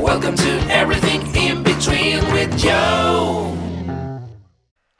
Welcome 0.00 0.36
to 0.36 0.66
Everything 0.70 1.20
in 1.36 1.62
Between 1.62 2.24
with 2.32 2.56
Joe. 2.56 3.55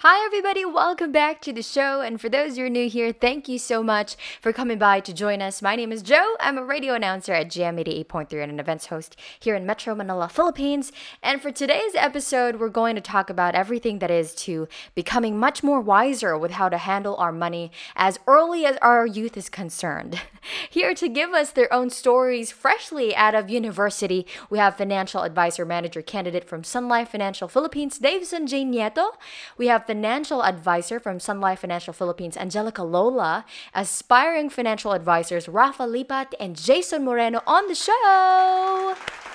Hi, 0.08 0.24
everybody. 0.24 0.64
Welcome 0.64 1.10
back 1.10 1.40
to 1.40 1.52
the 1.52 1.64
show. 1.64 2.00
And 2.00 2.20
for 2.20 2.28
those 2.28 2.56
who 2.56 2.62
are 2.62 2.68
new 2.68 2.88
here, 2.88 3.12
thank 3.12 3.48
you 3.48 3.58
so 3.58 3.82
much 3.82 4.14
for 4.40 4.52
coming 4.52 4.78
by 4.78 5.00
to 5.00 5.12
join 5.12 5.42
us. 5.42 5.60
My 5.60 5.74
name 5.74 5.90
is 5.90 6.00
Joe. 6.00 6.36
I'm 6.38 6.56
a 6.56 6.64
radio 6.64 6.94
announcer 6.94 7.32
at 7.32 7.48
GM 7.48 7.84
88.3 7.84 8.40
and 8.40 8.52
an 8.52 8.60
events 8.60 8.86
host 8.86 9.16
here 9.40 9.56
in 9.56 9.66
Metro 9.66 9.96
Manila, 9.96 10.28
Philippines. 10.28 10.92
And 11.24 11.42
for 11.42 11.50
today's 11.50 11.96
episode, 11.96 12.60
we're 12.60 12.68
going 12.68 12.94
to 12.94 13.00
talk 13.00 13.30
about 13.30 13.56
everything 13.56 13.98
that 13.98 14.12
is 14.12 14.32
to 14.36 14.68
becoming 14.94 15.40
much 15.40 15.64
more 15.64 15.80
wiser 15.80 16.38
with 16.38 16.52
how 16.52 16.68
to 16.68 16.78
handle 16.78 17.16
our 17.16 17.32
money 17.32 17.72
as 17.96 18.20
early 18.28 18.64
as 18.64 18.76
our 18.82 19.08
youth 19.08 19.36
is 19.36 19.48
concerned. 19.48 20.20
Here 20.70 20.94
to 20.94 21.08
give 21.08 21.32
us 21.32 21.50
their 21.50 21.72
own 21.72 21.90
stories 21.90 22.52
freshly 22.52 23.16
out 23.16 23.34
of 23.34 23.50
university, 23.50 24.24
we 24.50 24.58
have 24.58 24.76
financial 24.76 25.22
advisor 25.22 25.64
manager 25.64 26.00
candidate 26.00 26.44
from 26.44 26.62
Sun 26.62 26.86
Life 26.86 27.08
Financial 27.08 27.48
Philippines, 27.48 27.98
Davison 27.98 28.46
J. 28.46 28.64
Nieto. 28.64 29.08
We 29.58 29.66
have 29.66 29.84
financial 29.96 30.44
advisor 30.44 31.00
from 31.00 31.18
Sun 31.18 31.40
Life 31.40 31.60
Financial 31.60 31.94
Philippines, 31.94 32.36
Angelica 32.36 32.82
Lola, 32.82 33.46
aspiring 33.72 34.50
financial 34.50 34.92
advisors 34.92 35.48
Rafa 35.48 35.84
Lipat 35.84 36.34
and 36.38 36.54
Jason 36.54 37.02
Moreno 37.02 37.40
on 37.46 37.66
the 37.66 37.74
show. 37.74 39.25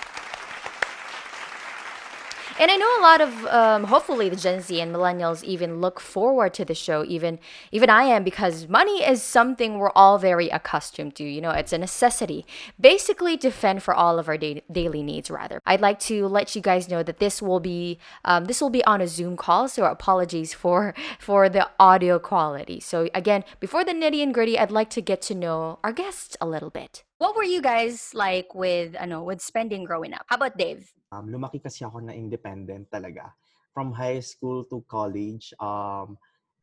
And 2.62 2.70
I 2.70 2.76
know 2.76 3.00
a 3.00 3.02
lot 3.02 3.22
of, 3.22 3.46
um, 3.48 3.84
hopefully, 3.86 4.30
the 4.30 4.36
Gen 4.36 4.62
Z 4.62 4.80
and 4.80 4.94
millennials 4.94 5.44
even 5.44 5.82
look 5.82 6.00
forward 6.00 6.54
to 6.54 6.64
the 6.64 6.76
show. 6.76 7.04
Even, 7.04 7.40
even 7.72 7.90
I 7.90 8.04
am, 8.04 8.24
because 8.24 8.68
money 8.68 9.04
is 9.04 9.24
something 9.24 9.80
we're 9.80 9.90
all 9.96 10.20
very 10.20 10.48
accustomed 10.50 11.16
to. 11.16 11.24
You 11.24 11.42
know, 11.42 11.50
it's 11.50 11.74
a 11.74 11.80
necessity, 11.80 12.46
basically 12.80 13.36
to 13.38 13.50
fend 13.50 13.82
for 13.82 13.96
all 13.96 14.20
of 14.20 14.30
our 14.30 14.38
da- 14.38 14.62
daily 14.72 15.02
needs. 15.02 15.32
Rather, 15.32 15.60
I'd 15.66 15.82
like 15.82 16.00
to 16.02 16.28
let 16.28 16.56
you 16.56 16.62
guys 16.62 16.88
know 16.88 17.02
that 17.02 17.18
this 17.18 17.42
will 17.42 17.60
be, 17.60 17.98
um, 18.26 18.46
this 18.46 18.62
will 18.62 18.70
be 18.70 18.86
on 18.86 19.02
a 19.02 19.08
Zoom 19.08 19.38
call. 19.38 19.68
So 19.68 19.86
apologies 19.86 20.54
for 20.54 20.94
for 21.18 21.50
the 21.50 21.68
audio 21.80 22.20
quality. 22.20 22.80
So 22.80 23.10
again, 23.16 23.44
before 23.60 23.84
the 23.84 23.94
nitty 23.94 24.22
and 24.22 24.36
gritty, 24.36 24.60
I'd 24.60 24.70
like 24.70 24.92
to 24.92 25.02
get 25.02 25.24
to 25.24 25.34
know 25.34 25.80
our 25.84 25.92
guests 25.92 26.38
a 26.40 26.46
little 26.46 26.70
bit. 26.70 27.04
What 27.18 27.36
were 27.36 27.44
you 27.44 27.60
guys 27.64 28.14
like 28.14 28.54
with, 28.54 28.96
I 29.00 29.08
know 29.08 29.24
with 29.24 29.42
spending 29.42 29.84
growing 29.84 30.14
up? 30.14 30.26
How 30.28 30.36
about 30.36 30.58
Dave? 30.60 30.94
Um, 31.12 31.28
lumaki 31.28 31.60
kasi 31.60 31.84
ako 31.84 32.00
na 32.00 32.16
independent 32.16 32.88
talaga. 32.88 33.36
From 33.76 33.92
high 33.92 34.24
school 34.24 34.64
to 34.72 34.80
college, 34.88 35.52
um, 35.60 36.16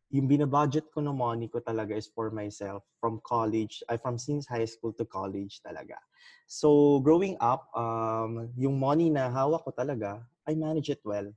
yung 0.09 0.25
binabudget 0.25 0.89
ko 0.89 1.05
ng 1.05 1.13
money 1.13 1.53
ko 1.53 1.61
talaga 1.61 1.93
is 1.93 2.09
for 2.09 2.33
myself. 2.33 2.81
From 2.97 3.21
college, 3.21 3.85
I 3.93 4.01
from 4.01 4.17
since 4.17 4.49
high 4.49 4.65
school 4.65 4.97
to 4.97 5.05
college 5.05 5.61
talaga. 5.61 6.01
So 6.49 7.01
growing 7.05 7.37
up, 7.45 7.69
um, 7.77 8.49
yung 8.57 8.81
money 8.81 9.13
na 9.13 9.29
hawak 9.29 9.69
ko 9.69 9.73
talaga, 9.77 10.25
I 10.49 10.57
manage 10.57 10.89
it 10.89 11.05
well. 11.05 11.29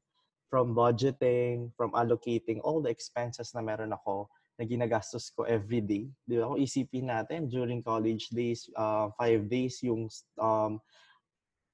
From 0.48 0.72
budgeting, 0.72 1.76
from 1.76 1.92
allocating 1.92 2.64
all 2.64 2.80
the 2.80 2.92
expenses 2.92 3.52
na 3.52 3.60
meron 3.60 3.92
ako, 3.92 4.32
na 4.60 4.64
ginagastos 4.70 5.34
ko 5.34 5.42
every 5.50 5.82
day. 5.82 6.06
Di 6.22 6.38
ba? 6.38 6.54
Kung 6.54 6.62
isipin 6.62 7.10
natin, 7.10 7.50
during 7.50 7.82
college 7.82 8.30
days, 8.30 8.70
uh, 8.78 9.10
five 9.18 9.50
days 9.50 9.82
yung 9.82 10.06
um, 10.38 10.78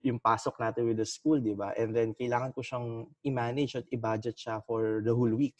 yung 0.05 0.21
pasok 0.21 0.57
natin 0.61 0.85
with 0.87 0.99
the 1.01 1.07
school, 1.07 1.41
di 1.41 1.57
ba? 1.57 1.73
And 1.73 1.93
then, 1.95 2.13
kailangan 2.13 2.53
ko 2.53 2.61
siyang 2.61 3.09
i-manage 3.25 3.81
at 3.81 3.85
i-budget 3.89 4.37
siya 4.37 4.61
for 4.65 5.01
the 5.01 5.13
whole 5.13 5.33
week. 5.33 5.57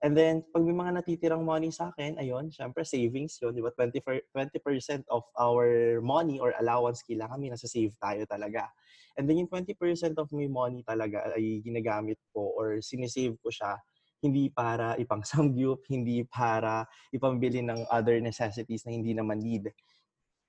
And 0.00 0.16
then, 0.16 0.46
pag 0.48 0.64
may 0.64 0.72
mga 0.72 1.02
natitirang 1.02 1.44
money 1.44 1.68
sa 1.68 1.92
akin, 1.92 2.16
ayun, 2.16 2.48
syempre, 2.48 2.86
savings 2.86 3.36
yun, 3.42 3.52
di 3.52 3.60
ba? 3.60 3.74
20%, 3.74 4.00
20% 4.32 5.04
of 5.10 5.26
our 5.36 5.98
money 6.00 6.40
or 6.40 6.54
allowance, 6.56 7.02
kailangan 7.04 7.36
may 7.36 7.50
nasa 7.52 7.68
save 7.68 7.92
tayo 8.00 8.24
talaga. 8.24 8.70
And 9.18 9.28
then, 9.28 9.42
yung 9.42 9.50
20% 9.50 9.76
of 10.16 10.30
my 10.32 10.48
money 10.48 10.86
talaga 10.86 11.34
ay 11.36 11.60
ginagamit 11.60 12.16
ko 12.32 12.54
or 12.56 12.80
sinisave 12.80 13.36
ko 13.42 13.50
siya 13.50 13.76
hindi 14.20 14.52
para 14.52 14.94
ipang 15.00 15.24
samgyup, 15.24 15.80
hindi 15.88 16.22
para 16.28 16.84
ipambili 17.08 17.64
ng 17.64 17.88
other 17.88 18.20
necessities 18.20 18.84
na 18.84 18.92
hindi 18.92 19.16
naman 19.16 19.40
need 19.40 19.72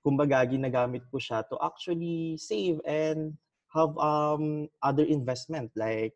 kumbaga, 0.02 0.42
ginagamit 0.44 1.06
ko 1.08 1.16
siya 1.16 1.46
to 1.46 1.56
actually 1.62 2.34
save 2.36 2.82
and 2.84 3.38
have 3.70 3.94
um, 3.96 4.68
other 4.82 5.06
investment. 5.06 5.70
Like, 5.78 6.12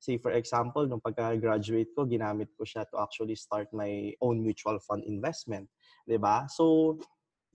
say 0.00 0.18
for 0.18 0.32
example, 0.32 0.88
nung 0.88 1.04
pagka-graduate 1.04 1.92
ko, 1.96 2.08
ginamit 2.08 2.50
ko 2.56 2.64
siya 2.64 2.88
to 2.90 3.00
actually 3.00 3.36
start 3.36 3.68
my 3.76 4.12
own 4.20 4.40
mutual 4.42 4.80
fund 4.82 5.04
investment. 5.04 5.68
ba 6.04 6.10
diba? 6.10 6.36
So, 6.50 6.96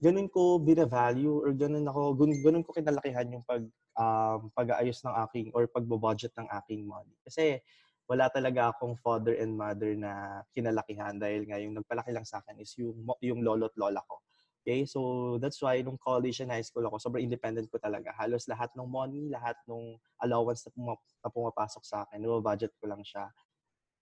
ganun 0.02 0.30
ko 0.30 0.58
bina-value 0.58 1.30
or 1.30 1.54
ganun 1.54 1.86
ako, 1.86 2.18
ganun, 2.18 2.38
ganun 2.42 2.64
ko 2.66 2.70
kinalakihan 2.74 3.30
yung 3.30 3.44
pag, 3.46 3.62
um, 3.98 4.50
pag-aayos 4.54 5.02
ng 5.06 5.14
aking 5.28 5.46
or 5.54 5.66
pagbo-budget 5.70 6.32
ng 6.38 6.48
aking 6.62 6.86
money. 6.86 7.14
Kasi, 7.22 7.62
wala 8.10 8.26
talaga 8.28 8.74
akong 8.74 8.98
father 8.98 9.38
and 9.38 9.54
mother 9.54 9.94
na 9.94 10.42
kinalakihan 10.52 11.16
dahil 11.16 11.46
nga 11.46 11.56
yung 11.62 11.78
nagpalaki 11.78 12.10
lang 12.10 12.26
sa 12.26 12.42
akin 12.42 12.58
is 12.58 12.74
yung, 12.76 12.98
yung 13.22 13.40
lolo 13.40 13.70
at 13.70 13.76
lola 13.78 14.02
ko. 14.04 14.20
Okay? 14.62 14.86
So, 14.86 15.36
that's 15.42 15.60
why 15.60 15.82
nung 15.82 15.98
college 15.98 16.40
and 16.40 16.54
high 16.54 16.64
school 16.64 16.86
ako, 16.86 17.02
sobrang 17.02 17.26
independent 17.26 17.66
ko 17.68 17.82
talaga. 17.82 18.14
Halos 18.14 18.46
lahat 18.46 18.70
ng 18.78 18.86
money, 18.86 19.28
lahat 19.28 19.58
ng 19.66 19.98
allowance 20.22 20.64
na, 20.64 20.70
puma- 20.72 21.06
na 21.20 21.28
pumapasok 21.28 21.82
sa 21.82 22.06
akin, 22.06 22.22
budget 22.40 22.70
ko 22.78 22.86
lang 22.86 23.02
siya 23.02 23.26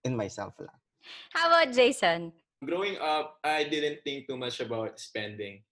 in 0.05 0.15
myself 0.15 0.53
lang. 0.61 0.77
How 1.33 1.49
about 1.49 1.73
Jason? 1.73 2.31
Growing 2.61 3.01
up, 3.01 3.41
I 3.43 3.65
didn't 3.65 4.05
think 4.05 4.29
too 4.29 4.37
much 4.37 4.61
about 4.61 5.01
spending 5.01 5.65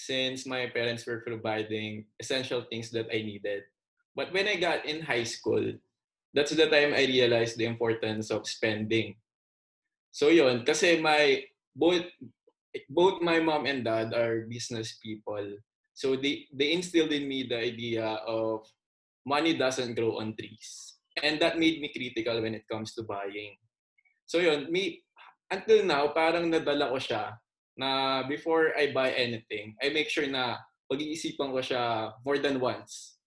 since 0.00 0.48
my 0.48 0.72
parents 0.72 1.04
were 1.04 1.20
providing 1.20 2.08
essential 2.16 2.64
things 2.64 2.88
that 2.96 3.12
I 3.12 3.20
needed. 3.20 3.68
But 4.16 4.32
when 4.32 4.48
I 4.48 4.56
got 4.56 4.88
in 4.88 5.04
high 5.04 5.28
school, 5.28 5.76
that's 6.32 6.56
the 6.56 6.72
time 6.72 6.96
I 6.96 7.04
realized 7.04 7.60
the 7.60 7.68
importance 7.68 8.30
of 8.32 8.48
spending. 8.48 9.20
So 10.10 10.32
yun, 10.32 10.64
kasi 10.64 10.96
my 10.98 11.44
both 11.76 12.08
both 12.88 13.22
my 13.22 13.40
mom 13.40 13.66
and 13.66 13.84
dad 13.84 14.14
are 14.14 14.46
business 14.46 14.98
people. 15.02 15.58
So 15.94 16.16
they, 16.16 16.46
they 16.54 16.72
instilled 16.72 17.12
in 17.12 17.28
me 17.28 17.46
the 17.48 17.58
idea 17.58 18.04
of 18.26 18.66
money 19.26 19.56
doesn't 19.56 19.94
grow 19.94 20.18
on 20.18 20.36
trees. 20.36 20.96
And 21.22 21.40
that 21.40 21.58
made 21.58 21.80
me 21.80 21.90
critical 21.92 22.40
when 22.40 22.54
it 22.54 22.64
comes 22.70 22.94
to 22.94 23.02
buying. 23.02 23.58
So 24.26 24.38
yun, 24.38 24.70
me, 24.70 25.02
until 25.50 25.84
now, 25.84 26.14
parang 26.14 26.48
nadala 26.48 26.88
ko 26.88 26.98
siya 27.02 27.34
na 27.76 28.22
before 28.28 28.72
I 28.78 28.94
buy 28.94 29.10
anything, 29.12 29.74
I 29.82 29.90
make 29.90 30.08
sure 30.08 30.26
na 30.26 30.56
pag-iisipan 30.90 31.50
ko 31.50 31.60
siya 31.60 32.14
more 32.22 32.38
than 32.38 32.62
once. 32.62 33.18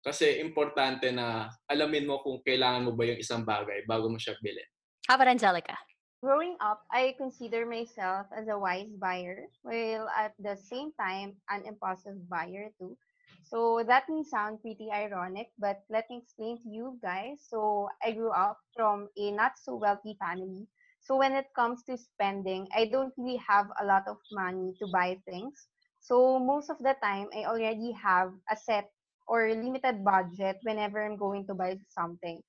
Kasi 0.00 0.40
importante 0.40 1.12
na 1.12 1.52
alamin 1.68 2.08
mo 2.08 2.24
kung 2.24 2.40
kailangan 2.40 2.88
mo 2.88 2.92
ba 2.96 3.04
yung 3.12 3.20
isang 3.20 3.44
bagay 3.44 3.84
bago 3.84 4.08
mo 4.08 4.16
siya 4.16 4.38
bilhin. 4.40 4.64
How 5.08 5.16
about 5.16 5.28
Angelica? 5.32 5.76
Growing 6.22 6.56
up, 6.60 6.82
I 6.90 7.14
consider 7.18 7.64
myself 7.66 8.26
as 8.36 8.48
a 8.48 8.58
wise 8.58 8.90
buyer, 9.00 9.46
while 9.62 10.08
at 10.10 10.34
the 10.38 10.56
same 10.56 10.92
time, 11.00 11.36
an 11.50 11.64
impulsive 11.66 12.28
buyer 12.28 12.70
too. 12.78 12.96
So 13.42 13.82
that 13.86 14.04
may 14.08 14.22
sound 14.22 14.60
pretty 14.62 14.90
ironic, 14.92 15.50
but 15.58 15.82
let 15.90 16.08
me 16.10 16.18
explain 16.18 16.62
to 16.62 16.68
you 16.68 16.98
guys. 17.02 17.44
So 17.48 17.88
I 18.02 18.12
grew 18.12 18.30
up 18.30 18.58
from 18.76 19.08
a 19.16 19.30
not 19.32 19.58
so 19.58 19.76
wealthy 19.76 20.16
family. 20.20 20.66
So 21.00 21.16
when 21.16 21.32
it 21.32 21.46
comes 21.54 21.82
to 21.84 21.96
spending, 21.96 22.68
I 22.74 22.86
don't 22.86 23.12
really 23.16 23.38
have 23.48 23.66
a 23.80 23.84
lot 23.84 24.06
of 24.08 24.18
money 24.32 24.74
to 24.80 24.86
buy 24.88 25.18
things. 25.24 25.68
So 26.00 26.38
most 26.38 26.70
of 26.70 26.78
the 26.78 26.96
time, 27.02 27.28
I 27.34 27.44
already 27.46 27.92
have 27.92 28.32
a 28.50 28.56
set 28.56 28.90
or 29.26 29.48
limited 29.54 30.04
budget 30.04 30.58
whenever 30.62 31.04
I'm 31.04 31.16
going 31.16 31.46
to 31.46 31.54
buy 31.54 31.78
something. 31.88 32.42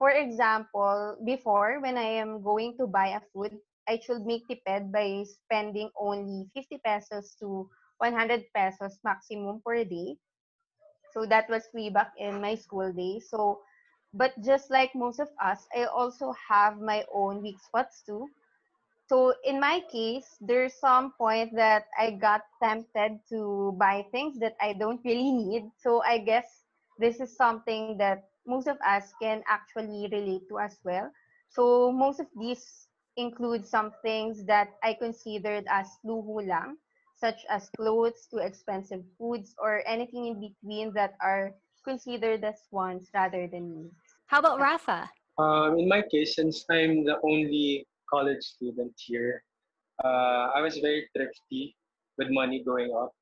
For 0.00 0.10
example, 0.10 1.18
before, 1.24 1.78
when 1.80 1.96
I 1.96 2.18
am 2.18 2.42
going 2.42 2.76
to 2.78 2.88
buy 2.88 3.14
a 3.14 3.20
food, 3.32 3.60
I 3.88 4.00
should 4.00 4.26
make 4.26 4.48
tipid 4.48 4.90
by 4.90 5.22
spending 5.24 5.92
only 5.94 6.50
50 6.54 6.78
pesos 6.84 7.36
to 7.38 7.70
100 7.98 8.46
pesos 8.54 8.98
maximum 9.04 9.62
per 9.62 9.84
day. 9.84 10.18
So 11.12 11.26
that 11.26 11.48
was 11.50 11.68
way 11.74 11.90
back 11.90 12.12
in 12.18 12.40
my 12.40 12.56
school 12.56 12.92
days. 12.92 13.30
So, 13.30 13.62
but 14.14 14.32
just 14.42 14.70
like 14.70 14.94
most 14.96 15.20
of 15.20 15.28
us, 15.42 15.68
I 15.76 15.84
also 15.84 16.32
have 16.48 16.80
my 16.80 17.04
own 17.12 17.42
weak 17.42 17.60
spots 17.60 18.02
too. 18.02 18.28
So 19.08 19.34
in 19.44 19.60
my 19.60 19.82
case, 19.92 20.38
there's 20.40 20.74
some 20.74 21.12
point 21.18 21.54
that 21.56 21.86
I 21.98 22.12
got 22.12 22.42
tempted 22.62 23.20
to 23.30 23.76
buy 23.78 24.06
things 24.10 24.38
that 24.40 24.56
I 24.60 24.72
don't 24.74 25.04
really 25.04 25.32
need. 25.32 25.70
So 25.76 26.02
I 26.02 26.18
guess 26.18 26.64
this 26.98 27.20
is 27.20 27.36
something 27.36 27.98
that 27.98 28.29
most 28.46 28.66
of 28.68 28.78
us 28.86 29.12
can 29.20 29.42
actually 29.48 30.08
relate 30.12 30.48
to 30.48 30.58
as 30.58 30.78
well. 30.84 31.10
So 31.50 31.92
most 31.92 32.20
of 32.20 32.26
these 32.38 32.88
include 33.16 33.66
some 33.66 33.92
things 34.02 34.44
that 34.46 34.70
I 34.82 34.94
considered 34.94 35.64
as 35.68 35.88
luho 36.06 36.46
lang, 36.46 36.76
such 37.16 37.44
as 37.50 37.68
clothes 37.76 38.28
to 38.30 38.38
expensive 38.38 39.02
foods 39.18 39.54
or 39.58 39.82
anything 39.86 40.26
in 40.26 40.40
between 40.40 40.94
that 40.94 41.14
are 41.20 41.52
considered 41.84 42.44
as 42.44 42.68
wants 42.70 43.10
rather 43.14 43.46
than 43.46 43.74
needs. 43.74 43.94
How 44.26 44.38
about 44.38 44.60
Rafa? 44.60 45.10
Um, 45.38 45.78
in 45.78 45.88
my 45.88 46.02
case, 46.02 46.36
since 46.36 46.64
I'm 46.70 47.04
the 47.04 47.18
only 47.24 47.86
college 48.08 48.42
student 48.42 48.92
here, 48.96 49.42
uh, 50.04 50.50
I 50.54 50.60
was 50.60 50.78
very 50.78 51.08
thrifty 51.16 51.76
with 52.18 52.28
money 52.30 52.62
growing 52.62 52.92
up. 52.94 53.12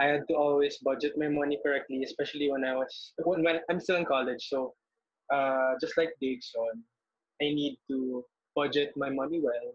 I 0.00 0.06
had 0.06 0.28
to 0.28 0.34
always 0.34 0.78
budget 0.78 1.16
my 1.16 1.28
money 1.28 1.58
correctly, 1.64 2.02
especially 2.04 2.50
when 2.50 2.64
I 2.64 2.76
was 2.76 3.12
when, 3.24 3.42
when 3.42 3.60
I'm 3.70 3.80
still 3.80 3.96
in 3.96 4.04
college. 4.04 4.48
So, 4.48 4.74
uh, 5.32 5.72
just 5.80 5.96
like 5.96 6.10
Daveson, 6.22 6.84
I 7.40 7.48
need 7.52 7.78
to 7.88 8.24
budget 8.54 8.92
my 8.96 9.10
money 9.10 9.40
well. 9.42 9.72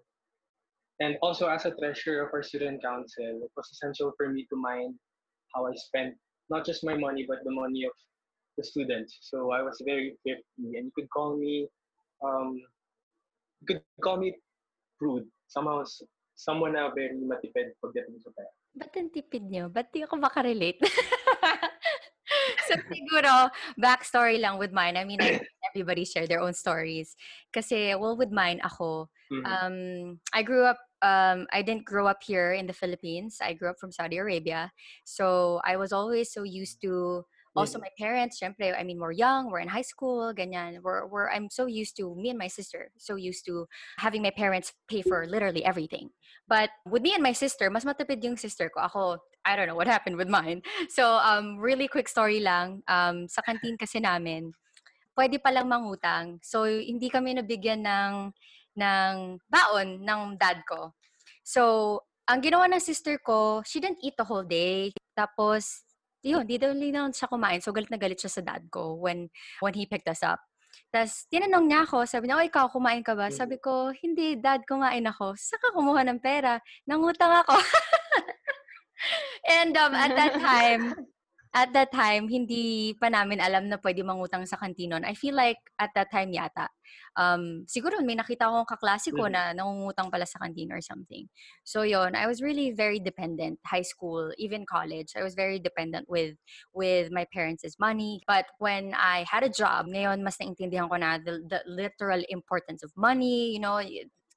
And 0.99 1.17
also, 1.23 1.47
as 1.49 1.65
a 1.65 1.71
treasurer 1.71 2.21
of 2.21 2.33
our 2.33 2.43
student 2.43 2.83
council, 2.83 3.41
it 3.41 3.51
was 3.57 3.69
essential 3.71 4.13
for 4.17 4.29
me 4.29 4.45
to 4.51 4.55
mind 4.55 4.95
how 5.55 5.65
I 5.65 5.73
spent 5.75 6.15
not 6.49 6.65
just 6.65 6.83
my 6.83 6.95
money 6.95 7.25
but 7.27 7.39
the 7.43 7.51
money 7.51 7.85
of 7.85 7.91
the 8.57 8.63
students. 8.63 9.17
So 9.21 9.51
I 9.51 9.61
was 9.63 9.81
very 9.83 10.17
thrifty, 10.23 10.77
and 10.77 10.85
you 10.85 10.91
could 10.95 11.09
call 11.09 11.37
me, 11.37 11.67
um, 12.23 12.61
you 13.61 13.67
could 13.67 13.81
call 14.03 14.17
me 14.17 14.35
prude. 14.99 15.25
Somehow, 15.47 15.83
someone 16.35 16.73
na 16.73 16.93
very 16.93 17.17
matipid 17.17 17.73
pagdating 17.83 18.21
sa 18.21 18.29
pera. 18.37 18.60
Ba't 18.75 18.95
ang 18.95 19.11
tipid 19.11 19.43
nyo? 19.51 19.67
Ba't 19.67 19.91
di 19.91 20.03
ako 20.03 20.15
makarelate? 20.15 20.79
so 22.67 22.73
siguro, 22.87 23.51
backstory 23.75 24.39
lang 24.39 24.55
with 24.55 24.71
mine. 24.71 24.95
I 24.95 25.03
mean, 25.03 25.19
everybody 25.71 26.05
share 26.07 26.27
their 26.27 26.39
own 26.39 26.53
stories. 26.55 27.15
Kasi, 27.51 27.95
well, 27.99 28.15
with 28.15 28.31
mine, 28.31 28.63
ako, 28.63 29.11
Mhm. 29.31 29.43
um, 29.47 29.75
I 30.35 30.43
grew 30.43 30.63
up, 30.67 30.79
um, 31.03 31.47
I 31.51 31.63
didn't 31.63 31.83
grow 31.87 32.07
up 32.07 32.23
here 32.23 32.51
in 32.51 32.67
the 32.67 32.75
Philippines. 32.75 33.39
I 33.43 33.53
grew 33.55 33.71
up 33.71 33.79
from 33.79 33.91
Saudi 33.91 34.17
Arabia. 34.19 34.71
So, 35.03 35.59
I 35.63 35.75
was 35.75 35.91
always 35.91 36.31
so 36.31 36.43
used 36.43 36.79
to, 36.83 37.23
also 37.55 37.77
Mhm. 37.77 37.83
my 37.83 37.93
parents, 37.99 38.39
syempre, 38.39 38.71
I 38.77 38.83
mean, 38.83 38.99
we're 38.99 39.11
young, 39.11 39.51
we're 39.51 39.59
in 39.59 39.67
high 39.67 39.83
school, 39.85 40.33
ganyan. 40.33 40.79
We're, 40.81 41.05
we're, 41.07 41.29
I'm 41.29 41.49
so 41.49 41.65
used 41.67 41.97
to, 41.97 42.15
me 42.15 42.29
and 42.29 42.39
my 42.39 42.47
sister, 42.47 42.91
so 42.97 43.15
used 43.15 43.43
to 43.45 43.67
having 43.99 44.21
my 44.23 44.31
parents 44.31 44.71
pay 44.87 45.01
for 45.01 45.27
literally 45.27 45.63
everything. 45.65 46.11
But 46.47 46.71
with 46.87 47.03
me 47.03 47.13
and 47.13 47.23
my 47.23 47.33
sister, 47.33 47.69
mas 47.69 47.83
matipid 47.83 48.23
yung 48.23 48.37
sister 48.37 48.71
ko. 48.71 48.87
Ako, 48.87 49.01
I 49.43 49.55
don't 49.55 49.67
know 49.67 49.75
what 49.75 49.87
happened 49.87 50.15
with 50.17 50.29
mine. 50.29 50.61
So, 50.89 51.19
um, 51.19 51.57
really 51.59 51.87
quick 51.87 52.07
story 52.07 52.39
lang. 52.39 52.83
Um, 52.87 53.27
sa 53.27 53.41
canteen 53.43 53.75
kasi 53.77 53.99
namin, 53.99 54.51
pwede 55.15 55.39
palang 55.43 55.67
mangutang. 55.67 56.39
So, 56.43 56.63
hindi 56.63 57.11
kami 57.11 57.35
nabigyan 57.35 57.83
ng, 57.83 58.13
ng 58.79 59.13
baon 59.51 60.03
ng 60.03 60.21
dad 60.39 60.63
ko. 60.67 60.95
So, 61.43 62.03
ang 62.27 62.39
ginawa 62.39 62.67
ng 62.71 62.79
sister 62.79 63.19
ko, 63.19 63.59
she 63.67 63.79
didn't 63.83 63.99
eat 64.03 64.15
the 64.15 64.23
whole 64.23 64.43
day. 64.47 64.95
Tapos, 65.15 65.83
yun, 66.21 66.45
di 66.45 66.57
daw 66.61 66.73
lang 66.73 67.13
siya 67.13 67.29
kumain. 67.29 67.61
So, 67.61 67.73
galit 67.73 67.89
na 67.89 67.97
galit 67.97 68.21
siya 68.21 68.31
sa 68.31 68.41
dad 68.45 68.69
ko 68.69 68.97
when, 68.97 69.29
when 69.59 69.73
he 69.73 69.85
picked 69.85 70.07
us 70.07 70.21
up. 70.21 70.39
Tapos, 70.91 71.27
tinanong 71.27 71.67
niya 71.67 71.83
ako, 71.87 72.07
sabi 72.07 72.27
niya, 72.27 72.39
oh, 72.39 72.45
ikaw, 72.45 72.65
kumain 72.71 73.03
ka 73.03 73.15
ba? 73.15 73.31
Sabi 73.31 73.59
ko, 73.59 73.91
hindi, 73.91 74.39
dad, 74.39 74.63
kumain 74.67 75.03
ako. 75.07 75.35
Saka 75.39 75.71
kumuha 75.75 76.03
ng 76.07 76.19
pera. 76.19 76.59
Nangutang 76.87 77.43
ako. 77.43 77.55
And 79.61 79.73
um, 79.75 79.97
at 79.97 80.13
that 80.13 80.37
time, 80.37 80.93
at 81.51 81.75
that 81.75 81.91
time, 81.91 82.31
hindi 82.31 82.95
pa 82.95 83.11
namin 83.11 83.43
alam 83.43 83.67
na 83.67 83.75
pwede 83.75 84.07
mangutang 84.07 84.47
sa 84.47 84.55
kantinon. 84.55 85.03
I 85.03 85.11
feel 85.19 85.35
like 85.35 85.59
at 85.75 85.91
that 85.99 86.07
time 86.07 86.31
yata, 86.31 86.71
um, 87.19 87.67
siguro 87.67 87.99
may 87.99 88.15
nakita 88.15 88.47
akong 88.47 88.71
kaklase 88.71 89.11
ko 89.11 89.27
Mhm. 89.27 89.31
na 89.35 89.41
nangungutang 89.51 90.07
pala 90.07 90.23
sa 90.23 90.39
kantin 90.39 90.71
or 90.71 90.79
something. 90.79 91.27
So 91.67 91.83
yon, 91.83 92.15
I 92.15 92.23
was 92.23 92.39
really 92.39 92.71
very 92.71 93.03
dependent. 93.03 93.59
High 93.67 93.83
school, 93.83 94.31
even 94.39 94.63
college, 94.63 95.11
I 95.19 95.27
was 95.27 95.35
very 95.35 95.59
dependent 95.59 96.07
with 96.07 96.39
with 96.71 97.11
my 97.11 97.27
parents' 97.35 97.75
money. 97.75 98.23
But 98.23 98.47
when 98.63 98.95
I 98.95 99.27
had 99.27 99.43
a 99.43 99.51
job, 99.51 99.91
ngayon 99.91 100.23
mas 100.23 100.39
naintindihan 100.39 100.87
ko 100.87 100.95
na 100.95 101.19
the, 101.19 101.43
the 101.51 101.59
literal 101.67 102.23
importance 102.31 102.79
of 102.79 102.95
money. 102.95 103.51
You 103.51 103.59
know, 103.59 103.83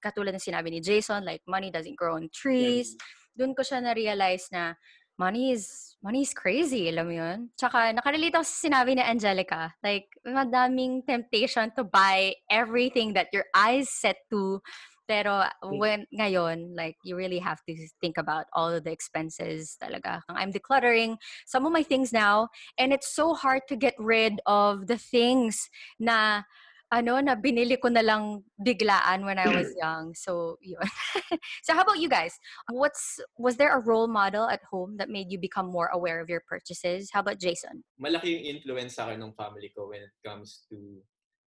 katulad 0.02 0.34
ng 0.34 0.42
sinabi 0.42 0.74
ni 0.74 0.80
Jason, 0.82 1.22
like 1.22 1.46
money 1.46 1.70
doesn't 1.70 1.94
grow 1.94 2.18
on 2.18 2.26
trees. 2.34 2.98
Doon 3.34 3.54
ko 3.54 3.66
siya 3.66 3.82
na-realize 3.82 4.46
na 4.54 4.78
money 5.18 5.52
is 5.52 5.96
money 6.02 6.22
is 6.22 6.34
crazy, 6.34 6.88
alam 6.90 7.08
mo 7.08 7.14
yun? 7.14 7.38
Tsaka 7.56 7.94
nakarelate 7.94 8.36
ako 8.36 8.46
sa 8.46 8.58
sinabi 8.68 8.98
ni 8.98 9.02
Angelica, 9.02 9.72
like 9.82 10.08
madaming 10.26 11.06
temptation 11.06 11.72
to 11.72 11.84
buy 11.84 12.34
everything 12.50 13.14
that 13.14 13.32
your 13.32 13.46
eyes 13.54 13.88
set 13.88 14.20
to 14.30 14.60
pero 15.04 15.44
when 15.62 16.06
ngayon 16.16 16.72
like 16.72 16.96
you 17.04 17.16
really 17.16 17.38
have 17.38 17.60
to 17.68 17.76
think 18.00 18.16
about 18.16 18.46
all 18.52 18.72
of 18.72 18.84
the 18.84 18.92
expenses 18.92 19.76
talaga. 19.76 20.20
I'm 20.28 20.52
decluttering 20.52 21.16
some 21.46 21.66
of 21.66 21.72
my 21.72 21.82
things 21.82 22.12
now 22.12 22.48
and 22.78 22.92
it's 22.92 23.14
so 23.14 23.34
hard 23.34 23.62
to 23.68 23.76
get 23.76 23.94
rid 23.98 24.40
of 24.46 24.86
the 24.86 24.96
things 24.96 25.68
na 26.00 26.42
ano 26.92 27.20
na 27.20 27.34
binili 27.34 27.80
ko 27.80 27.88
na 27.88 28.02
lang 28.04 28.44
biglaan 28.60 29.24
when 29.24 29.38
I 29.38 29.48
was 29.48 29.72
young. 29.80 30.14
So 30.14 30.58
yun. 30.60 30.84
so 31.64 31.74
how 31.74 31.82
about 31.82 31.98
you 31.98 32.08
guys? 32.08 32.36
What's 32.70 33.20
was 33.38 33.56
there 33.56 33.72
a 33.76 33.80
role 33.80 34.06
model 34.06 34.48
at 34.48 34.60
home 34.70 34.96
that 34.98 35.08
made 35.08 35.32
you 35.32 35.38
become 35.38 35.66
more 35.66 35.88
aware 35.92 36.20
of 36.20 36.28
your 36.28 36.42
purchases? 36.46 37.10
How 37.12 37.20
about 37.20 37.40
Jason? 37.40 37.84
malaki 38.00 38.36
yung 38.36 38.46
influence 38.58 38.94
sa 38.98 39.08
akin 39.08 39.22
ng 39.22 39.34
family 39.38 39.70
ko 39.72 39.88
when 39.88 40.04
it 40.04 40.14
comes 40.20 40.66
to 40.68 41.00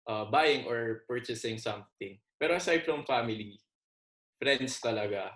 uh, 0.07 0.25
buying 0.29 0.65
or 0.65 1.03
purchasing 1.09 1.57
something. 1.57 2.18
Pero 2.39 2.56
aside 2.56 2.85
from 2.85 3.03
family, 3.03 3.59
friends 4.41 4.80
talaga. 4.80 5.35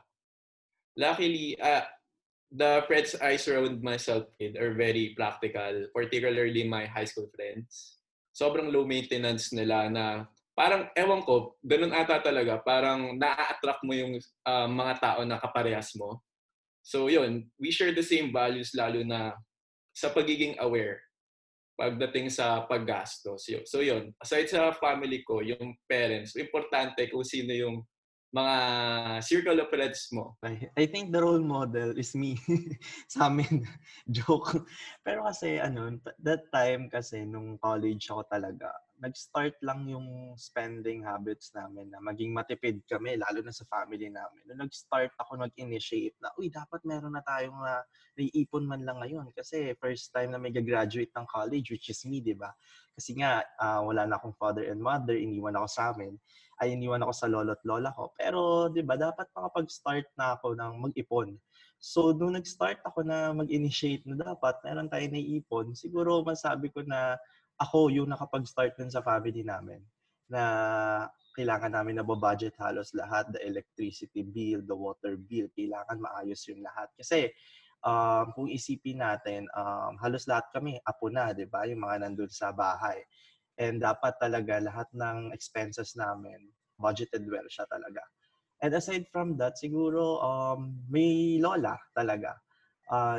Luckily, 0.95 1.57
uh, 1.59 1.87
the 2.51 2.83
friends 2.85 3.15
I 3.17 3.35
surround 3.37 3.81
myself 3.81 4.27
with 4.39 4.55
are 4.59 4.73
very 4.75 5.15
practical, 5.17 5.87
particularly 5.95 6.67
my 6.67 6.85
high 6.85 7.07
school 7.07 7.31
friends. 7.33 8.00
Sobrang 8.31 8.72
low 8.72 8.88
maintenance 8.88 9.51
nila 9.51 9.92
na 9.92 10.25
parang, 10.56 10.88
ewan 10.95 11.22
ko, 11.24 11.56
ganun 11.63 11.95
ata 11.95 12.19
talaga, 12.19 12.60
parang 12.63 13.16
na-attract 13.16 13.83
mo 13.83 13.94
yung 13.95 14.19
uh, 14.48 14.68
mga 14.68 14.94
tao 15.00 15.19
na 15.24 15.39
kaparehas 15.39 15.95
mo. 15.95 16.19
So 16.81 17.07
yun, 17.07 17.48
we 17.62 17.69
share 17.69 17.94
the 17.94 18.04
same 18.04 18.33
values 18.33 18.74
lalo 18.74 19.06
na 19.06 19.38
sa 19.94 20.10
pagiging 20.10 20.57
aware 20.60 21.12
pagdating 21.81 22.30
sa 22.30 22.62
paggastos. 22.69 23.42
Yun. 23.50 23.66
So 23.66 23.81
yun, 23.81 24.13
aside 24.22 24.45
sa 24.45 24.69
family 24.78 25.25
ko, 25.25 25.42
yung 25.42 25.74
parents, 25.89 26.38
importante 26.38 27.10
kung 27.10 27.25
sino 27.25 27.50
yung 27.50 27.81
mga 28.31 28.56
circle 29.19 29.60
of 29.60 29.68
friends 29.68 30.07
mo. 30.16 30.39
I, 30.39 30.72
I 30.80 30.86
think 30.88 31.12
the 31.12 31.19
role 31.19 31.44
model 31.44 31.92
is 32.00 32.16
me. 32.16 32.39
sa 33.12 33.28
amin, 33.28 33.68
joke. 34.07 34.63
Pero 35.04 35.28
kasi, 35.28 35.60
ano, 35.60 36.00
that 36.24 36.48
time 36.56 36.88
kasi, 36.88 37.28
nung 37.28 37.60
college 37.60 38.07
ako 38.07 38.24
talaga, 38.31 38.72
nag-start 39.04 39.60
lang 39.66 39.83
yung 39.89 40.38
spending 40.39 41.04
habits 41.04 41.51
namin 41.51 41.92
na 41.92 42.00
maging 42.00 42.31
matipid 42.31 42.80
kami, 42.88 43.19
lalo 43.19 43.44
na 43.44 43.51
sa 43.51 43.68
family 43.68 44.07
namin. 44.07 44.48
Nung 44.48 44.63
nag-start 44.63 45.12
ako, 45.19 45.36
nag-initiate 45.36 46.16
na, 46.24 46.31
uy, 46.39 46.48
dapat 46.48 46.80
meron 46.88 47.12
na 47.12 47.25
tayong 47.28 47.60
na 47.60 47.83
naiipon 48.16 48.63
man 48.63 48.88
lang 48.88 49.04
ngayon. 49.04 49.28
Kasi 49.36 49.76
first 49.76 50.16
time 50.16 50.31
na 50.31 50.40
may 50.40 50.56
graduate 50.56 51.11
ng 51.11 51.28
college, 51.28 51.68
which 51.76 51.92
is 51.92 52.00
me, 52.07 52.23
di 52.23 52.31
ba? 52.31 52.56
Kasi 52.95 53.11
nga, 53.19 53.44
ah, 53.59 53.83
wala 53.83 54.07
na 54.07 54.16
akong 54.16 54.38
father 54.40 54.64
and 54.71 54.80
mother, 54.80 55.19
iniwan 55.19 55.59
ako 55.59 55.68
sa 55.68 55.92
amin 55.92 56.16
ay 56.61 56.77
iniwan 56.77 57.01
ako 57.01 57.13
sa 57.18 57.27
lolo 57.27 57.57
at 57.57 57.63
lola 57.65 57.89
ko. 57.97 58.13
Pero, 58.13 58.69
di 58.69 58.85
ba, 58.85 58.94
dapat 58.94 59.25
makapag-start 59.33 60.13
na 60.13 60.37
ako 60.37 60.53
ng 60.53 60.73
mag-ipon. 60.77 61.33
So, 61.81 62.13
nung 62.13 62.37
nag-start 62.37 62.85
ako 62.85 63.01
na 63.01 63.33
mag-initiate 63.33 64.06
na 64.06 64.13
dapat 64.13 64.61
meron 64.61 64.85
tayo 64.85 65.01
naiipon, 65.09 65.73
siguro 65.73 66.21
masabi 66.21 66.69
ko 66.69 66.85
na 66.85 67.18
ako 67.57 67.89
yung 67.89 68.13
nakapag-start 68.13 68.77
dun 68.77 68.94
sa 68.94 69.01
family 69.01 69.41
namin 69.41 69.81
na 70.30 70.44
kailangan 71.33 71.73
namin 71.73 71.97
na 71.97 72.06
budget 72.06 72.53
halos 72.61 72.94
lahat, 72.94 73.25
the 73.33 73.41
electricity 73.41 74.21
bill, 74.21 74.61
the 74.61 74.77
water 74.77 75.18
bill, 75.18 75.49
kailangan 75.57 75.97
maayos 75.97 76.45
yung 76.45 76.61
lahat. 76.61 76.94
Kasi, 76.94 77.33
um, 77.81 78.30
kung 78.37 78.47
isipin 78.47 79.01
natin, 79.01 79.49
um, 79.57 79.97
halos 79.97 80.30
lahat 80.30 80.45
kami, 80.53 80.77
apo 80.85 81.09
na, 81.09 81.33
di 81.33 81.49
ba? 81.49 81.65
Yung 81.65 81.81
mga 81.81 82.06
nandun 82.06 82.30
sa 82.30 82.53
bahay. 82.53 83.01
And 83.61 83.77
dapat 83.77 84.18
talaga 84.18 84.57
lahat 84.57 84.89
ng 84.97 85.37
expenses 85.37 85.94
namin, 85.94 86.49
budgeted 86.81 87.30
well 87.30 87.45
siya 87.45 87.69
talaga. 87.69 88.01
And 88.65 88.73
aside 88.73 89.06
from 89.13 89.37
that, 89.37 89.61
siguro 89.61 90.18
um, 90.18 90.81
may 90.89 91.37
lola 91.37 91.77
talaga. 91.94 92.41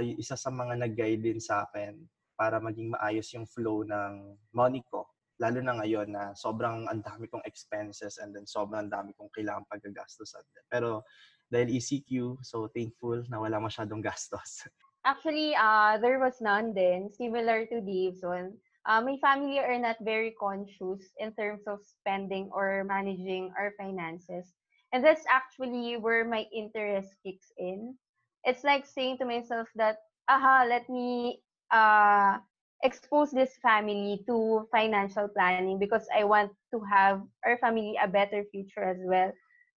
Y- 0.03 0.19
isa 0.19 0.35
sa 0.35 0.51
mga 0.51 0.83
nag-guide 0.83 1.23
din 1.23 1.39
sa 1.39 1.63
akin 1.67 1.95
para 2.35 2.59
maging 2.59 2.91
maayos 2.91 3.31
yung 3.39 3.47
flow 3.47 3.87
ng 3.87 4.35
money 4.51 4.83
ko. 4.91 5.07
Lalo 5.39 5.63
na 5.63 5.79
ngayon 5.79 6.11
na 6.11 6.35
sobrang 6.35 6.91
ang 6.91 7.03
dami 7.07 7.31
kong 7.31 7.47
expenses 7.47 8.19
and 8.19 8.35
then 8.35 8.47
sobrang 8.47 8.91
dami 8.91 9.15
kong 9.15 9.31
kailangan 9.31 9.63
pagkagastosan. 9.71 10.43
Pero 10.67 11.07
dahil 11.47 11.79
ECQ, 11.79 12.43
so 12.43 12.67
thankful 12.75 13.23
na 13.31 13.39
wala 13.39 13.63
masyadong 13.63 14.03
gastos. 14.03 14.67
Actually, 15.07 15.55
uh, 15.55 15.99
there 15.99 16.23
was 16.23 16.39
none 16.39 16.75
then, 16.75 17.11
similar 17.11 17.67
to 17.67 17.83
Dave's 17.83 18.23
one. 18.23 18.55
Uh, 18.87 19.01
my 19.01 19.17
family 19.19 19.59
are 19.59 19.79
not 19.79 19.97
very 20.03 20.33
conscious 20.39 21.13
in 21.19 21.33
terms 21.35 21.63
of 21.67 21.81
spending 21.85 22.51
or 22.53 22.85
managing 22.85 23.53
our 23.59 23.73
finances. 23.79 24.55
And 24.93 25.05
that's 25.05 25.25
actually 25.31 25.97
where 25.97 26.25
my 26.25 26.47
interest 26.55 27.17
kicks 27.25 27.53
in. 27.59 27.97
It's 28.45 28.65
like 28.65 28.87
saying 28.87 29.19
to 29.19 29.25
myself 29.27 29.69
that, 29.77 29.99
aha, 30.29 30.67
let 30.69 30.89
me 30.89 31.43
uh, 31.71 32.39
expose 32.83 33.31
this 33.31 33.57
family 33.63 34.23
to 34.27 34.67
financial 34.73 35.29
planning 35.29 35.73
because 35.73 36.03
I 36.15 36.19
want 36.25 36.47
to 36.73 36.81
have 36.91 37.23
our 37.45 37.57
family 37.59 37.97
a 38.03 38.09
better 38.09 38.45
future 38.51 38.83
as 38.85 38.99
well. 39.05 39.33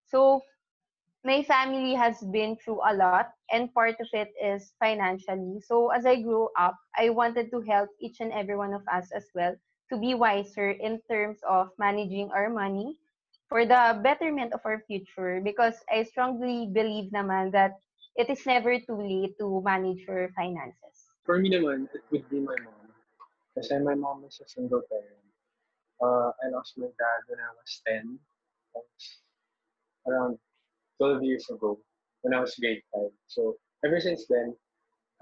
So 0.06 0.42
my 1.24 1.42
family 1.42 1.94
has 1.94 2.20
been 2.32 2.56
through 2.56 2.80
a 2.84 2.94
lot 2.94 3.30
and 3.50 3.72
part 3.74 3.96
of 4.00 4.08
it 4.12 4.32
is 4.42 4.72
financially. 4.80 5.60
So 5.60 5.90
as 5.90 6.06
I 6.06 6.20
grew 6.22 6.48
up, 6.58 6.76
I 6.96 7.10
wanted 7.10 7.50
to 7.50 7.60
help 7.62 7.90
each 8.00 8.20
and 8.20 8.32
every 8.32 8.56
one 8.56 8.74
of 8.74 8.82
us 8.92 9.10
as 9.14 9.26
well 9.34 9.54
to 9.90 9.96
be 9.96 10.14
wiser 10.14 10.70
in 10.70 11.00
terms 11.10 11.38
of 11.48 11.70
managing 11.78 12.30
our 12.34 12.50
money 12.50 12.96
for 13.48 13.64
the 13.64 14.00
betterment 14.02 14.52
of 14.52 14.60
our 14.64 14.82
future 14.86 15.40
because 15.42 15.74
I 15.90 16.02
strongly 16.02 16.66
believe 16.66 17.12
naman 17.12 17.52
that 17.52 17.78
it 18.16 18.28
is 18.30 18.44
never 18.46 18.78
too 18.80 18.98
late 18.98 19.38
to 19.38 19.62
manage 19.62 20.02
your 20.08 20.30
finances. 20.34 21.06
For 21.22 21.38
me 21.38 21.50
naman, 21.50 21.86
it 21.94 22.02
would 22.10 22.26
be 22.30 22.40
my 22.40 22.56
mom. 22.64 22.90
Kasi 23.54 23.78
my 23.78 23.94
mom 23.94 24.24
is 24.26 24.40
a 24.42 24.48
single 24.48 24.82
parent. 24.90 25.22
Uh, 26.02 26.34
I 26.42 26.50
lost 26.50 26.74
my 26.76 26.90
dad 26.90 27.20
when 27.30 27.38
I 27.38 27.50
was 27.54 27.70
10. 27.86 28.18
That's 28.74 29.22
around 30.06 30.38
12 30.98 31.22
years 31.22 31.46
ago 31.50 31.78
when 32.26 32.34
I 32.34 32.40
was 32.40 32.58
grade 32.58 32.82
5. 32.92 33.06
So, 33.28 33.54
ever 33.84 34.00
since 34.00 34.26
then, 34.26 34.50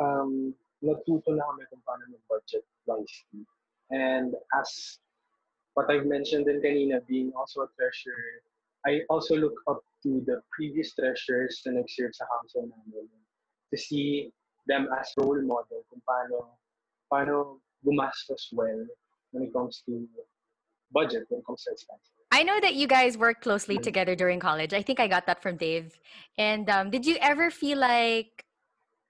um, 0.00 0.54
natuto 0.80 1.36
na 1.36 1.44
kami 1.52 1.68
kung 1.68 1.84
paano 1.84 2.08
mag-budget 2.08 2.64
wisely. 2.88 3.44
And 3.92 4.32
as 4.56 4.96
what 5.76 5.92
I've 5.92 6.08
mentioned 6.08 6.48
din 6.48 6.64
kanina, 6.64 7.04
being 7.04 7.28
also 7.36 7.68
a 7.68 7.68
treasurer, 7.76 8.40
I 8.88 9.04
also 9.12 9.36
look 9.36 9.52
up 9.68 9.84
to 10.08 10.24
the 10.24 10.40
previous 10.48 10.96
treasurers 10.96 11.60
na 11.68 11.76
nag-serve 11.76 12.16
sa 12.16 12.24
council 12.40 12.72
namin 12.72 13.04
to 13.68 13.76
see 13.76 14.32
them 14.64 14.88
as 14.96 15.12
role 15.20 15.44
model 15.44 15.84
kung 15.92 16.00
paano, 16.08 16.56
paano 17.12 17.60
gumastos 17.84 18.48
well 18.56 18.80
when 19.36 19.44
it 19.44 19.52
comes 19.52 19.84
to 19.84 20.08
budget, 20.88 21.28
when 21.28 21.44
it 21.44 21.46
comes 21.48 21.68
to 21.68 21.76
expenses. 21.76 22.13
I 22.34 22.42
know 22.42 22.58
that 22.58 22.74
you 22.74 22.90
guys 22.90 23.14
worked 23.14 23.46
closely 23.46 23.78
together 23.78 24.18
during 24.18 24.42
college. 24.42 24.74
I 24.74 24.82
think 24.82 24.98
I 24.98 25.06
got 25.06 25.30
that 25.30 25.38
from 25.38 25.54
Dave. 25.54 25.94
And 26.36 26.66
um, 26.68 26.90
did 26.90 27.06
you 27.06 27.14
ever 27.22 27.46
feel 27.54 27.78
like 27.78 28.42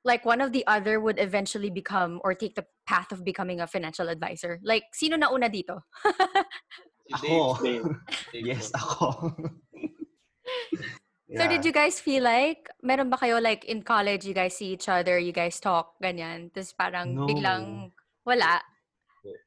like 0.04 0.28
one 0.28 0.44
of 0.44 0.52
the 0.52 0.60
other 0.68 1.00
would 1.00 1.16
eventually 1.16 1.72
become 1.72 2.20
or 2.20 2.36
take 2.36 2.52
the 2.52 2.68
path 2.84 3.16
of 3.16 3.24
becoming 3.24 3.64
a 3.64 3.66
financial 3.66 4.12
advisor? 4.12 4.60
Like 4.60 4.92
sino 4.92 5.16
na 5.16 5.32
una 5.32 5.48
dito? 5.48 5.88
Ako. 7.16 7.64
Dave. 7.64 7.88
Dave 8.32 8.44
Yes, 8.44 8.68
po. 8.76 8.84
ako. 8.84 9.06
So 11.34 11.48
did 11.48 11.64
you 11.64 11.72
guys 11.72 11.98
feel 11.98 12.22
like 12.22 12.70
meron 12.84 13.10
ba 13.10 13.18
kayo 13.18 13.42
like 13.42 13.66
in 13.66 13.82
college 13.82 14.22
you 14.22 14.36
guys 14.36 14.54
see 14.54 14.70
each 14.76 14.86
other, 14.86 15.18
you 15.18 15.32
guys 15.34 15.58
talk 15.58 15.98
ganyan, 15.98 16.52
tapos 16.54 16.76
parang 16.78 17.10
No. 17.16 17.26
biglang 17.26 17.90
wala. 18.22 18.62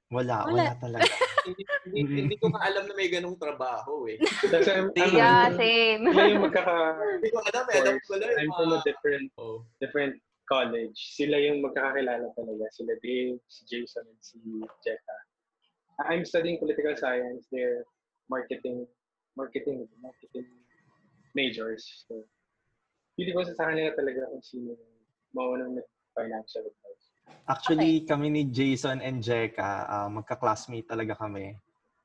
Wala, 0.08 0.48
Wala. 0.48 0.72
wala 0.72 0.74
talaga. 0.80 1.04
hindi, 1.48 1.64
hindi, 1.92 2.14
hindi 2.24 2.38
ko 2.40 2.48
nga 2.48 2.64
alam 2.64 2.88
na 2.88 2.96
may 2.96 3.12
ganong 3.12 3.36
trabaho 3.36 4.08
eh. 4.08 4.16
Kasi 4.56 4.72
I'm, 4.72 4.88
I'm, 4.96 5.12
Yeah, 5.12 5.52
same. 5.52 6.08
sila 6.08 6.24
yung 6.32 6.44
magkaka... 6.48 6.76
Hindi 7.20 7.30
ko 7.32 7.40
alam 7.44 7.66
eh. 7.68 7.78
Alam 7.84 7.96
ko 8.00 8.14
lang 8.16 8.32
I'm 8.40 8.52
from 8.56 8.72
a 8.72 8.80
mga- 8.80 8.86
different 8.88 9.28
Oh. 9.36 9.60
different 9.84 10.16
college. 10.48 10.96
Sila 10.96 11.36
yung 11.36 11.60
magkakakilala 11.60 12.32
talaga. 12.40 12.64
Sila 12.72 12.96
Dave, 13.04 13.36
si 13.52 13.62
Jason, 13.68 14.08
and 14.08 14.22
si 14.24 14.40
Jetta. 14.80 15.18
I'm 16.08 16.24
studying 16.24 16.56
political 16.56 16.96
science. 16.96 17.52
They're 17.52 17.84
marketing, 18.32 18.88
marketing, 19.36 19.92
marketing 20.00 20.48
majors. 21.36 21.84
So, 22.08 22.24
pili 23.20 23.36
ko 23.36 23.44
sa 23.44 23.60
kanila 23.60 23.92
talaga 23.92 24.30
kung 24.32 24.40
sino 24.40 24.72
yung 24.72 24.96
maunang 25.36 25.76
financial 26.16 26.64
advice. 26.64 27.07
Actually, 27.48 28.04
kami 28.04 28.28
ni 28.28 28.44
Jason 28.52 29.00
and 29.00 29.24
Jeka, 29.24 29.88
ah, 29.88 30.12
magka-classmate 30.12 30.84
talaga 30.84 31.16
kami. 31.16 31.56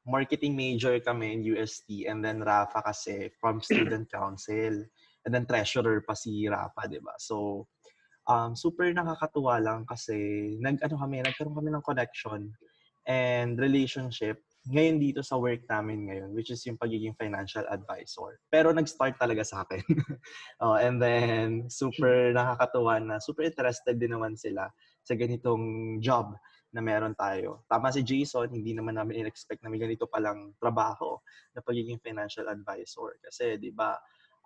Marketing 0.06 0.54
major 0.54 0.94
kami 1.02 1.34
in 1.34 1.42
UST 1.42 2.06
and 2.06 2.22
then 2.22 2.42
Rafa 2.42 2.78
kasi 2.78 3.26
from 3.42 3.58
student 3.66 4.06
council. 4.06 4.86
And 5.26 5.30
then 5.34 5.46
treasurer 5.46 6.02
pa 6.06 6.14
si 6.14 6.46
Rafa, 6.46 6.86
di 6.86 7.02
ba? 7.02 7.14
So, 7.18 7.66
um, 8.30 8.54
super 8.54 8.86
nakakatuwa 8.94 9.58
lang 9.58 9.82
kasi 9.82 10.14
nag, 10.62 10.78
ano 10.82 10.94
kami, 10.98 11.26
nagkaroon 11.26 11.58
kami 11.58 11.70
ng 11.74 11.86
connection 11.86 12.50
and 13.06 13.58
relationship 13.58 14.38
ngayon 14.70 15.02
dito 15.02 15.26
sa 15.26 15.34
work 15.34 15.66
namin 15.66 16.06
ngayon, 16.06 16.30
which 16.38 16.54
is 16.54 16.62
yung 16.70 16.78
pagiging 16.78 17.18
financial 17.18 17.66
advisor. 17.66 18.38
Pero 18.46 18.70
nag-start 18.70 19.18
talaga 19.18 19.42
sa 19.42 19.66
akin. 19.66 19.82
oh, 20.62 20.78
and 20.78 21.02
then, 21.02 21.66
super 21.66 22.30
nakakatuwa 22.38 23.02
na, 23.02 23.18
super 23.18 23.42
interested 23.42 23.98
din 23.98 24.14
naman 24.14 24.38
sila 24.38 24.70
sa 25.02 25.14
ganitong 25.18 25.98
job 25.98 26.34
na 26.72 26.80
meron 26.80 27.12
tayo. 27.12 27.68
Tama 27.68 27.92
si 27.92 28.00
Jason, 28.00 28.48
hindi 28.48 28.72
naman 28.72 28.96
namin 28.96 29.26
in-expect 29.26 29.60
na 29.60 29.68
may 29.68 29.82
ganito 29.82 30.08
palang 30.08 30.56
trabaho 30.56 31.20
na 31.52 31.60
pagiging 31.60 32.00
financial 32.00 32.48
advisor. 32.48 33.20
Kasi, 33.20 33.60
di 33.60 33.68
ba, 33.68 33.92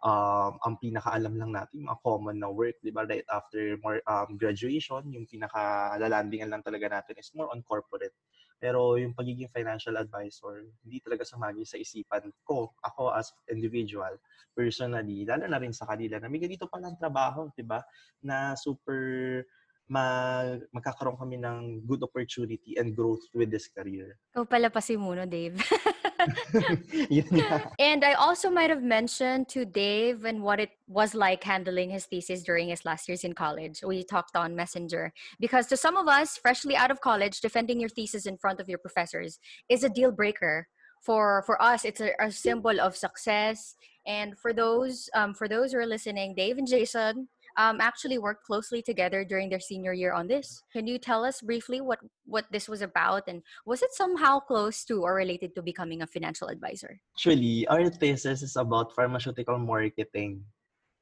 um, 0.02 0.58
ang 0.58 0.74
pinakaalam 0.82 1.38
lang 1.38 1.54
natin, 1.54 1.86
mga 1.86 2.02
common 2.02 2.42
na 2.42 2.50
work, 2.50 2.74
di 2.82 2.90
ba, 2.90 3.06
right 3.06 3.24
after 3.30 3.78
more 3.78 4.02
um, 4.10 4.34
graduation, 4.34 5.06
yung 5.14 5.24
pinaka-lalandingan 5.30 6.50
lang 6.50 6.66
talaga 6.66 6.98
natin 6.98 7.14
is 7.14 7.30
more 7.38 7.46
on 7.54 7.62
corporate. 7.62 8.12
Pero 8.56 8.96
yung 8.96 9.12
pagiging 9.12 9.52
financial 9.52 10.00
advisor, 10.00 10.64
hindi 10.82 10.98
talaga 11.04 11.28
sumagi 11.28 11.62
sa 11.62 11.76
isipan 11.76 12.32
ko, 12.42 12.72
ako 12.82 13.12
as 13.12 13.30
individual, 13.52 14.16
personally, 14.56 15.28
lalo 15.28 15.44
na 15.44 15.60
rin 15.60 15.76
sa 15.76 15.84
kanila, 15.84 16.16
na 16.18 16.32
may 16.32 16.40
ganito 16.40 16.64
palang 16.66 16.96
trabaho, 16.96 17.52
di 17.52 17.62
ba, 17.62 17.84
na 18.24 18.56
super 18.56 19.44
mag 19.88 20.66
magkakaroon 20.74 21.18
kami 21.18 21.38
ng 21.38 21.86
good 21.86 22.02
opportunity 22.02 22.74
and 22.78 22.94
growth 22.94 23.22
with 23.34 23.50
this 23.50 23.70
career. 23.70 24.18
Ikaw 24.34 24.44
pala 24.44 24.68
pa 24.70 24.82
si 24.82 24.98
Muno, 24.98 25.26
Dave. 25.26 25.54
Nga. 26.26 27.70
And 27.78 28.04
I 28.04 28.14
also 28.14 28.50
might 28.50 28.70
have 28.70 28.82
mentioned 28.82 29.48
to 29.50 29.64
Dave 29.64 30.24
and 30.24 30.42
what 30.42 30.60
it 30.60 30.70
was 30.88 31.14
like 31.14 31.44
handling 31.44 31.90
his 31.90 32.06
thesis 32.06 32.42
during 32.42 32.68
his 32.68 32.84
last 32.84 33.08
years 33.08 33.24
in 33.24 33.32
college. 33.32 33.82
We 33.86 34.04
talked 34.04 34.36
on 34.36 34.56
Messenger. 34.56 35.12
Because 35.40 35.66
to 35.68 35.76
some 35.76 35.96
of 35.96 36.08
us, 36.08 36.36
freshly 36.36 36.76
out 36.76 36.90
of 36.90 37.00
college, 37.00 37.40
defending 37.40 37.80
your 37.80 37.90
thesis 37.90 38.26
in 38.26 38.38
front 38.38 38.60
of 38.60 38.68
your 38.68 38.78
professors 38.78 39.38
is 39.68 39.84
a 39.84 39.88
deal 39.88 40.10
breaker. 40.10 40.66
For 41.02 41.44
for 41.46 41.60
us, 41.62 41.84
it's 41.84 42.00
a, 42.00 42.10
a 42.18 42.32
symbol 42.32 42.80
of 42.80 42.96
success. 42.96 43.76
And 44.06 44.38
for 44.38 44.52
those 44.52 45.08
um, 45.14 45.34
for 45.34 45.46
those 45.46 45.72
who 45.72 45.78
are 45.78 45.86
listening, 45.86 46.34
Dave 46.34 46.58
and 46.58 46.66
Jason 46.66 47.28
um, 47.56 47.80
actually 47.80 48.18
worked 48.18 48.44
closely 48.44 48.82
together 48.82 49.24
during 49.24 49.48
their 49.48 49.60
senior 49.60 49.92
year 49.92 50.12
on 50.12 50.28
this. 50.28 50.62
Can 50.72 50.86
you 50.86 50.98
tell 50.98 51.24
us 51.24 51.40
briefly 51.40 51.80
what 51.80 51.98
what 52.24 52.44
this 52.52 52.68
was 52.68 52.82
about 52.82 53.24
and 53.28 53.42
was 53.64 53.82
it 53.82 53.92
somehow 53.92 54.40
close 54.40 54.84
to 54.84 55.02
or 55.02 55.16
related 55.16 55.54
to 55.56 55.62
becoming 55.62 56.02
a 56.02 56.06
financial 56.06 56.48
advisor? 56.48 57.00
Actually, 57.16 57.66
our 57.68 57.88
thesis 57.88 58.42
is 58.42 58.56
about 58.56 58.94
pharmaceutical 58.94 59.58
marketing. 59.58 60.44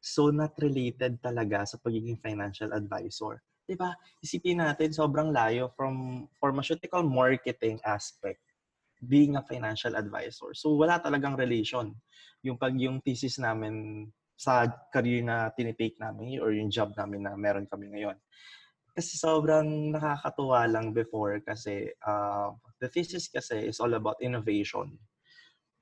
So, 0.05 0.29
not 0.29 0.53
related 0.61 1.19
talaga 1.25 1.65
sa 1.67 1.81
pagiging 1.81 2.21
financial 2.21 2.71
advisor. 2.77 3.41
Diba? 3.65 3.97
Isipin 4.21 4.61
natin, 4.61 4.93
sobrang 4.93 5.33
layo 5.33 5.73
from 5.73 6.29
pharmaceutical 6.37 7.01
marketing 7.01 7.81
aspect 7.89 8.45
being 9.09 9.41
a 9.41 9.43
financial 9.49 9.97
advisor. 9.97 10.53
So, 10.53 10.77
wala 10.77 11.01
talagang 11.01 11.41
relation. 11.41 11.97
Yung 12.45 12.61
pag 12.61 12.77
yung 12.77 13.01
thesis 13.01 13.41
namin 13.41 14.13
sa 14.35 14.67
career 14.91 15.23
na 15.23 15.51
tinitake 15.55 15.99
namin 15.99 16.43
or 16.43 16.51
yung 16.51 16.71
job 16.71 16.93
namin 16.99 17.25
na 17.25 17.39
meron 17.39 17.67
kami 17.71 17.91
ngayon. 17.95 18.19
Kasi 18.95 19.19
sobrang 19.19 19.91
nakakatuwa 19.91 20.71
lang 20.71 20.95
before 20.95 21.43
kasi 21.43 21.91
uh, 22.07 22.55
the 22.79 22.87
thesis 22.87 23.27
kasi 23.27 23.67
is 23.67 23.83
all 23.83 23.95
about 23.95 24.19
innovation 24.23 24.95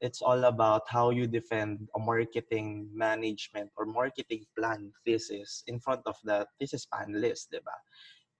it's 0.02 0.21
all 0.21 0.44
about 0.50 0.82
how 0.90 1.14
you 1.14 1.30
defend 1.30 1.87
a 1.94 1.99
marketing 2.02 2.90
management 2.90 3.71
or 3.78 3.87
marketing 3.87 4.42
plan 4.59 4.90
thesis 5.06 5.62
in 5.71 5.78
front 5.78 6.02
of 6.04 6.18
the 6.26 6.44
thesis 6.59 6.85
panelist, 6.90 7.54
di 7.54 7.62
ba? 7.62 7.78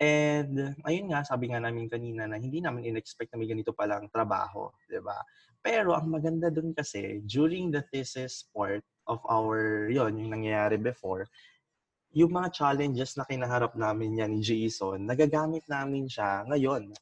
And 0.03 0.75
ayun 0.83 1.15
nga, 1.15 1.23
sabi 1.23 1.55
nga 1.55 1.63
namin 1.63 1.87
kanina 1.87 2.27
na 2.27 2.35
hindi 2.35 2.59
namin 2.59 2.91
in-expect 2.91 3.31
na 3.31 3.39
may 3.39 3.47
ganito 3.47 3.71
palang 3.71 4.11
trabaho, 4.11 4.75
di 4.91 4.99
ba? 4.99 5.15
Pero 5.63 5.95
ang 5.95 6.11
maganda 6.11 6.51
dun 6.51 6.75
kasi, 6.75 7.23
during 7.23 7.71
the 7.71 7.87
thesis 7.95 8.51
part 8.51 8.83
of 9.07 9.23
our, 9.31 9.87
yon 9.87 10.19
yung 10.19 10.35
nangyayari 10.35 10.75
before, 10.75 11.31
yung 12.13 12.35
mga 12.35 12.53
challenges 12.53 13.17
na 13.17 13.25
kinaharap 13.25 13.73
namin 13.79 14.19
yan 14.19 14.37
ni 14.37 14.43
Jason, 14.43 15.07
nagagamit 15.07 15.65
namin 15.71 16.11
siya 16.11 16.45
ngayon. 16.51 16.93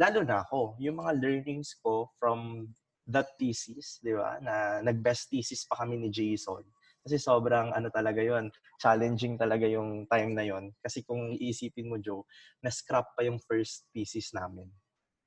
Lalo 0.00 0.20
na 0.24 0.42
ako, 0.42 0.80
yung 0.80 0.98
mga 0.98 1.12
learnings 1.20 1.76
ko 1.84 2.08
from 2.16 2.72
that 3.04 3.36
thesis, 3.36 4.00
di 4.00 4.16
ba? 4.16 4.40
Na 4.40 4.80
nag-best 4.80 5.28
thesis 5.28 5.68
pa 5.68 5.84
kami 5.84 6.00
ni 6.00 6.08
Jason. 6.08 6.64
Kasi 7.00 7.16
sobrang 7.16 7.72
ano 7.72 7.88
talaga 7.92 8.20
yon 8.20 8.52
challenging 8.80 9.36
talaga 9.36 9.64
yung 9.68 10.04
time 10.08 10.32
na 10.36 10.44
yon 10.44 10.72
Kasi 10.80 11.04
kung 11.04 11.32
iisipin 11.36 11.88
mo, 11.88 11.96
Joe, 12.00 12.24
na-scrap 12.64 13.12
pa 13.12 13.24
yung 13.24 13.40
first 13.44 13.88
thesis 13.92 14.32
namin. 14.32 14.68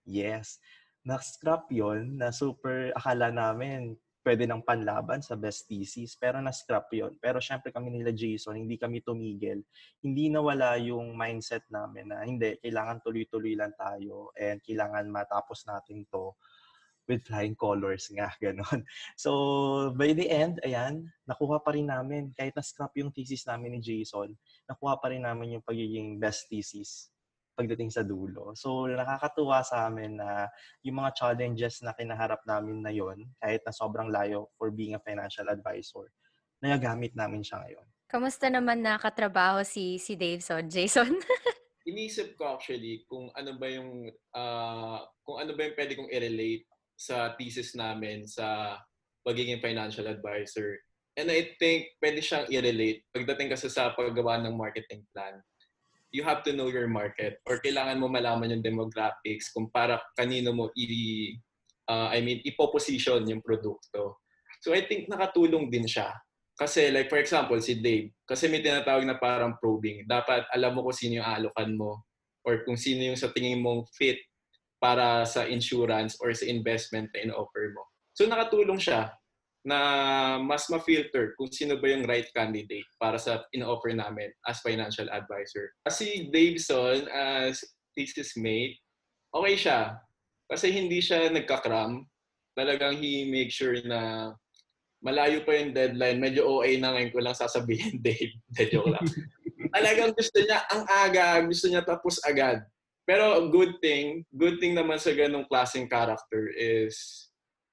Yes. 0.05 0.57
Na-scrap 1.03 1.67
yon 1.67 2.15
na 2.15 2.31
super 2.31 2.95
akala 2.95 3.27
namin 3.27 3.95
pwede 4.23 4.47
ng 4.47 4.63
panlaban 4.63 5.19
sa 5.19 5.35
best 5.35 5.67
thesis, 5.67 6.15
pero 6.15 6.39
na-scrap 6.39 6.87
yon 6.95 7.19
Pero 7.19 7.43
syempre 7.43 7.75
kami 7.75 7.91
nila 7.91 8.15
Jason, 8.15 8.55
hindi 8.55 8.79
kami 8.79 9.03
tumigil. 9.03 9.59
Hindi 9.99 10.31
nawala 10.31 10.79
yung 10.79 11.11
mindset 11.13 11.67
namin 11.67 12.09
na 12.09 12.23
hindi, 12.23 12.55
kailangan 12.63 13.03
tuloy-tuloy 13.03 13.59
lang 13.59 13.75
tayo 13.75 14.31
and 14.39 14.63
kailangan 14.63 15.11
matapos 15.11 15.67
natin 15.67 16.07
to 16.07 16.31
with 17.03 17.19
flying 17.27 17.51
colors 17.51 18.07
nga, 18.15 18.31
ganon. 18.43 18.87
So, 19.19 19.91
by 19.91 20.15
the 20.15 20.23
end, 20.31 20.63
ayan, 20.63 21.11
nakuha 21.27 21.59
pa 21.59 21.75
rin 21.75 21.91
namin, 21.91 22.31
kahit 22.31 22.55
na-scrap 22.55 22.95
yung 22.95 23.11
thesis 23.11 23.43
namin 23.43 23.75
ni 23.75 23.79
Jason, 23.83 24.31
nakuha 24.71 24.95
pa 25.03 25.11
rin 25.11 25.27
namin 25.27 25.59
yung 25.59 25.65
pagiging 25.67 26.15
best 26.15 26.47
thesis 26.47 27.12
pagdating 27.53 27.93
sa 27.93 28.01
dulo. 28.01 28.57
So, 28.57 28.89
nakakatuwa 28.89 29.61
sa 29.61 29.87
amin 29.87 30.17
na 30.17 30.49
yung 30.81 30.99
mga 30.99 31.13
challenges 31.13 31.81
na 31.85 31.93
kinaharap 31.93 32.41
namin 32.49 32.81
na 32.81 32.89
yon 32.89 33.29
kahit 33.37 33.61
na 33.63 33.73
sobrang 33.73 34.09
layo 34.09 34.49
for 34.57 34.73
being 34.73 34.97
a 34.97 35.01
financial 35.01 35.45
advisor, 35.49 36.09
nagagamit 36.59 37.13
namin 37.13 37.45
siya 37.45 37.61
ngayon. 37.61 37.87
Kamusta 38.09 38.45
naman 38.49 38.85
nakatrabaho 38.85 39.65
si 39.65 39.97
si 39.97 40.13
Daveson, 40.13 40.69
Jason? 40.69 41.17
Inisip 41.89 42.37
ko 42.39 42.55
actually 42.55 43.03
kung 43.09 43.33
ano 43.33 43.57
ba 43.57 43.67
yung 43.67 44.07
ah, 44.37 45.01
kung 45.25 45.41
ano 45.41 45.57
ba 45.57 45.65
yung 45.65 45.75
pwede 45.75 45.93
kong 45.97 46.13
i-relate 46.13 46.65
sa 46.93 47.33
thesis 47.35 47.73
namin 47.73 48.23
sa 48.29 48.77
pagiging 49.25 49.59
financial 49.59 50.05
advisor. 50.07 50.77
And 51.13 51.29
I 51.29 51.53
think 51.57 51.93
pwede 52.01 52.21
siyang 52.21 52.49
i-relate 52.49 53.05
pagdating 53.13 53.49
kasi 53.53 53.69
sa 53.69 53.93
paggawa 53.93 54.41
ng 54.41 54.55
marketing 54.55 55.05
plan. 55.13 55.41
You 56.13 56.21
have 56.23 56.45
to 56.45 56.53
know 56.53 56.69
your 56.69 56.85
market 56.85 57.41
or 57.49 57.57
kailangan 57.57 57.97
mo 57.97 58.05
malaman 58.05 58.53
yung 58.53 58.61
demographics 58.61 59.49
kung 59.49 59.73
para 59.73 59.97
kanino 60.13 60.53
mo 60.53 60.69
i 60.77 60.85
ah, 61.89 62.13
I 62.13 62.21
mean 62.21 62.39
ipoposition 62.45 63.25
yung 63.25 63.41
produkto. 63.41 64.21
So 64.61 64.71
I 64.71 64.85
think 64.85 65.09
nakatulong 65.09 65.73
din 65.73 65.89
siya. 65.89 66.13
Kasi 66.53 66.93
like 66.93 67.09
for 67.09 67.17
example 67.17 67.57
si 67.57 67.81
Dave, 67.81 68.13
kasi 68.29 68.45
may 68.45 68.61
tinatawag 68.61 69.09
na 69.09 69.17
parang 69.17 69.57
probing. 69.57 70.05
Dapat 70.05 70.53
alam 70.53 70.77
mo 70.77 70.85
kung 70.85 70.95
sino 70.95 71.17
yung 71.19 71.27
alokan 71.27 71.73
mo 71.73 72.05
or 72.45 72.61
kung 72.61 72.77
sino 72.77 73.09
yung 73.09 73.17
sa 73.17 73.33
tingin 73.33 73.59
mong 73.59 73.89
fit 73.97 74.21
para 74.77 75.25
sa 75.25 75.49
insurance 75.49 76.13
or 76.21 76.29
sa 76.37 76.45
investment 76.45 77.09
na 77.09 77.25
in-offer 77.25 77.73
mo. 77.73 77.89
So 78.13 78.29
nakatulong 78.29 78.77
siya 78.77 79.09
na 79.63 79.79
mas 80.43 80.67
ma-filter 80.67 81.31
kung 81.39 81.47
sino 81.47 81.79
ba 81.79 81.87
yung 81.87 82.03
right 82.03 82.27
candidate 82.35 82.87
para 82.99 83.15
sa 83.15 83.47
in-offer 83.55 83.95
namin 83.95 84.27
as 84.43 84.59
financial 84.59 85.07
advisor. 85.07 85.71
Kasi 85.87 86.27
Daveson 86.27 87.07
as 87.07 87.63
thesis 87.95 88.35
mate, 88.35 88.75
okay 89.31 89.55
siya. 89.55 89.79
Kasi 90.51 90.67
hindi 90.69 90.99
siya 90.99 91.31
nagkakram. 91.31 92.03
Talagang 92.53 92.99
he 92.99 93.25
make 93.25 93.49
sure 93.49 93.79
na 93.87 94.31
malayo 94.99 95.43
pa 95.47 95.55
yung 95.55 95.71
deadline. 95.71 96.19
Medyo 96.19 96.43
OA 96.43 96.75
na 96.77 96.93
ngayon 96.93 97.11
ko 97.15 97.19
lang 97.23 97.35
sasabihin, 97.35 97.99
Dave. 98.05 98.35
De, 98.51 98.67
joke 98.67 98.91
lang. 98.91 99.07
Talagang 99.71 100.11
gusto 100.11 100.37
niya, 100.43 100.59
ang 100.69 100.83
aga, 100.85 101.43
gusto 101.47 101.71
niya 101.71 101.81
tapos 101.87 102.19
agad. 102.27 102.61
Pero 103.03 103.51
good 103.51 103.83
thing, 103.83 104.23
good 104.31 104.63
thing 104.63 104.75
naman 104.75 104.95
sa 104.95 105.11
ganong 105.11 105.47
klaseng 105.47 105.91
character 105.91 106.47
is 106.55 107.27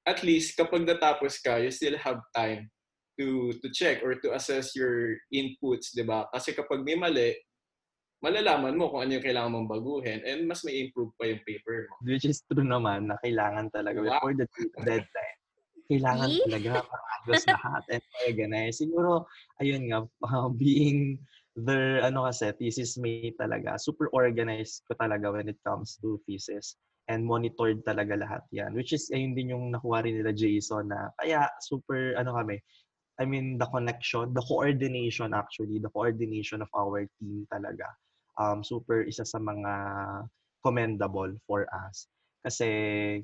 at 0.07 0.25
least 0.25 0.57
kapag 0.57 0.89
natapos 0.89 1.41
ka, 1.41 1.61
you 1.61 1.71
still 1.73 1.97
have 2.01 2.21
time 2.33 2.69
to 3.21 3.53
to 3.61 3.69
check 3.69 4.01
or 4.01 4.17
to 4.17 4.33
assess 4.33 4.73
your 4.73 5.19
inputs, 5.29 5.93
'di 5.93 6.09
ba? 6.09 6.25
Kasi 6.33 6.57
kapag 6.57 6.81
may 6.81 6.97
mali, 6.97 7.37
malalaman 8.25 8.77
mo 8.77 8.89
kung 8.89 9.05
ano 9.05 9.17
yung 9.17 9.27
kailangan 9.27 9.53
mong 9.53 9.69
baguhin 9.69 10.21
and 10.25 10.49
mas 10.49 10.65
may 10.65 10.81
improve 10.89 11.13
pa 11.21 11.29
yung 11.29 11.43
paper 11.45 11.89
mo. 11.89 11.95
Which 12.05 12.25
is 12.25 12.45
true 12.49 12.65
naman 12.65 13.09
na 13.13 13.17
kailangan 13.21 13.73
talaga 13.73 14.01
Wow. 14.01 14.21
before 14.21 14.35
the 14.37 14.47
deadline. 14.89 15.39
Kailangan 15.91 16.31
talaga 16.47 16.71
maayos 16.87 17.45
lahat 17.51 17.83
and 17.91 18.05
organize. 18.29 18.79
Siguro, 18.79 19.27
ayun 19.59 19.91
nga, 19.91 20.07
uh, 20.23 20.47
being 20.63 21.19
the, 21.59 21.99
ano 22.05 22.31
kasi, 22.31 22.55
thesis 22.61 22.95
mate 22.95 23.35
talaga, 23.41 23.75
super 23.75 24.07
organized 24.15 24.87
ko 24.87 24.95
talaga 24.95 25.35
when 25.35 25.51
it 25.51 25.59
comes 25.67 25.99
to 25.99 26.21
thesis 26.31 26.79
and 27.11 27.27
monitored 27.27 27.83
talaga 27.83 28.15
lahat 28.15 28.47
yan. 28.55 28.71
Which 28.71 28.95
is, 28.95 29.11
ayun 29.11 29.35
din 29.35 29.51
yung 29.51 29.75
nakuha 29.75 30.07
rin 30.07 30.23
nila 30.23 30.31
Jason 30.31 30.95
na, 30.95 31.11
kaya 31.19 31.51
super, 31.59 32.15
ano 32.15 32.39
kami, 32.39 32.63
I 33.19 33.27
mean, 33.27 33.59
the 33.59 33.67
connection, 33.67 34.33
the 34.33 34.47
coordination 34.47 35.35
actually, 35.35 35.83
the 35.83 35.91
coordination 35.91 36.63
of 36.63 36.71
our 36.73 37.05
team 37.19 37.45
talaga. 37.51 37.91
Um, 38.39 38.63
super 38.63 39.05
isa 39.05 39.27
sa 39.27 39.37
mga 39.43 39.75
commendable 40.65 41.35
for 41.45 41.67
us. 41.75 42.07
Kasi 42.41 42.65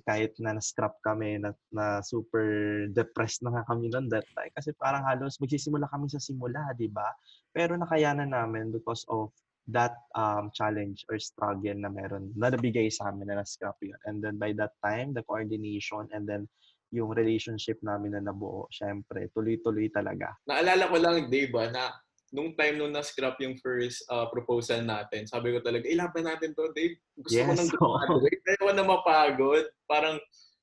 kahit 0.04 0.36
na 0.36 0.60
na-scrap 0.60 0.92
kami, 1.00 1.40
na, 1.40 1.56
na 1.72 2.04
super 2.04 2.84
depressed 2.92 3.40
na 3.40 3.56
nga 3.56 3.64
kami 3.64 3.88
noon 3.88 4.12
that 4.12 4.28
time. 4.36 4.52
Kasi 4.52 4.76
parang 4.76 5.08
halos 5.08 5.40
magsisimula 5.40 5.88
kami 5.88 6.12
sa 6.12 6.20
simula, 6.20 6.76
di 6.76 6.92
ba? 6.92 7.08
Pero 7.56 7.80
nakayanan 7.80 8.36
namin 8.36 8.68
because 8.68 9.08
of 9.08 9.32
that 9.66 9.98
um, 10.14 10.50
challenge 10.54 11.02
or 11.10 11.18
struggle 11.18 11.74
na 11.74 11.90
meron, 11.90 12.30
na 12.38 12.54
nabigay 12.54 12.86
sa 12.86 13.10
amin 13.10 13.26
na 13.26 13.42
na-scrap 13.42 13.74
yun. 13.82 13.98
And 14.06 14.22
then 14.22 14.38
by 14.38 14.54
that 14.54 14.78
time, 14.78 15.10
the 15.10 15.26
coordination 15.26 16.06
and 16.14 16.22
then 16.26 16.46
yung 16.94 17.10
relationship 17.10 17.82
namin 17.82 18.14
na 18.14 18.22
nabuo, 18.22 18.70
syempre, 18.70 19.26
tuloy-tuloy 19.34 19.90
talaga. 19.90 20.38
Naalala 20.46 20.86
ko 20.86 20.96
lang, 21.02 21.26
Dave, 21.26 21.50
ah, 21.58 21.68
na 21.70 21.84
nung 22.30 22.54
time 22.54 22.78
nung 22.78 22.94
na-scrap 22.94 23.34
yung 23.42 23.58
first 23.58 24.06
ah, 24.06 24.30
proposal 24.30 24.86
natin, 24.86 25.26
sabi 25.26 25.50
ko 25.50 25.58
talaga, 25.58 25.82
ilaban 25.90 26.30
natin 26.30 26.54
to, 26.54 26.70
Dave. 26.70 26.94
Gusto 27.18 27.42
ko 27.42 27.50
Yes, 27.50 27.58
nang 27.58 27.70
oo. 27.74 27.98
graduate. 27.98 28.42
Ayaw 28.46 28.62
ko 28.62 28.72
na 28.72 28.84
mapagod. 28.86 29.64
Parang, 29.90 30.16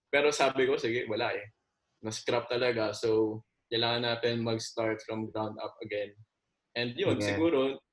pero 0.08 0.32
sabi 0.32 0.64
ko, 0.64 0.80
sige, 0.80 1.04
wala 1.12 1.36
eh. 1.36 1.44
Na-scrap 2.00 2.48
talaga. 2.48 2.96
So, 2.96 3.44
kailangan 3.68 4.08
natin 4.08 4.48
mag-start 4.48 5.04
from 5.04 5.28
ground 5.28 5.60
up 5.60 5.76
again. 5.84 6.16
And 6.72 6.96
yun, 6.96 7.20
Yeah. 7.20 7.36
siguro, 7.36 7.84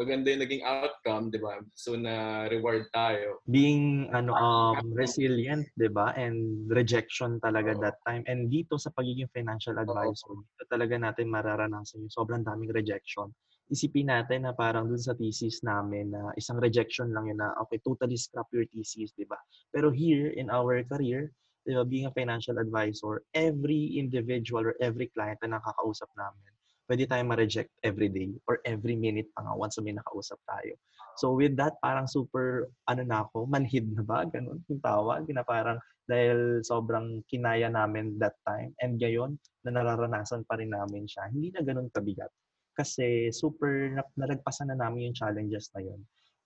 maganda 0.00 0.32
yung 0.32 0.42
naging 0.48 0.64
outcome, 0.64 1.28
di 1.28 1.36
ba? 1.36 1.60
So, 1.76 2.00
na-reward 2.00 2.88
tayo. 2.96 3.40
being 3.50 4.06
ano 4.14 4.36
um 4.36 4.94
resilient 4.94 5.66
'di 5.74 5.90
ba 5.90 6.14
and 6.14 6.70
rejection 6.70 7.42
talaga 7.42 7.74
Oo. 7.74 7.82
that 7.82 7.96
time 8.06 8.22
and 8.30 8.46
dito 8.46 8.78
sa 8.78 8.94
pagiging 8.94 9.26
financial 9.34 9.74
advisor 9.80 10.38
dito 10.38 10.64
talaga 10.70 10.94
natin 11.00 11.26
mararanasan 11.26 12.06
yung 12.06 12.14
sobrang 12.14 12.46
daming 12.46 12.70
rejection 12.70 13.32
isipin 13.72 14.12
natin 14.12 14.46
na 14.46 14.54
parang 14.54 14.86
dun 14.86 15.00
sa 15.00 15.18
thesis 15.18 15.64
namin 15.66 16.14
na 16.14 16.30
isang 16.38 16.62
rejection 16.62 17.10
lang 17.10 17.26
yun 17.26 17.42
na 17.42 17.50
okay 17.58 17.82
totally 17.82 18.14
scrap 18.14 18.46
your 18.54 18.66
thesis 18.70 19.10
'di 19.18 19.24
ba 19.24 19.40
pero 19.74 19.90
here 19.90 20.30
in 20.36 20.46
our 20.52 20.84
career 20.86 21.32
'di 21.64 21.74
ba 21.74 21.82
being 21.82 22.06
a 22.06 22.14
financial 22.14 22.54
advisor 22.60 23.24
every 23.34 23.98
individual 23.98 24.62
or 24.62 24.76
every 24.78 25.10
client 25.10 25.40
na 25.42 25.58
nakakausap 25.58 26.06
namin 26.14 26.52
pwede 26.90 27.06
tayong 27.06 27.30
ma-reject 27.30 27.70
every 27.86 28.10
day 28.10 28.34
or 28.50 28.58
every 28.66 28.98
minute 28.98 29.30
pa 29.30 29.46
nga 29.46 29.54
once 29.54 29.78
may 29.78 29.94
nakausap 29.94 30.42
tayo 30.42 30.74
So 31.20 31.36
with 31.36 31.52
that, 31.60 31.76
parang 31.84 32.08
super, 32.08 32.72
ano 32.88 33.02
na 33.04 33.28
ako, 33.28 33.44
manhid 33.44 33.92
na 33.92 34.00
ba? 34.00 34.24
Ganun 34.24 34.64
yung 34.72 34.80
tawag. 34.80 35.28
Na 35.28 35.44
parang 35.44 35.76
dahil 36.08 36.64
sobrang 36.64 37.20
kinaya 37.28 37.68
namin 37.68 38.16
that 38.16 38.40
time. 38.48 38.72
And 38.80 38.96
ngayon, 38.96 39.36
na 39.68 39.76
nararanasan 39.76 40.48
pa 40.48 40.56
rin 40.56 40.72
namin 40.72 41.04
siya. 41.04 41.28
Hindi 41.28 41.52
na 41.52 41.60
ganun 41.60 41.92
kabigat. 41.92 42.32
Kasi 42.72 43.28
super, 43.36 43.92
na, 43.92 44.02
nalagpasan 44.16 44.72
na 44.72 44.80
namin 44.80 45.12
yung 45.12 45.18
challenges 45.18 45.68
na 45.76 45.84
yun. 45.84 46.00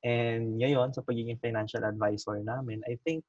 And 0.05 0.59
ngayon, 0.59 0.91
sa 0.91 1.07
pagiging 1.07 1.39
financial 1.39 1.87
advisor 1.87 2.43
namin, 2.43 2.83
I 2.91 2.99
think 3.07 3.23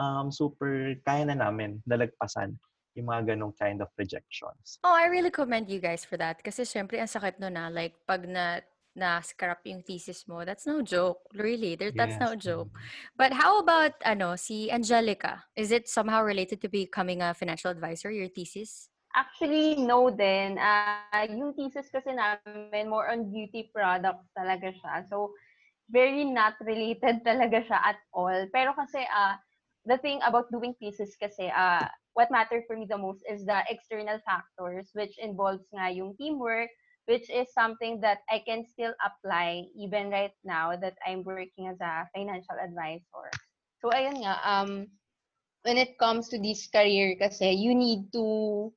um, 0.00 0.32
super 0.32 0.96
kaya 1.04 1.28
na 1.28 1.38
namin 1.38 1.84
nalagpasan 1.84 2.56
yung 2.96 3.12
mga 3.12 3.36
ganong 3.36 3.52
kind 3.54 3.84
of 3.84 3.88
rejections. 4.00 4.80
Oh, 4.82 4.96
I 4.96 5.06
really 5.06 5.30
commend 5.30 5.68
you 5.68 5.78
guys 5.78 6.04
for 6.04 6.16
that. 6.16 6.40
Kasi 6.42 6.64
syempre, 6.64 6.96
ang 6.98 7.12
sakit 7.12 7.38
no 7.38 7.52
na. 7.52 7.68
Like, 7.68 7.94
pag 8.08 8.24
na 8.24 8.64
na-scrap 8.96 9.60
yung 9.68 9.84
thesis 9.84 10.24
mo, 10.24 10.40
that's 10.48 10.64
no 10.64 10.80
joke. 10.80 11.20
Really, 11.36 11.76
there, 11.76 11.92
that's 11.92 12.16
no 12.16 12.32
Yes. 12.32 12.40
joke. 12.40 12.72
But 13.12 13.36
how 13.36 13.60
about, 13.60 13.92
ano, 14.00 14.40
si 14.40 14.72
Angelica? 14.72 15.44
Is 15.52 15.68
it 15.70 15.84
somehow 15.86 16.24
related 16.24 16.64
to 16.64 16.68
becoming 16.72 17.20
a 17.20 17.36
financial 17.36 17.70
advisor, 17.70 18.08
your 18.10 18.32
thesis? 18.32 18.88
Actually, 19.12 19.76
no 19.84 20.08
din. 20.08 20.56
Ah, 20.56 21.28
yung 21.28 21.52
thesis 21.52 21.92
kasi 21.92 22.16
namin, 22.16 22.88
more 22.88 23.12
on 23.12 23.28
beauty 23.28 23.68
products 23.68 24.32
talaga 24.32 24.72
siya. 24.72 25.04
So, 25.12 25.36
very 25.92 26.24
not 26.24 26.56
related 26.64 27.20
talaga 27.28 27.68
siya 27.68 27.78
at 27.92 28.00
all. 28.16 28.48
Pero 28.48 28.72
kasi, 28.72 29.04
ah, 29.12 29.36
the 29.84 30.00
thing 30.00 30.24
about 30.24 30.48
doing 30.48 30.72
thesis 30.80 31.12
kasi, 31.20 31.52
ah, 31.52 31.84
what 32.16 32.32
mattered 32.32 32.64
for 32.66 32.76
me 32.76 32.88
the 32.88 32.96
most 32.96 33.20
is 33.28 33.44
the 33.44 33.60
external 33.68 34.16
factors, 34.24 34.88
which 34.96 35.20
involves 35.20 35.68
nga 35.68 35.92
yung 35.92 36.16
teamwork, 36.16 36.72
which 37.04 37.28
is 37.28 37.52
something 37.52 38.00
that 38.00 38.24
I 38.32 38.40
can 38.40 38.64
still 38.64 38.96
apply 39.04 39.68
even 39.76 40.08
right 40.08 40.32
now 40.40 40.72
that 40.80 40.96
I'm 41.04 41.22
working 41.22 41.68
as 41.68 41.76
a 41.84 42.08
financial 42.16 42.56
advisor. 42.56 43.28
So, 43.84 43.92
ayun 43.92 44.24
nga, 44.24 44.40
um, 44.48 44.88
when 45.68 45.76
it 45.76 46.00
comes 46.00 46.32
to 46.32 46.40
this 46.40 46.64
career 46.72 47.20
kasi, 47.20 47.52
you 47.52 47.76
need 47.76 48.08
to 48.16 48.72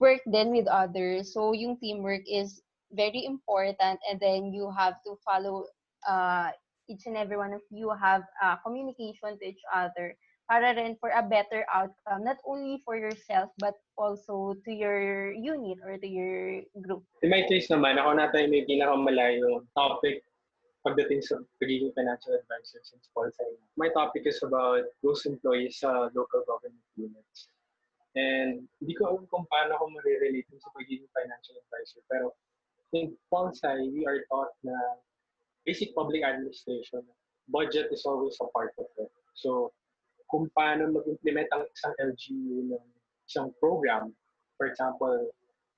work 0.00 0.24
then 0.24 0.50
with 0.50 0.66
others. 0.66 1.36
So 1.36 1.52
yung 1.52 1.76
teamwork 1.76 2.24
is 2.24 2.64
very 2.96 3.28
important 3.28 4.00
and 4.08 4.18
then 4.18 4.50
you 4.50 4.72
have 4.72 4.96
to 5.04 5.14
follow 5.22 5.68
uh, 6.08 6.48
each 6.88 7.04
and 7.06 7.16
every 7.16 7.36
one 7.36 7.52
of 7.52 7.60
you 7.70 7.92
have 7.92 8.24
uh, 8.42 8.56
communication 8.64 9.38
to 9.38 9.44
each 9.44 9.62
other 9.68 10.16
para 10.50 10.74
rin 10.74 10.98
for 10.98 11.14
a 11.14 11.22
better 11.22 11.62
outcome, 11.70 12.26
not 12.26 12.42
only 12.42 12.82
for 12.82 12.98
yourself, 12.98 13.54
but 13.62 13.78
also 13.94 14.58
to 14.66 14.74
your 14.74 15.30
unit 15.30 15.78
or 15.86 15.94
to 15.94 16.08
your 16.10 16.66
group. 16.82 17.06
In 17.22 17.30
my 17.30 17.46
case 17.46 17.70
naman, 17.70 18.02
ako 18.02 18.18
natin 18.18 18.50
may 18.50 18.66
pinakamalayong 18.66 19.62
topic 19.78 20.26
pagdating 20.82 21.22
sa 21.22 21.38
pagiging 21.62 21.94
financial 21.94 22.34
advisor 22.34 22.82
since 22.82 23.06
Paul 23.14 23.30
Sai. 23.30 23.46
My 23.78 23.94
topic 23.94 24.26
is 24.26 24.42
about 24.42 24.90
those 25.06 25.22
employees 25.22 25.78
sa 25.78 26.10
local 26.10 26.42
government 26.42 26.82
units. 26.98 27.46
And 28.18 28.66
hindi 28.82 28.98
ko 28.98 29.06
alam 29.06 29.30
kung 29.30 29.46
paano 29.46 29.78
ako 29.78 29.94
marirelate 29.94 30.50
sa 30.58 30.74
pagiging 30.74 31.06
financial 31.14 31.62
advisor. 31.62 32.02
Pero 32.10 32.34
in 32.90 33.14
Paul 33.30 33.54
Sai, 33.54 33.86
we 33.86 34.02
are 34.02 34.26
taught 34.26 34.50
na 34.66 34.74
basic 35.62 35.94
public 35.94 36.26
administration, 36.26 37.06
budget 37.46 37.86
is 37.94 38.02
always 38.02 38.34
a 38.42 38.50
part 38.50 38.74
of 38.82 38.90
it. 38.98 39.14
So, 39.38 39.70
kung 40.30 40.46
paano 40.54 40.94
mag-implement 40.94 41.50
ang 41.50 41.66
isang 41.66 41.94
LGU 41.98 42.70
ng 42.70 42.86
isang 43.26 43.50
program, 43.58 44.14
for 44.56 44.70
example, 44.70 45.30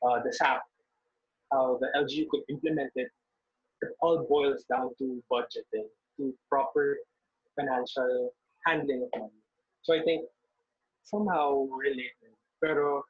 uh, 0.05 0.21
the 0.21 0.33
SAP, 0.33 0.61
how 1.51 1.81
the 1.81 1.89
LGU 1.97 2.29
could 2.29 2.45
implement 2.49 2.93
it, 2.95 3.09
it 3.81 3.93
all 4.01 4.25
boils 4.29 4.65
down 4.69 4.93
to 5.01 5.25
budgeting, 5.33 5.89
to 6.17 6.33
proper 6.49 7.01
financial 7.57 8.31
handling 8.65 9.09
of 9.09 9.11
money. 9.21 9.43
So 9.83 9.97
I 9.97 10.05
think 10.05 10.29
somehow 11.03 11.67
related. 11.73 12.37
Pero, 12.63 13.03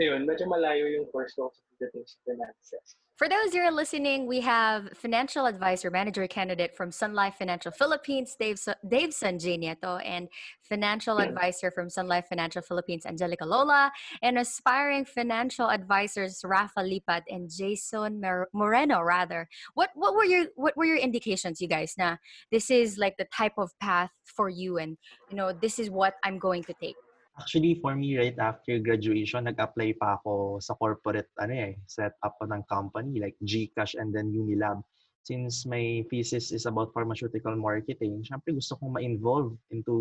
ayun, 0.00 0.26
medyo 0.26 0.50
malayo 0.50 0.90
yung 0.90 1.06
course 1.14 1.32
ko 1.38 1.48
sa 1.54 1.62
pagdating 1.72 2.04
sa 2.04 2.18
finances. 2.26 2.98
For 3.18 3.28
those 3.28 3.52
who 3.52 3.58
are 3.58 3.72
listening, 3.72 4.28
we 4.28 4.40
have 4.42 4.90
financial 4.94 5.46
advisor 5.46 5.90
manager 5.90 6.28
candidate 6.28 6.76
from 6.76 6.92
Sun 6.92 7.14
Life 7.14 7.34
Financial 7.34 7.72
Philippines, 7.72 8.36
Dave, 8.38 8.60
Dave 8.88 9.08
Sanjay 9.08 9.58
Nieto, 9.58 10.00
and 10.06 10.28
financial 10.62 11.18
advisor 11.18 11.72
from 11.72 11.90
Sun 11.90 12.06
Life 12.06 12.26
Financial 12.28 12.62
Philippines, 12.62 13.04
Angelica 13.06 13.44
Lola, 13.44 13.90
and 14.22 14.38
aspiring 14.38 15.04
financial 15.04 15.68
advisors 15.68 16.42
Rafa 16.44 16.78
Lipat 16.78 17.22
and 17.28 17.50
Jason 17.50 18.22
Moreno. 18.54 19.02
Rather, 19.02 19.48
what 19.74 19.90
what 19.96 20.14
were 20.14 20.24
your 20.24 20.46
what 20.54 20.76
were 20.76 20.84
your 20.84 20.98
indications, 20.98 21.60
you 21.60 21.66
guys? 21.66 21.94
Na 21.98 22.18
this 22.52 22.70
is 22.70 22.98
like 22.98 23.16
the 23.16 23.26
type 23.36 23.58
of 23.58 23.72
path 23.80 24.10
for 24.22 24.48
you, 24.48 24.78
and 24.78 24.96
you 25.28 25.36
know 25.36 25.52
this 25.52 25.80
is 25.80 25.90
what 25.90 26.14
I'm 26.22 26.38
going 26.38 26.62
to 26.62 26.74
take. 26.80 26.94
Actually, 27.38 27.78
for 27.78 27.94
me, 27.94 28.18
right 28.18 28.34
after 28.42 28.82
graduation, 28.82 29.46
nag-apply 29.46 29.94
pa 29.94 30.18
ako 30.18 30.58
sa 30.58 30.74
corporate, 30.74 31.30
ano 31.38 31.54
eh, 31.54 31.72
set 31.86 32.18
up 32.26 32.34
ko 32.42 32.50
ng 32.50 32.66
company 32.66 33.22
like 33.22 33.38
Gcash 33.46 33.94
and 33.94 34.10
then 34.10 34.34
Unilab. 34.34 34.82
Since 35.22 35.68
my 35.68 36.02
thesis 36.10 36.50
is 36.50 36.66
about 36.66 36.90
pharmaceutical 36.90 37.54
marketing, 37.54 38.26
syempre 38.26 38.56
gusto 38.56 38.74
kong 38.80 38.96
ma-involve 38.96 39.54
into 39.70 39.94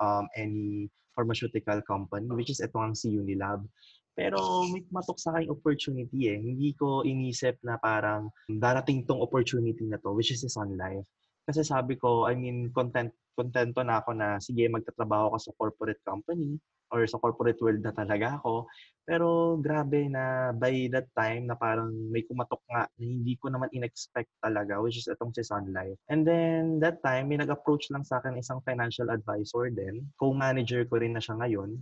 um, 0.00 0.30
any 0.38 0.88
pharmaceutical 1.12 1.82
company, 1.84 2.30
which 2.32 2.48
is 2.48 2.64
ito 2.64 2.78
ang 2.80 2.96
si 2.96 3.12
Unilab. 3.12 3.68
Pero 4.18 4.66
may 4.66 4.82
kumatok 4.82 5.18
sa 5.20 5.36
akin 5.36 5.52
opportunity 5.52 6.30
eh. 6.32 6.38
Hindi 6.42 6.74
ko 6.74 7.06
inisip 7.06 7.60
na 7.62 7.78
parang 7.78 8.34
darating 8.50 9.06
tong 9.06 9.22
opportunity 9.22 9.86
na 9.86 10.00
to, 10.02 10.10
which 10.10 10.34
is 10.34 10.42
Sun 10.42 10.74
Life. 10.74 11.06
Kasi 11.46 11.62
sabi 11.62 11.94
ko, 11.94 12.26
I 12.26 12.34
mean, 12.34 12.74
content, 12.74 13.14
contento 13.38 13.86
na 13.86 14.02
ako 14.02 14.10
na 14.18 14.42
sige, 14.42 14.66
magtatrabaho 14.66 15.30
ako 15.30 15.38
sa 15.38 15.54
corporate 15.54 16.02
company 16.02 16.58
or 16.90 17.04
sa 17.06 17.20
corporate 17.20 17.60
world 17.62 17.84
na 17.84 17.94
talaga 17.94 18.40
ako. 18.40 18.66
Pero 19.06 19.56
grabe 19.60 20.08
na 20.08 20.52
by 20.52 20.88
that 20.92 21.08
time 21.14 21.46
na 21.46 21.56
parang 21.56 21.92
may 22.10 22.24
kumatok 22.26 22.60
nga 22.68 22.88
na 22.88 23.04
hindi 23.04 23.38
ko 23.38 23.52
naman 23.52 23.70
in-expect 23.72 24.28
talaga, 24.42 24.80
which 24.82 24.98
is 24.98 25.08
itong 25.08 25.32
si 25.32 25.44
Sun 25.44 25.70
Life. 25.70 25.96
And 26.10 26.24
then 26.26 26.82
that 26.82 27.00
time, 27.04 27.30
may 27.30 27.38
nag-approach 27.40 27.88
lang 27.94 28.04
sa 28.04 28.20
akin 28.20 28.40
isang 28.40 28.64
financial 28.64 29.08
advisor 29.12 29.70
din. 29.70 30.08
Co-manager 30.18 30.88
ko 30.88 31.00
rin 31.00 31.16
na 31.16 31.22
siya 31.22 31.40
ngayon. 31.40 31.76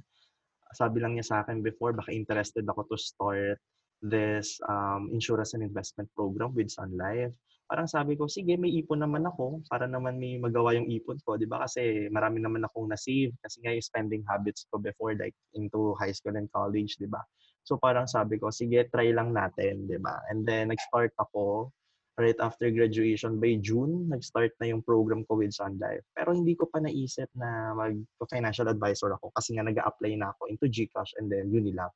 Sabi 0.74 0.98
lang 1.00 1.16
niya 1.16 1.26
sa 1.26 1.36
akin 1.46 1.62
before, 1.62 1.94
baka 1.94 2.10
interested 2.10 2.66
ako 2.66 2.84
to 2.90 2.96
start 2.98 3.58
this 4.04 4.60
um, 4.68 5.08
insurance 5.08 5.56
and 5.56 5.64
investment 5.64 6.10
program 6.12 6.52
with 6.52 6.68
Sun 6.68 6.94
Life 6.98 7.32
parang 7.66 7.90
sabi 7.90 8.14
ko, 8.14 8.30
sige, 8.30 8.54
may 8.54 8.70
ipon 8.78 9.02
naman 9.02 9.26
ako 9.26 9.62
para 9.66 9.90
naman 9.90 10.22
may 10.22 10.38
magawa 10.38 10.74
yung 10.78 10.86
ipon 10.86 11.18
ko, 11.26 11.34
di 11.34 11.50
ba? 11.50 11.66
Kasi 11.66 12.06
marami 12.14 12.38
naman 12.38 12.62
akong 12.62 12.86
na-save 12.86 13.34
kasi 13.42 13.58
nga 13.62 13.74
yung 13.74 13.82
spending 13.82 14.22
habits 14.30 14.70
ko 14.70 14.78
before 14.78 15.18
like 15.18 15.34
into 15.58 15.92
high 15.98 16.14
school 16.14 16.38
and 16.38 16.46
college, 16.54 16.94
di 16.96 17.10
ba? 17.10 17.18
So 17.66 17.74
parang 17.74 18.06
sabi 18.06 18.38
ko, 18.38 18.54
sige, 18.54 18.86
try 18.94 19.10
lang 19.10 19.34
natin, 19.34 19.90
di 19.90 19.98
ba? 19.98 20.22
And 20.30 20.46
then 20.46 20.70
nag-start 20.70 21.10
ako 21.18 21.74
right 22.16 22.38
after 22.40 22.70
graduation 22.72 23.42
by 23.42 23.58
June, 23.60 24.08
nag-start 24.08 24.54
na 24.62 24.72
yung 24.72 24.80
program 24.80 25.26
ko 25.26 25.42
with 25.42 25.52
Sun 25.52 25.76
Life. 25.82 26.06
Pero 26.14 26.32
hindi 26.32 26.54
ko 26.54 26.70
pa 26.70 26.80
naisip 26.80 27.28
na 27.36 27.76
mag-financial 27.76 28.70
advisor 28.70 29.12
ako 29.18 29.34
kasi 29.36 29.58
nga 29.58 29.66
nag 29.66 29.76
apply 29.82 30.16
na 30.16 30.32
ako 30.32 30.48
into 30.48 30.70
Gcash 30.70 31.18
and 31.20 31.28
then 31.28 31.50
Unilab. 31.50 31.92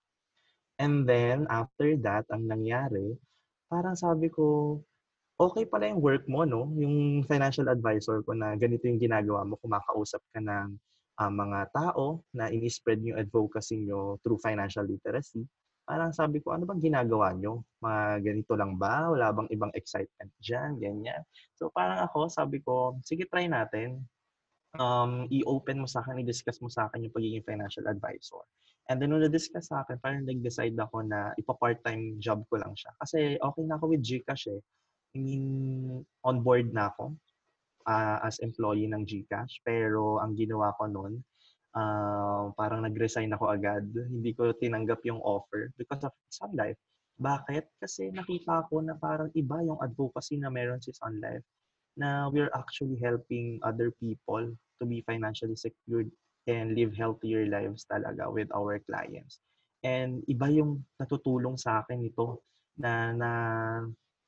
And 0.83 1.07
then 1.07 1.47
after 1.47 1.95
that, 2.05 2.29
ang 2.29 2.51
nangyari, 2.51 3.17
parang 3.71 3.95
sabi 3.97 4.29
ko, 4.29 4.77
okay 5.41 5.65
pala 5.65 5.89
yung 5.89 6.05
work 6.05 6.29
mo, 6.29 6.45
no? 6.45 6.69
Yung 6.77 7.25
financial 7.25 7.73
advisor 7.73 8.21
ko 8.21 8.37
na 8.37 8.53
ganito 8.61 8.85
yung 8.85 9.01
ginagawa 9.01 9.49
mo, 9.49 9.57
kumakausap 9.65 10.21
ka 10.37 10.41
ng 10.45 10.77
uh, 11.17 11.33
mga 11.33 11.59
tao 11.73 12.21
na 12.37 12.53
ini-spread 12.53 13.01
yung 13.01 13.17
advocacy 13.17 13.81
nyo 13.81 14.21
through 14.21 14.37
financial 14.45 14.85
literacy. 14.85 15.49
Parang 15.89 16.13
sabi 16.13 16.45
ko, 16.45 16.53
ano 16.53 16.69
bang 16.69 16.79
ginagawa 16.79 17.33
nyo? 17.33 17.65
Mga 17.81 18.03
ganito 18.21 18.53
lang 18.55 18.77
ba? 18.77 19.09
Wala 19.11 19.33
bang 19.33 19.49
ibang 19.51 19.73
excitement 19.73 20.31
dyan? 20.39 20.77
Ganyan. 20.77 21.25
So 21.57 21.73
parang 21.73 22.05
ako, 22.05 22.29
sabi 22.29 22.61
ko, 22.61 23.01
sige, 23.03 23.25
try 23.27 23.49
natin. 23.49 24.05
Um, 24.79 25.27
i-open 25.35 25.83
mo 25.83 25.89
sa 25.91 26.05
akin, 26.05 26.23
i-discuss 26.23 26.63
mo 26.63 26.71
sa 26.71 26.87
akin 26.87 27.09
yung 27.09 27.17
pagiging 27.17 27.43
financial 27.43 27.91
advisor. 27.91 28.45
And 28.87 28.99
then, 28.99 29.15
nung 29.15 29.23
na-discuss 29.23 29.71
sa 29.71 29.83
akin, 29.83 30.03
parang 30.03 30.27
nag-decide 30.27 30.75
ako 30.79 31.07
na 31.07 31.31
ipa-part-time 31.39 32.19
job 32.23 32.43
ko 32.51 32.59
lang 32.59 32.75
siya. 32.75 32.91
Kasi 32.99 33.39
okay 33.39 33.63
na 33.67 33.79
ako 33.79 33.95
with 33.95 34.03
Gcash 34.03 34.51
eh. 34.51 34.63
I 35.15 35.19
mean, 35.19 35.45
on 36.23 36.43
board 36.47 36.71
na 36.71 36.95
ako 36.95 37.19
uh, 37.87 38.19
as 38.23 38.39
employee 38.41 38.87
ng 38.87 39.03
GCash. 39.07 39.63
Pero 39.67 40.23
ang 40.23 40.39
ginawa 40.39 40.75
ko 40.79 40.87
noon, 40.87 41.19
uh, 41.75 42.55
parang 42.55 42.87
nag-resign 42.87 43.35
ako 43.35 43.51
agad. 43.51 43.87
Hindi 43.91 44.31
ko 44.35 44.55
tinanggap 44.55 45.03
yung 45.07 45.23
offer 45.23 45.71
because 45.75 46.07
of 46.07 46.15
Sun 46.31 46.55
Life. 46.55 46.79
Bakit? 47.21 47.83
Kasi 47.83 48.09
nakita 48.15 48.71
ko 48.71 48.81
na 48.81 48.97
parang 48.97 49.29
iba 49.37 49.61
yung 49.61 49.83
advocacy 49.83 50.41
na 50.41 50.49
meron 50.49 50.81
si 50.81 50.95
Sun 50.95 51.21
Life 51.21 51.45
na 51.99 52.31
we're 52.31 52.53
actually 52.57 52.97
helping 52.97 53.61
other 53.67 53.93
people 54.01 54.47
to 54.81 54.85
be 54.87 55.05
financially 55.05 55.59
secured 55.59 56.09
and 56.49 56.73
live 56.73 56.97
healthier 56.97 57.45
lives 57.45 57.85
talaga 57.91 58.25
with 58.31 58.49
our 58.57 58.81
clients. 58.89 59.43
And 59.85 60.25
iba 60.31 60.49
yung 60.49 60.81
natutulong 60.97 61.61
sa 61.61 61.85
akin 61.85 62.01
ito 62.05 62.41
na, 62.81 63.13
na 63.13 63.31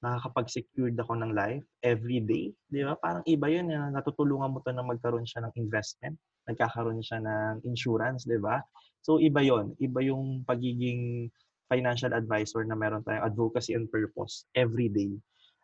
nakakapag-secured 0.02 0.98
ako 0.98 1.14
ng 1.22 1.32
life 1.32 1.62
every 1.86 2.18
day. 2.18 2.50
Di 2.66 2.82
ba? 2.82 2.98
Parang 2.98 3.22
iba 3.24 3.46
yun 3.46 3.70
na 3.70 3.88
natutulungan 3.94 4.50
mo 4.50 4.58
to 4.60 4.74
na 4.74 4.82
magkaroon 4.82 5.24
siya 5.24 5.46
ng 5.46 5.54
investment. 5.54 6.18
Nagkakaroon 6.50 6.98
siya 7.00 7.22
ng 7.22 7.62
insurance, 7.62 8.26
di 8.26 8.36
ba? 8.42 8.58
So 9.06 9.22
iba 9.22 9.38
yon 9.42 9.78
Iba 9.78 10.02
yung 10.02 10.42
pagiging 10.42 11.30
financial 11.70 12.12
advisor 12.12 12.66
na 12.66 12.74
meron 12.74 13.06
tayong 13.06 13.30
advocacy 13.30 13.78
and 13.78 13.86
purpose 13.88 14.44
every 14.58 14.90
day. 14.90 15.14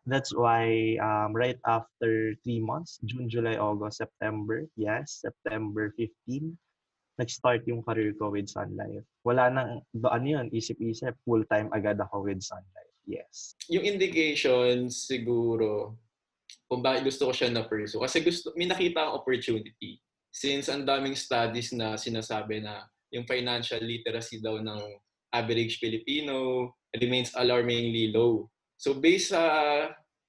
That's 0.08 0.32
why 0.32 0.96
um, 1.04 1.36
right 1.36 1.60
after 1.68 2.32
three 2.40 2.64
months, 2.64 2.96
June, 3.04 3.28
July, 3.28 3.60
August, 3.60 4.00
September, 4.00 4.64
yes, 4.78 5.20
September 5.20 5.92
15, 6.00 6.56
nag-start 7.20 7.66
yung 7.68 7.84
career 7.84 8.16
ko 8.16 8.32
with 8.32 8.48
Sun 8.48 8.72
Life. 8.72 9.04
Wala 9.26 9.52
nang, 9.52 9.84
ano 9.84 10.24
yun, 10.26 10.46
isip-isip, 10.48 11.12
full-time 11.26 11.68
agad 11.76 12.00
ako 12.00 12.24
with 12.24 12.40
Sun 12.40 12.62
Life. 12.72 12.87
Yes. 13.08 13.56
Yung 13.72 13.88
indications 13.88 15.08
siguro 15.08 15.96
kung 16.68 16.84
bakit 16.84 17.08
gusto 17.08 17.32
ko 17.32 17.32
siya 17.32 17.48
na 17.48 17.64
pursue. 17.64 18.04
Kasi 18.04 18.20
gusto, 18.20 18.52
may 18.52 18.68
nakita 18.68 19.00
ang 19.00 19.16
opportunity. 19.16 19.96
Since 20.28 20.68
ang 20.68 20.84
daming 20.84 21.16
studies 21.16 21.72
na 21.72 21.96
sinasabi 21.96 22.60
na 22.60 22.84
yung 23.08 23.24
financial 23.24 23.80
literacy 23.80 24.44
daw 24.44 24.60
ng 24.60 24.82
average 25.32 25.80
Filipino 25.80 26.68
remains 26.92 27.32
alarmingly 27.32 28.12
low. 28.12 28.52
So 28.76 29.00
based 29.00 29.32
sa 29.32 29.42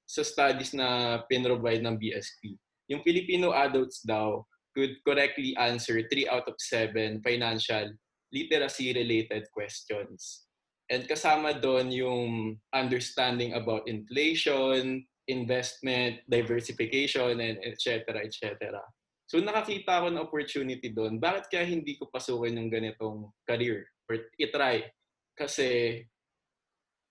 sa 0.09 0.23
studies 0.23 0.71
na 0.71 1.19
pinrovide 1.27 1.83
ng 1.83 1.99
BSP, 1.99 2.55
yung 2.89 3.03
Filipino 3.03 3.51
adults 3.53 4.01
daw 4.01 4.41
could 4.73 4.95
correctly 5.03 5.53
answer 5.59 5.99
3 6.07 6.31
out 6.31 6.47
of 6.47 6.55
7 6.57 7.19
financial 7.21 7.91
literacy 8.31 8.95
related 8.95 9.45
questions. 9.51 10.48
And 10.89 11.05
kasama 11.05 11.53
doon 11.61 11.93
yung 11.93 12.57
understanding 12.73 13.53
about 13.53 13.85
inflation, 13.85 15.05
investment, 15.29 16.25
diversification, 16.25 17.37
and 17.37 17.61
etc. 17.61 18.25
etc. 18.25 18.81
So 19.29 19.37
nakakita 19.37 20.01
ako 20.01 20.07
ng 20.09 20.25
opportunity 20.25 20.89
doon. 20.89 21.21
Bakit 21.21 21.53
kaya 21.53 21.65
hindi 21.69 21.93
ko 22.01 22.09
pasukin 22.09 22.57
yung 22.57 22.73
ganitong 22.73 23.29
career 23.45 23.85
or 24.09 24.17
itry? 24.41 24.89
Kasi 25.37 26.01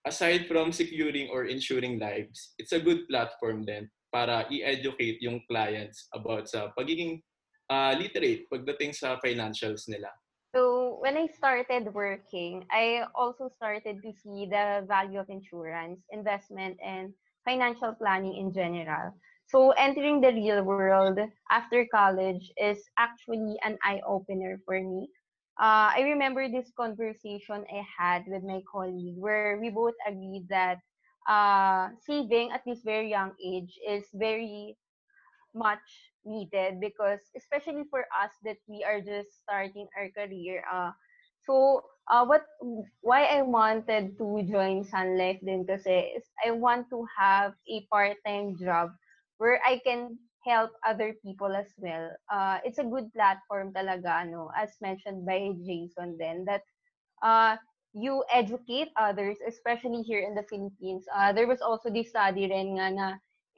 aside 0.02 0.50
from 0.50 0.74
securing 0.74 1.30
or 1.30 1.46
insuring 1.46 2.02
lives, 2.02 2.58
it's 2.58 2.74
a 2.74 2.82
good 2.82 3.06
platform 3.06 3.62
din 3.62 3.86
para 4.10 4.50
i-educate 4.50 5.22
yung 5.22 5.38
clients 5.46 6.10
about 6.10 6.50
sa 6.50 6.74
pagiging 6.74 7.22
uh, 7.70 7.94
literate 7.94 8.50
pagdating 8.50 8.90
sa 8.90 9.20
financials 9.22 9.86
nila. 9.86 10.10
When 11.00 11.16
I 11.16 11.26
started 11.28 11.94
working, 11.94 12.66
I 12.70 13.06
also 13.14 13.48
started 13.48 14.02
to 14.02 14.12
see 14.12 14.46
the 14.50 14.84
value 14.86 15.20
of 15.20 15.30
insurance, 15.30 16.00
investment, 16.10 16.78
and 16.84 17.14
financial 17.44 17.94
planning 17.94 18.36
in 18.36 18.52
general. 18.52 19.14
So 19.46 19.70
entering 19.72 20.20
the 20.20 20.32
real 20.32 20.62
world 20.64 21.18
after 21.50 21.86
college 21.86 22.52
is 22.56 22.78
actually 22.98 23.56
an 23.64 23.78
eye 23.82 24.00
opener 24.06 24.60
for 24.64 24.80
me. 24.80 25.08
Uh, 25.60 25.90
I 25.96 26.00
remember 26.04 26.48
this 26.48 26.70
conversation 26.76 27.64
I 27.70 27.82
had 27.98 28.24
with 28.26 28.42
my 28.44 28.60
colleague 28.70 29.16
where 29.18 29.58
we 29.60 29.70
both 29.70 29.94
agreed 30.06 30.46
that 30.50 30.78
uh, 31.28 31.88
saving 32.06 32.52
at 32.52 32.62
this 32.66 32.82
very 32.84 33.10
young 33.10 33.32
age 33.44 33.78
is 33.88 34.04
very 34.14 34.76
much 35.58 35.82
needed 36.24 36.80
because 36.80 37.20
especially 37.36 37.84
for 37.90 38.06
us 38.14 38.32
that 38.44 38.58
we 38.68 38.84
are 38.86 39.00
just 39.02 39.30
starting 39.42 39.88
our 39.98 40.08
career 40.14 40.62
uh 40.70 40.92
so 41.46 41.82
uh 42.10 42.24
what 42.24 42.46
why 43.00 43.24
I 43.24 43.42
wanted 43.42 44.18
to 44.18 44.42
join 44.48 44.84
Sun 44.84 45.18
Life 45.18 45.40
kasi 45.42 46.14
is 46.16 46.24
I 46.44 46.50
want 46.52 46.88
to 46.90 47.04
have 47.18 47.52
a 47.68 47.86
part-time 47.90 48.56
job 48.60 48.90
where 49.38 49.60
I 49.66 49.80
can 49.84 50.18
help 50.46 50.70
other 50.86 51.14
people 51.24 51.52
as 51.54 51.68
well. 51.78 52.10
Uh 52.32 52.58
it's 52.64 52.78
a 52.78 52.86
good 52.88 53.12
platform 53.12 53.72
talaga 53.74 54.24
no 54.28 54.50
as 54.56 54.72
mentioned 54.80 55.26
by 55.26 55.52
Jason 55.64 56.16
then 56.18 56.44
that 56.46 56.62
uh 57.22 57.56
you 57.94 58.24
educate 58.32 58.90
others 58.96 59.38
especially 59.46 60.02
here 60.02 60.20
in 60.20 60.34
the 60.34 60.44
Philippines. 60.48 61.06
Uh 61.14 61.32
there 61.32 61.48
was 61.48 61.60
also 61.62 61.90
this 61.90 62.10
study 62.10 62.48
rin 62.48 62.76
nga 62.78 62.88
na 62.92 63.08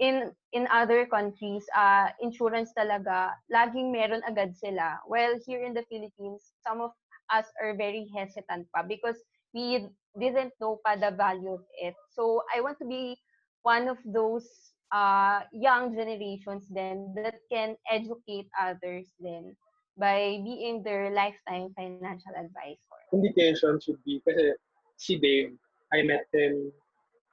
in 0.01 0.33
in 0.57 0.67
other 0.73 1.05
countries, 1.07 1.63
uh, 1.77 2.09
insurance 2.25 2.73
talaga, 2.73 3.37
laging 3.53 3.93
meron 3.93 4.25
agad 4.25 4.57
sila. 4.57 4.99
While 5.05 5.37
here 5.45 5.63
in 5.63 5.77
the 5.77 5.85
Philippines, 5.93 6.57
some 6.65 6.81
of 6.81 6.91
us 7.29 7.47
are 7.61 7.77
very 7.77 8.09
hesitant 8.11 8.67
pa 8.73 8.83
because 8.83 9.21
we 9.53 9.93
didn't 10.19 10.57
know 10.59 10.81
pa 10.83 10.97
the 10.97 11.13
value 11.13 11.61
of 11.61 11.65
it. 11.79 11.95
So 12.11 12.43
I 12.51 12.65
want 12.65 12.81
to 12.81 12.89
be 12.89 13.21
one 13.63 13.87
of 13.87 14.01
those 14.09 14.49
uh, 14.91 15.45
young 15.53 15.95
generations 15.95 16.67
then 16.73 17.15
that 17.21 17.45
can 17.53 17.77
educate 17.87 18.49
others 18.57 19.07
then 19.21 19.55
by 20.01 20.41
being 20.43 20.83
their 20.83 21.13
lifetime 21.13 21.77
financial 21.77 22.33
advisor. 22.33 22.99
Indication 23.13 23.77
should 23.85 24.01
be, 24.03 24.25
kasi 24.25 24.57
si 24.97 25.21
Dave, 25.21 25.53
I 25.93 26.03
met 26.03 26.25
him 26.33 26.73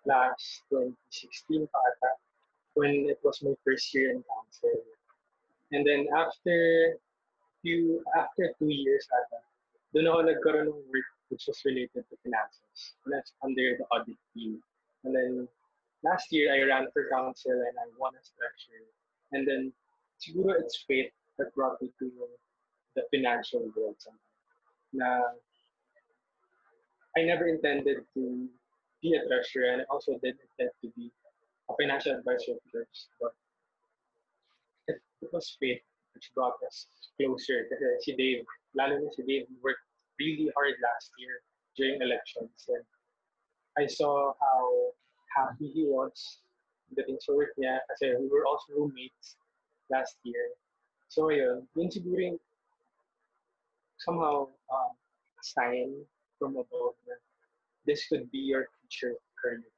last 0.03 0.67
2016 0.69 1.63
pa 1.71 1.79
ata, 1.79 2.11
when 2.77 3.09
it 3.09 3.17
was 3.25 3.41
my 3.41 3.57
first 3.65 3.89
year 3.93 4.13
in 4.13 4.21
council. 4.21 4.77
And 5.73 5.81
then 5.81 6.05
after 6.15 6.95
few 7.65 8.05
after 8.15 8.53
two 8.61 8.69
years 8.69 9.09
ata, 9.09 9.41
doon 9.97 10.05
ako 10.07 10.21
nagkaroon 10.29 10.69
ng 10.69 10.85
work 10.93 11.09
which 11.33 11.49
was 11.49 11.59
related 11.65 12.05
to 12.07 12.15
finances. 12.23 12.95
And 13.03 13.11
that's 13.11 13.33
under 13.43 13.75
the 13.75 13.85
audit 13.91 14.15
team. 14.31 14.61
And 15.03 15.11
then 15.11 15.47
last 16.05 16.31
year 16.31 16.53
I 16.53 16.63
ran 16.63 16.87
for 16.93 17.09
council 17.11 17.51
and 17.51 17.75
I 17.75 17.89
won 17.99 18.13
as 18.15 18.31
treasurer. 18.37 18.87
And 19.33 19.43
then 19.43 19.73
siguro 20.21 20.55
it's 20.55 20.85
fate 20.87 21.11
that 21.35 21.51
brought 21.51 21.81
me 21.81 21.91
to 21.99 22.07
the 22.95 23.03
financial 23.11 23.67
world 23.75 23.99
somehow. 23.99 24.31
Na 24.93 25.09
I 27.17 27.25
never 27.25 27.49
intended 27.49 28.05
to 28.13 28.47
be 29.01 29.17
a 29.17 29.25
treasurer 29.27 29.73
and 29.73 29.81
I 29.81 29.85
also 29.89 30.15
didn't 30.21 30.45
intend 30.47 30.71
to 30.85 30.87
be 30.95 31.11
financial 31.75 32.15
advisor 32.15 32.55
first. 32.71 33.09
But 33.19 33.33
it, 34.87 35.01
it 35.21 35.29
was 35.33 35.57
fate 35.59 35.83
which 36.13 36.31
brought 36.33 36.55
us 36.65 36.87
closer. 37.17 37.67
Kasi 37.69 37.85
si 38.01 38.11
Dave, 38.15 38.45
lalo 38.73 38.97
si 39.13 39.23
Dave, 39.27 39.45
worked 39.61 39.83
really 40.19 40.49
hard 40.55 40.73
last 40.81 41.11
year 41.19 41.43
during 41.75 42.01
elections. 42.01 42.57
And 42.69 42.85
I 43.77 43.85
saw 43.85 44.33
how 44.39 44.93
happy 45.35 45.69
he 45.69 45.85
was 45.85 46.41
dating 46.95 47.19
sa 47.21 47.35
work 47.35 47.51
niya 47.59 47.83
kasi 47.91 48.15
we 48.15 48.31
were 48.31 48.47
also 48.47 48.73
roommates 48.73 49.37
last 49.91 50.17
year. 50.23 50.55
So 51.11 51.29
yun, 51.29 51.67
yun 51.75 51.91
siguro 51.91 52.33
yung 52.33 52.39
somehow 54.01 54.49
um, 54.71 54.93
sign 55.43 55.93
from 56.39 56.57
above 56.57 56.95
na 57.05 57.15
this 57.85 58.07
could 58.07 58.25
be 58.31 58.39
your 58.39 58.67
future 58.81 59.15
career. 59.37 59.69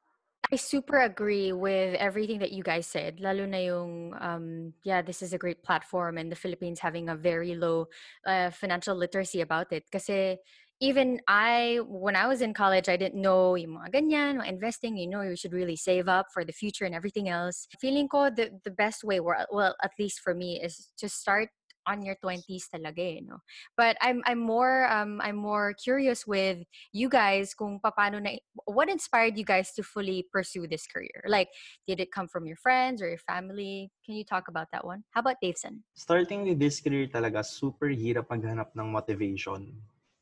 I 0.51 0.55
super 0.55 0.97
agree 1.05 1.51
with 1.53 1.93
everything 2.01 2.39
that 2.39 2.51
you 2.51 2.63
guys 2.63 2.87
said. 2.87 3.19
Lalo 3.21 3.45
na 3.45 3.57
yung, 3.57 4.15
um, 4.19 4.73
yeah, 4.83 5.01
this 5.01 5.21
is 5.21 5.31
a 5.31 5.37
great 5.37 5.63
platform 5.63 6.17
and 6.17 6.31
the 6.31 6.35
Philippines 6.35 6.79
having 6.79 7.09
a 7.09 7.15
very 7.15 7.53
low 7.53 7.85
uh, 8.25 8.49
financial 8.49 8.95
literacy 8.95 9.41
about 9.41 9.71
it. 9.71 9.85
Kasi 9.91 10.37
even 10.81 11.19
I, 11.27 11.81
when 11.85 12.15
I 12.15 12.25
was 12.25 12.41
in 12.41 12.55
college, 12.55 12.89
I 12.89 12.97
didn't 12.97 13.21
know 13.21 13.53
yung 13.53 13.77
mga 13.77 13.93
ganyan, 13.93 14.47
investing, 14.47 14.97
you 14.97 15.07
know, 15.07 15.21
you 15.21 15.35
should 15.35 15.53
really 15.53 15.75
save 15.75 16.07
up 16.07 16.27
for 16.33 16.43
the 16.43 16.53
future 16.53 16.85
and 16.85 16.95
everything 16.95 17.29
else. 17.29 17.67
Feeling 17.79 18.07
ko 18.07 18.31
the, 18.31 18.49
the 18.63 18.71
best 18.71 19.03
way, 19.03 19.19
well, 19.19 19.75
at 19.83 19.91
least 19.99 20.21
for 20.21 20.33
me, 20.33 20.59
is 20.63 20.89
to 20.97 21.09
start 21.09 21.49
on 21.89 22.05
your 22.05 22.13
20s 22.21 22.69
talaga 22.69 23.01
eh, 23.01 23.25
no? 23.25 23.41
But 23.73 23.97
I'm 24.05 24.21
I'm 24.29 24.37
more 24.37 24.85
um 24.93 25.17
I'm 25.25 25.41
more 25.41 25.73
curious 25.73 26.29
with 26.29 26.61
you 26.93 27.09
guys 27.09 27.57
kung 27.57 27.81
paano 27.81 28.21
na 28.21 28.37
what 28.69 28.93
inspired 28.93 29.33
you 29.33 29.43
guys 29.43 29.73
to 29.73 29.81
fully 29.81 30.29
pursue 30.29 30.69
this 30.69 30.85
career? 30.85 31.25
Like 31.25 31.49
did 31.89 31.97
it 31.97 32.13
come 32.13 32.29
from 32.29 32.45
your 32.45 32.61
friends 32.61 33.01
or 33.01 33.09
your 33.09 33.25
family? 33.25 33.89
Can 34.05 34.13
you 34.13 34.23
talk 34.23 34.45
about 34.45 34.69
that 34.69 34.85
one? 34.85 35.01
How 35.17 35.25
about 35.25 35.41
Daveson? 35.41 35.81
Starting 35.97 36.45
with 36.45 36.61
this 36.61 36.77
career 36.77 37.09
talaga, 37.09 37.41
super 37.41 37.89
hirap 37.89 38.29
maghanap 38.29 38.69
ng 38.77 38.87
motivation. 38.93 39.73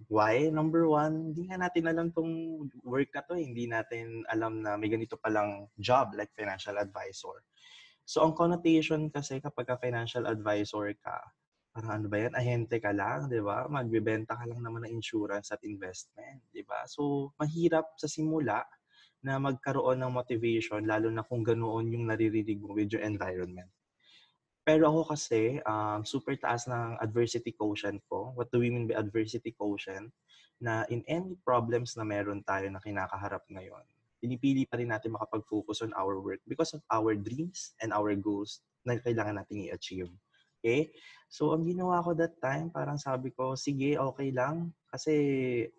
Why? 0.08 0.47
Number 0.53 0.88
one, 0.88 1.34
hindi 1.34 1.49
nga 1.49 1.58
natin 1.58 1.89
alam 1.89 2.13
tong 2.13 2.63
work 2.86 3.10
na 3.12 3.25
to. 3.25 3.36
eh. 3.36 3.43
Hindi 3.49 3.65
natin 3.67 4.23
alam 4.30 4.62
na 4.62 4.77
may 4.77 4.88
ganito 4.88 5.17
palang 5.17 5.67
job 5.82 6.13
like 6.13 6.32
financial 6.38 6.77
advisor. 6.77 7.43
So, 8.08 8.23
ang 8.23 8.38
connotation 8.38 9.12
kasi 9.12 9.43
kapag 9.43 9.67
ka 9.67 9.75
financial 9.75 10.30
advisor 10.30 10.93
ka, 11.01 11.17
parang 11.77 12.01
ano 12.01 12.05
ba 12.09 12.17
yan, 12.17 12.33
ahente 12.33 12.81
ka 12.81 12.89
lang, 12.89 13.29
di 13.29 13.37
ba? 13.37 13.69
Magbebenta 13.69 14.33
ka 14.33 14.49
lang 14.49 14.65
naman 14.65 14.89
ng 14.89 14.97
insurance 14.97 15.53
at 15.53 15.61
investment, 15.61 16.41
di 16.49 16.65
ba? 16.65 16.89
So, 16.89 17.29
mahirap 17.37 17.93
sa 18.01 18.09
simula 18.09 18.65
na 19.21 19.37
magkaroon 19.37 20.01
ng 20.01 20.09
motivation, 20.09 20.89
lalo 20.89 21.13
na 21.13 21.21
kung 21.21 21.45
ganoon 21.45 21.93
yung 21.93 22.09
naririnig 22.09 22.57
mo 22.57 22.73
with 22.73 22.89
your 22.89 23.05
environment. 23.05 23.69
Pero 24.65 24.89
ako 24.89 25.13
kasi, 25.13 25.61
um, 25.69 26.01
super 26.01 26.33
taas 26.41 26.65
ng 26.65 26.97
adversity 26.97 27.53
quotient 27.53 28.01
ko. 28.09 28.33
What 28.33 28.49
do 28.49 28.57
we 28.57 28.73
mean 28.73 28.89
by 28.89 28.97
adversity 28.97 29.53
quotient? 29.53 30.09
Na 30.57 30.81
in 30.89 31.05
any 31.05 31.37
problems 31.45 31.93
na 31.93 32.01
meron 32.01 32.41
tayo 32.41 32.73
na 32.73 32.81
kinakaharap 32.81 33.45
ngayon, 33.53 33.85
pinipili 34.17 34.65
pa 34.65 34.81
rin 34.81 34.89
natin 34.89 35.13
makapag-focus 35.13 35.85
on 35.85 35.93
our 35.93 36.17
work 36.17 36.41
because 36.49 36.73
of 36.73 36.81
our 36.89 37.13
dreams 37.13 37.77
and 37.85 37.93
our 37.93 38.17
goals 38.17 38.65
na 38.81 38.97
kailangan 38.97 39.45
natin 39.45 39.69
i-achieve. 39.69 40.09
Okay? 40.67 40.91
So, 41.32 41.56
ang 41.56 41.63
ginawa 41.63 42.03
ko 42.03 42.12
that 42.19 42.36
time, 42.43 42.67
parang 42.67 42.99
sabi 42.99 43.32
ko, 43.32 43.56
sige, 43.56 43.95
okay 43.95 44.36
lang. 44.36 44.75
Kasi 44.91 45.15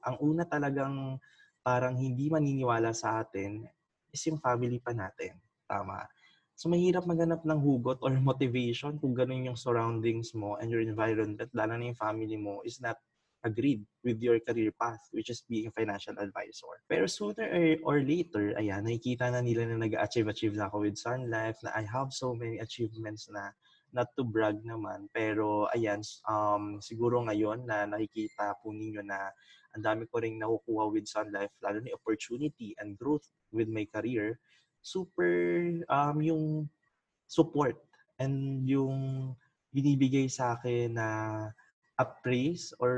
ang 0.01 0.17
una 0.25 0.49
talagang 0.49 1.21
parang 1.61 1.93
hindi 2.01 2.33
maniniwala 2.33 2.97
sa 2.97 3.21
atin 3.21 3.69
is 4.09 4.25
yung 4.25 4.41
family 4.41 4.81
pa 4.81 4.97
natin. 4.97 5.37
Tama. 5.69 6.09
So, 6.57 6.73
mahirap 6.73 7.05
maghanap 7.05 7.45
ng 7.45 7.61
hugot 7.61 8.01
or 8.01 8.17
motivation 8.33 8.97
kung 8.97 9.13
ganun 9.13 9.53
yung 9.53 9.61
surroundings 9.61 10.33
mo 10.33 10.57
and 10.57 10.73
your 10.73 10.81
environment, 10.81 11.53
lalo 11.53 11.77
na 11.77 11.93
yung 11.93 12.01
family 12.01 12.41
mo, 12.41 12.65
is 12.65 12.81
not 12.81 12.97
agreed 13.45 13.85
with 14.03 14.19
your 14.19 14.41
career 14.41 14.73
path, 14.75 14.99
which 15.13 15.31
is 15.31 15.45
being 15.47 15.69
a 15.69 15.77
financial 15.77 16.17
advisor. 16.19 16.81
Pero 16.91 17.07
sooner 17.07 17.47
or, 17.47 17.97
or 17.97 17.97
later, 18.03 18.57
ayan, 18.57 18.83
nakikita 18.83 19.31
na 19.31 19.45
nila 19.45 19.69
na 19.69 19.79
nag-achieve-achieve 19.85 20.57
na 20.57 20.67
ako 20.67 20.89
with 20.89 20.99
Sun 20.99 21.29
Life, 21.29 21.61
na 21.63 21.77
I 21.77 21.87
have 21.87 22.11
so 22.11 22.35
many 22.35 22.59
achievements 22.59 23.31
na 23.31 23.53
not 23.93 24.13
to 24.17 24.25
brag 24.25 24.61
naman, 24.65 25.09
pero 25.13 25.67
ayan, 25.73 26.05
um, 26.29 26.79
siguro 26.79 27.25
ngayon 27.25 27.65
na 27.65 27.89
nakikita 27.89 28.57
po 28.61 28.73
ninyo 28.73 29.01
na 29.05 29.33
ang 29.77 29.85
dami 29.85 30.09
ko 30.09 30.21
rin 30.21 30.41
nakukuha 30.41 30.93
with 30.93 31.09
Sun 31.09 31.33
Life, 31.33 31.53
lalo 31.61 31.81
na 31.81 31.95
opportunity 31.97 32.73
and 32.81 32.97
growth 32.97 33.29
with 33.53 33.69
my 33.69 33.85
career, 33.89 34.41
super 34.81 35.23
um, 35.89 36.21
yung 36.21 36.45
support 37.29 37.77
and 38.19 38.65
yung 38.65 39.33
binibigay 39.73 40.27
sa 40.27 40.57
akin 40.57 40.97
na 40.97 41.09
appraise 42.01 42.73
or 42.81 42.95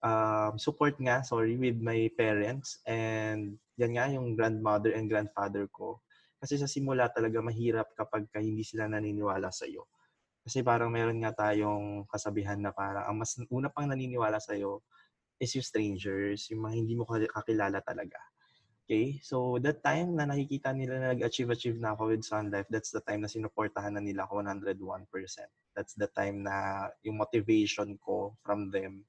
um, 0.00 0.56
support 0.56 0.96
nga, 0.98 1.20
sorry, 1.22 1.56
with 1.56 1.78
my 1.78 2.08
parents 2.16 2.80
and 2.88 3.60
yan 3.76 3.92
nga 3.96 4.08
yung 4.08 4.34
grandmother 4.34 4.92
and 4.96 5.12
grandfather 5.12 5.68
ko. 5.70 6.00
Kasi 6.46 6.62
sa 6.62 6.70
simula 6.70 7.10
talaga 7.10 7.42
mahirap 7.42 7.90
kapag 7.98 8.30
ka 8.30 8.38
hindi 8.38 8.62
sila 8.62 8.86
naniniwala 8.86 9.50
sa 9.50 9.66
iyo. 9.66 9.90
Kasi 10.46 10.62
parang 10.62 10.94
meron 10.94 11.18
nga 11.18 11.34
tayong 11.34 12.06
kasabihan 12.06 12.54
na 12.62 12.70
parang 12.70 13.02
ang 13.02 13.18
mas 13.18 13.34
una 13.50 13.66
pang 13.66 13.90
naniniwala 13.90 14.38
sa 14.38 14.54
iyo 14.54 14.86
is 15.42 15.50
yung 15.58 15.66
strangers, 15.66 16.46
yung 16.54 16.62
mga 16.62 16.74
hindi 16.78 16.94
mo 16.94 17.02
kakilala 17.02 17.82
talaga. 17.82 18.22
Okay? 18.86 19.18
So, 19.26 19.58
that 19.58 19.82
time 19.82 20.14
na 20.14 20.30
nakikita 20.30 20.70
nila 20.70 21.02
na 21.02 21.10
nag-achieve-achieve 21.18 21.82
na 21.82 21.98
ako 21.98 22.14
with 22.14 22.22
Sun 22.22 22.54
Life, 22.54 22.70
that's 22.70 22.94
the 22.94 23.02
time 23.02 23.26
na 23.26 23.28
sinuportahan 23.28 23.98
na 23.98 24.00
nila 24.00 24.30
ako 24.30 24.46
101%. 24.46 24.70
That's 25.74 25.98
the 25.98 26.06
time 26.14 26.46
na 26.46 26.86
yung 27.02 27.18
motivation 27.18 27.98
ko 27.98 28.38
from 28.46 28.70
them 28.70 29.02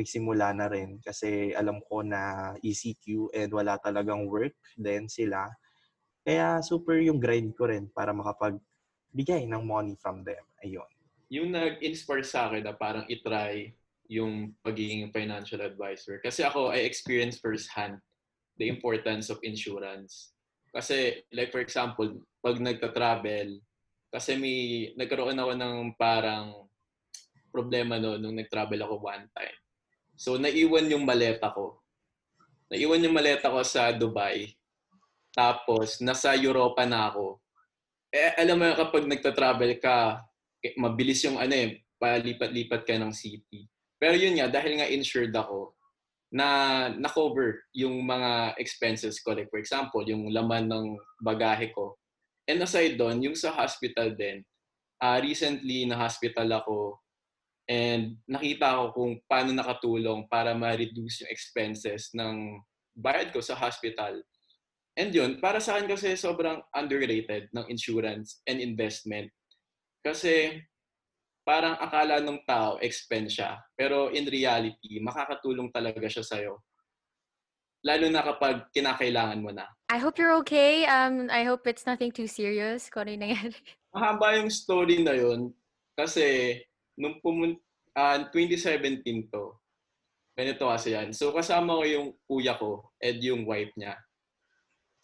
nagsimula 0.00 0.56
na 0.56 0.66
rin 0.70 0.96
kasi 1.02 1.52
alam 1.52 1.84
ko 1.84 2.00
na 2.00 2.54
ECQ 2.64 3.34
and 3.36 3.52
wala 3.52 3.76
talagang 3.76 4.24
work 4.32 4.56
then 4.80 5.10
sila. 5.10 5.50
Kaya 6.30 6.62
super 6.62 6.94
yung 7.02 7.18
grind 7.18 7.58
ko 7.58 7.66
rin 7.66 7.90
para 7.90 8.14
makapagbigay 8.14 9.50
ng 9.50 9.66
money 9.66 9.98
from 9.98 10.22
them. 10.22 10.38
Ayun. 10.62 10.86
Yung 11.26 11.50
nag-inspire 11.50 12.22
sa 12.22 12.46
akin 12.46 12.70
na 12.70 12.70
parang 12.70 13.02
itry 13.10 13.74
yung 14.06 14.54
pagiging 14.62 15.10
financial 15.10 15.58
advisor. 15.58 16.22
Kasi 16.22 16.46
ako, 16.46 16.70
I 16.70 16.86
experienced 16.86 17.42
firsthand 17.42 17.98
the 18.62 18.70
importance 18.70 19.26
of 19.26 19.42
insurance. 19.42 20.30
Kasi, 20.70 21.26
like 21.34 21.50
for 21.50 21.58
example, 21.58 22.22
pag 22.38 22.62
nagta-travel, 22.62 23.58
kasi 24.14 24.38
may, 24.38 24.58
nagkaroon 24.94 25.34
ako 25.34 25.52
ng 25.58 25.76
parang 25.98 26.70
problema 27.50 27.98
no, 27.98 28.22
nung 28.22 28.38
nag-travel 28.38 28.78
ako 28.86 29.02
one 29.02 29.26
time. 29.34 29.58
So, 30.14 30.38
naiwan 30.38 30.94
yung 30.94 31.02
maleta 31.02 31.50
ko. 31.50 31.82
Naiwan 32.70 33.02
yung 33.02 33.18
maleta 33.18 33.50
ko 33.50 33.66
sa 33.66 33.90
Dubai. 33.90 34.59
Tapos, 35.34 36.02
nasa 36.02 36.34
Europa 36.34 36.82
na 36.86 37.10
ako. 37.10 37.38
Eh, 38.10 38.34
alam 38.38 38.58
mo, 38.58 38.66
kapag 38.74 39.06
nagta-travel 39.06 39.78
ka, 39.78 40.24
eh, 40.60 40.74
mabilis 40.76 41.22
yung 41.24 41.38
ano 41.38 41.54
eh, 41.54 41.86
palipat-lipat 42.00 42.82
ka 42.82 42.98
ng 42.98 43.14
city. 43.14 43.64
Pero 44.00 44.16
yun 44.16 44.34
nga, 44.40 44.48
dahil 44.50 44.80
nga 44.80 44.90
insured 44.90 45.30
ako, 45.30 45.76
na 46.30 46.46
na-cover 46.94 47.66
yung 47.74 48.06
mga 48.06 48.54
expenses 48.56 49.18
ko. 49.18 49.34
Like 49.34 49.50
for 49.50 49.58
example, 49.58 50.06
yung 50.06 50.30
laman 50.30 50.70
ng 50.70 50.86
bagahe 51.18 51.74
ko. 51.74 51.98
And 52.46 52.62
aside 52.62 52.94
doon, 52.94 53.18
yung 53.18 53.34
sa 53.34 53.50
hospital 53.50 54.14
din, 54.14 54.46
uh, 55.02 55.18
recently 55.18 55.84
na 55.90 55.98
hospital 55.98 56.46
ako 56.54 57.02
and 57.66 58.18
nakita 58.26 58.78
ko 58.78 58.84
kung 58.94 59.12
paano 59.26 59.54
nakatulong 59.54 60.26
para 60.30 60.54
ma-reduce 60.54 61.22
yung 61.22 61.30
expenses 61.30 62.10
ng 62.14 62.58
bayad 62.94 63.30
ko 63.34 63.42
sa 63.42 63.54
hospital. 63.58 64.22
And 64.98 65.14
yun, 65.14 65.38
para 65.38 65.62
sa 65.62 65.78
akin 65.78 65.86
kasi 65.86 66.18
sobrang 66.18 66.58
underrated 66.74 67.46
ng 67.54 67.66
insurance 67.70 68.42
and 68.46 68.58
investment. 68.58 69.30
Kasi 70.02 70.58
parang 71.46 71.78
akala 71.78 72.18
ng 72.20 72.42
tao 72.44 72.76
expense 72.82 73.38
siya. 73.38 73.58
Pero 73.78 74.10
in 74.10 74.26
reality, 74.26 74.98
makakatulong 74.98 75.70
talaga 75.70 76.04
siya 76.10 76.24
sa'yo. 76.26 76.62
Lalo 77.80 78.06
na 78.12 78.20
kapag 78.20 78.68
kinakailangan 78.76 79.40
mo 79.40 79.50
na. 79.54 79.64
I 79.88 79.96
hope 79.96 80.20
you're 80.20 80.36
okay. 80.44 80.84
Um, 80.84 81.32
I 81.32 81.48
hope 81.48 81.64
it's 81.64 81.88
nothing 81.88 82.12
too 82.12 82.28
serious 82.28 82.92
kung 82.92 83.08
ano 83.08 83.16
yung 83.16 83.24
nangyari. 83.24 83.56
Mahaba 83.96 84.36
yung 84.36 84.52
story 84.52 85.00
na 85.00 85.16
yun 85.16 85.50
kasi 85.96 86.56
nung 86.94 87.18
pumun 87.24 87.56
uh, 87.96 88.18
2017 88.32 89.32
to, 89.32 89.56
ganito 90.36 90.64
kasi 90.68 90.94
yan. 90.94 91.10
So 91.16 91.32
kasama 91.32 91.80
ko 91.80 91.84
yung 91.88 92.08
kuya 92.28 92.54
ko, 92.56 92.92
Ed 93.00 93.20
yung 93.24 93.48
wife 93.48 93.72
niya. 93.76 93.96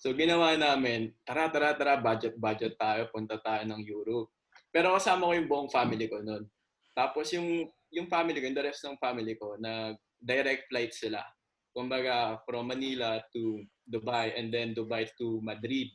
So 0.06 0.14
ginawa 0.14 0.54
namin, 0.54 1.10
tara, 1.26 1.50
tara, 1.50 1.74
tara, 1.74 1.98
budget, 1.98 2.38
budget 2.38 2.78
tayo, 2.78 3.10
punta 3.10 3.42
tayo 3.42 3.66
ng 3.66 3.82
Europe. 3.82 4.30
Pero 4.70 4.94
kasama 4.94 5.26
ko 5.26 5.32
yung 5.34 5.50
buong 5.50 5.66
family 5.66 6.06
ko 6.06 6.22
noon. 6.22 6.46
Tapos 6.94 7.26
yung 7.34 7.66
yung 7.90 8.06
family 8.06 8.38
ko, 8.38 8.46
yung 8.46 8.54
the 8.54 8.70
rest 8.70 8.86
ng 8.86 9.02
family 9.02 9.34
ko, 9.34 9.58
na 9.58 9.98
direct 10.14 10.70
flight 10.70 10.94
sila. 10.94 11.26
Kumbaga, 11.74 12.38
from 12.46 12.70
Manila 12.70 13.18
to 13.34 13.66
Dubai 13.82 14.30
and 14.38 14.54
then 14.54 14.78
Dubai 14.78 15.10
to 15.18 15.42
Madrid. 15.42 15.90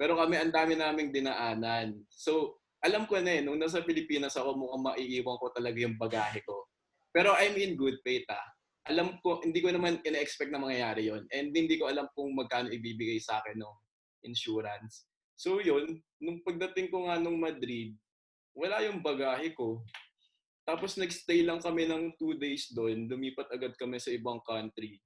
Pero 0.00 0.16
kami, 0.16 0.40
ang 0.40 0.56
dami 0.56 0.80
naming 0.80 1.12
dinaanan. 1.12 2.00
So, 2.08 2.64
alam 2.80 3.04
ko 3.04 3.20
na 3.20 3.36
eh, 3.36 3.44
nung 3.44 3.60
nasa 3.60 3.84
Pilipinas 3.84 4.40
ako, 4.40 4.56
mukhang 4.56 4.88
maiiwan 4.88 5.36
ko 5.36 5.52
talaga 5.52 5.76
yung 5.84 6.00
bagahe 6.00 6.40
ko. 6.48 6.64
Pero 7.12 7.36
I'm 7.36 7.60
in 7.60 7.76
good 7.76 8.00
faith 8.00 8.24
ah. 8.32 8.40
Alam 8.88 9.20
ko, 9.20 9.44
hindi 9.44 9.60
ko 9.60 9.68
naman 9.68 10.00
ina-expect 10.00 10.48
na 10.48 10.62
mangyayari 10.62 11.12
yon 11.12 11.28
And 11.28 11.52
hindi 11.52 11.76
ko 11.76 11.92
alam 11.92 12.08
kung 12.16 12.32
magkano 12.32 12.72
ibibigay 12.72 13.20
sa 13.20 13.44
akin 13.44 13.60
no 13.60 13.84
insurance. 14.24 15.04
So 15.36 15.60
yun, 15.60 16.00
nung 16.20 16.40
pagdating 16.44 16.92
ko 16.92 17.08
nga 17.08 17.16
nung 17.20 17.40
Madrid, 17.40 17.96
wala 18.52 18.84
yung 18.84 19.00
bagahe 19.00 19.56
ko. 19.56 19.84
Tapos 20.68 21.00
nagstay 21.00 21.42
lang 21.44 21.60
kami 21.60 21.88
ng 21.88 22.14
two 22.20 22.36
days 22.36 22.68
doon, 22.72 23.08
lumipat 23.08 23.48
agad 23.48 23.72
kami 23.80 23.96
sa 23.96 24.12
ibang 24.12 24.40
country. 24.44 25.00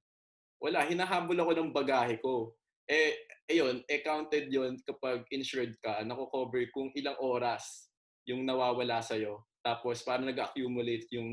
Wala, 0.58 0.82
hinahabol 0.82 1.38
ako 1.38 1.50
ng 1.54 1.70
bagahe 1.70 2.18
ko. 2.18 2.54
Eh, 2.84 3.16
ayun, 3.48 3.80
eh 3.88 4.02
counted 4.04 4.50
yun 4.50 4.76
kapag 4.84 5.24
insured 5.32 5.72
ka, 5.80 6.04
nako-cover 6.04 6.66
kung 6.74 6.90
ilang 6.92 7.16
oras 7.22 7.88
yung 8.28 8.44
nawawala 8.44 9.00
sa'yo. 9.00 9.40
Tapos 9.64 10.04
parang 10.04 10.28
nag-accumulate 10.28 11.08
yung 11.16 11.30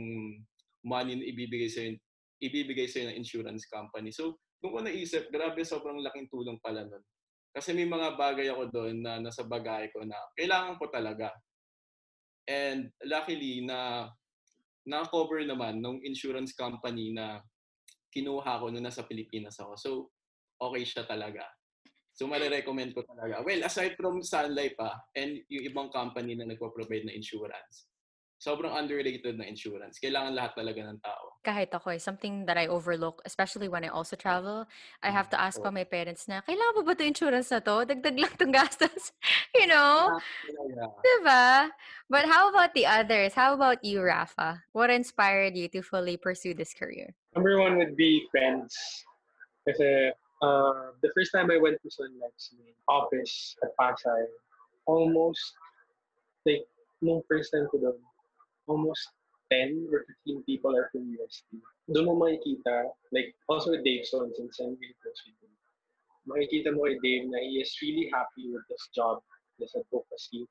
money 0.85 1.19
na 1.19 1.25
ibibigay 1.27 1.67
sa'yo, 1.67 1.99
ibibigay 2.41 2.89
sa'yo 2.89 3.13
ng 3.13 3.19
insurance 3.21 3.69
company. 3.69 4.09
So, 4.09 4.41
doon 4.59 4.73
ko 4.73 4.79
naisip, 4.81 5.29
grabe 5.29 5.61
sobrang 5.61 6.01
laking 6.01 6.27
tulong 6.33 6.57
pala 6.57 6.83
nun. 6.83 7.01
Kasi 7.53 7.75
may 7.77 7.85
mga 7.85 8.17
bagay 8.17 8.49
ako 8.49 8.73
doon 8.73 9.03
na 9.03 9.21
nasa 9.21 9.45
bagahe 9.45 9.93
ko 9.93 10.01
na 10.01 10.17
kailangan 10.33 10.79
ko 10.81 10.89
talaga. 10.89 11.29
And 12.49 12.89
luckily 13.05 13.61
na 13.61 14.09
na-cover 14.87 15.45
naman 15.45 15.77
ng 15.77 16.01
insurance 16.01 16.57
company 16.57 17.13
na 17.13 17.43
kinuha 18.09 18.57
ko 18.57 18.73
nung 18.73 18.83
nasa 18.83 19.05
Pilipinas 19.05 19.61
ako. 19.61 19.73
So, 19.77 19.91
okay 20.57 20.83
siya 20.83 21.05
talaga. 21.05 21.45
So, 22.17 22.27
marirecommend 22.27 22.97
ko 22.97 23.05
talaga. 23.05 23.45
Well, 23.45 23.61
aside 23.63 23.95
from 23.95 24.25
Sun 24.25 24.57
Life 24.57 24.75
ah, 24.81 24.99
and 25.15 25.41
yung 25.47 25.63
ibang 25.69 25.89
company 25.93 26.35
na 26.35 26.49
nagpo-provide 26.49 27.07
na 27.07 27.15
insurance, 27.15 27.90
sobrang 28.41 28.73
underrated 28.73 29.37
na 29.37 29.45
insurance. 29.45 30.01
Kailangan 30.01 30.33
lahat 30.33 30.57
talaga 30.57 30.81
ng 30.81 30.97
tao. 30.97 31.37
Kahit 31.45 31.69
ako, 31.69 31.93
eh, 31.93 32.01
something 32.01 32.49
that 32.49 32.57
I 32.57 32.65
overlook, 32.65 33.21
especially 33.21 33.69
when 33.69 33.85
I 33.85 33.93
also 33.93 34.17
travel, 34.17 34.65
I 35.05 35.13
have 35.13 35.29
to 35.29 35.37
ask 35.37 35.61
Oo. 35.61 35.69
pa 35.69 35.71
my 35.71 35.85
parents 35.85 36.25
na, 36.25 36.41
kailangan 36.41 36.81
ba 36.81 36.81
ba 36.81 36.93
ito 36.97 37.05
insurance 37.05 37.53
na 37.53 37.61
to? 37.61 37.85
Dagdag 37.85 38.17
lang 38.17 38.33
itong 38.33 38.49
gastos. 38.49 39.13
you 39.61 39.69
know? 39.69 40.17
Talaga. 40.49 40.83
Diba? 41.05 41.47
But 42.09 42.25
how 42.25 42.49
about 42.49 42.73
the 42.73 42.89
others? 42.89 43.37
How 43.37 43.53
about 43.53 43.85
you, 43.85 44.01
Rafa? 44.01 44.65
What 44.73 44.89
inspired 44.89 45.53
you 45.53 45.69
to 45.77 45.85
fully 45.85 46.17
pursue 46.17 46.57
this 46.57 46.73
career? 46.73 47.13
Number 47.37 47.61
one 47.61 47.77
would 47.77 47.93
be 47.93 48.25
friends. 48.33 48.73
Kasi 49.69 50.17
uh, 50.41 50.97
the 51.05 51.13
first 51.13 51.29
time 51.29 51.53
I 51.53 51.61
went 51.61 51.77
to 51.77 51.89
Sun 51.93 52.17
Life's 52.17 52.57
office 52.89 53.53
at 53.61 53.69
Pasay, 53.77 54.25
almost, 54.89 55.53
like, 56.49 56.65
nung 57.05 57.21
first 57.29 57.53
time 57.53 57.69
ko 57.69 57.77
doon, 57.77 58.01
almost 58.67 59.01
10 59.51 59.89
or 59.91 60.05
15 60.25 60.43
people 60.43 60.75
are 60.75 60.87
from 60.91 61.11
UST. 61.11 61.59
Doon 61.91 62.07
mo 62.07 62.15
makikita, 62.15 62.87
like, 63.11 63.35
also 63.51 63.75
with 63.75 63.83
Dave 63.83 64.07
Son, 64.07 64.31
since 64.33 64.59
I'm 64.63 64.77
really 64.79 64.95
close 65.03 65.21
with 65.27 65.37
him, 65.43 65.53
makikita 66.29 66.71
mo 66.71 66.87
kay 66.87 66.97
Dave 67.03 67.27
na 67.27 67.39
he 67.43 67.59
is 67.59 67.73
really 67.83 68.07
happy 68.13 68.47
with 68.47 68.63
this 68.71 68.87
job, 68.95 69.19
this 69.59 69.75
advocacy. 69.75 70.47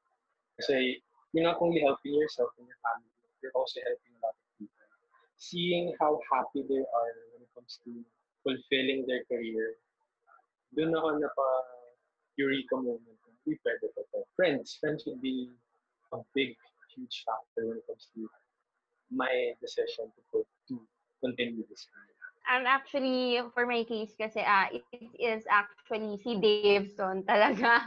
Kasi 0.61 1.01
you're 1.33 1.49
not 1.49 1.63
only 1.65 1.81
helping 1.81 2.13
yourself 2.13 2.53
and 2.61 2.69
your 2.69 2.81
family, 2.85 3.09
you're 3.41 3.57
also 3.57 3.81
helping 3.81 4.13
a 4.19 4.21
lot 4.21 4.37
of 4.37 4.47
people. 4.61 4.87
Seeing 5.41 5.97
how 5.97 6.21
happy 6.29 6.67
they 6.69 6.85
are 6.85 7.13
when 7.33 7.41
it 7.41 7.51
comes 7.57 7.81
to 7.89 8.05
fulfilling 8.45 9.09
their 9.09 9.25
career, 9.33 9.81
doon 10.77 10.93
ako 10.93 11.09
na 11.17 11.31
pa 11.33 11.49
eureka 12.37 12.77
moment. 12.77 13.17
We 13.49 13.57
pwede 13.65 13.89
pa 13.97 14.05
to. 14.13 14.21
Friends. 14.37 14.77
Friends 14.77 15.09
would 15.09 15.25
be 15.25 15.49
a 16.13 16.21
big, 16.37 16.53
huge 16.95 17.25
factor 17.27 17.69
when 17.69 17.79
it 17.79 17.87
comes 17.87 18.09
to 18.15 18.29
my 19.11 19.55
decision 19.61 20.11
to, 20.15 20.21
put, 20.33 20.47
to 20.69 20.81
continue 21.23 21.65
this 21.69 21.87
career. 21.91 22.17
And 22.51 22.67
actually, 22.67 23.39
for 23.55 23.67
my 23.67 23.85
case 23.85 24.11
kasi, 24.19 24.43
ah, 24.43 24.67
it 24.73 24.83
is 25.19 25.45
actually 25.47 26.19
si 26.25 26.41
Daveson 26.41 27.23
talaga. 27.23 27.85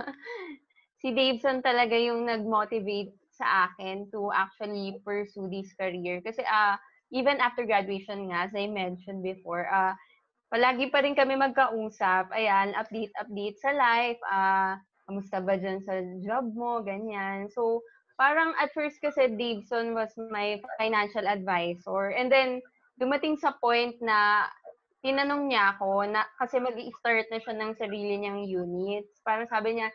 si 1.02 1.12
Daveson 1.12 1.60
talaga 1.60 1.98
yung 2.00 2.30
nag-motivate 2.30 3.12
sa 3.34 3.68
akin 3.68 4.08
to 4.14 4.30
actually 4.32 5.02
pursue 5.02 5.50
this 5.50 5.74
career. 5.76 6.22
Kasi 6.22 6.46
ah, 6.46 6.78
even 7.12 7.42
after 7.42 7.66
graduation 7.66 8.30
nga, 8.30 8.48
as 8.48 8.54
I 8.56 8.70
mentioned 8.70 9.26
before, 9.26 9.68
ah, 9.68 9.98
palagi 10.54 10.94
pa 10.94 11.02
rin 11.02 11.18
kami 11.18 11.34
magkausap. 11.34 12.30
Ayan, 12.32 12.78
update-update 12.78 13.58
sa 13.58 13.74
life. 13.74 14.22
Ah, 14.30 14.78
kamusta 15.10 15.44
ba 15.44 15.58
dyan 15.58 15.82
sa 15.84 15.98
job 16.24 16.54
mo? 16.54 16.80
Ganyan. 16.86 17.50
So, 17.52 17.84
parang 18.18 18.54
at 18.62 18.74
first 18.74 19.02
kasi 19.02 19.34
Daveson 19.34 19.94
was 19.98 20.14
my 20.18 20.62
financial 20.78 21.26
advisor. 21.26 22.14
And 22.14 22.32
then, 22.32 22.62
dumating 23.02 23.42
sa 23.42 23.58
point 23.58 23.98
na 24.02 24.48
tinanong 25.04 25.52
niya 25.52 25.76
ako 25.76 26.08
na 26.08 26.24
kasi 26.40 26.64
mag-i-start 26.64 27.28
na 27.28 27.40
siya 27.42 27.54
ng 27.60 27.72
sarili 27.76 28.16
niyang 28.18 28.48
units. 28.48 29.20
Parang 29.26 29.50
sabi 29.50 29.78
niya, 29.78 29.90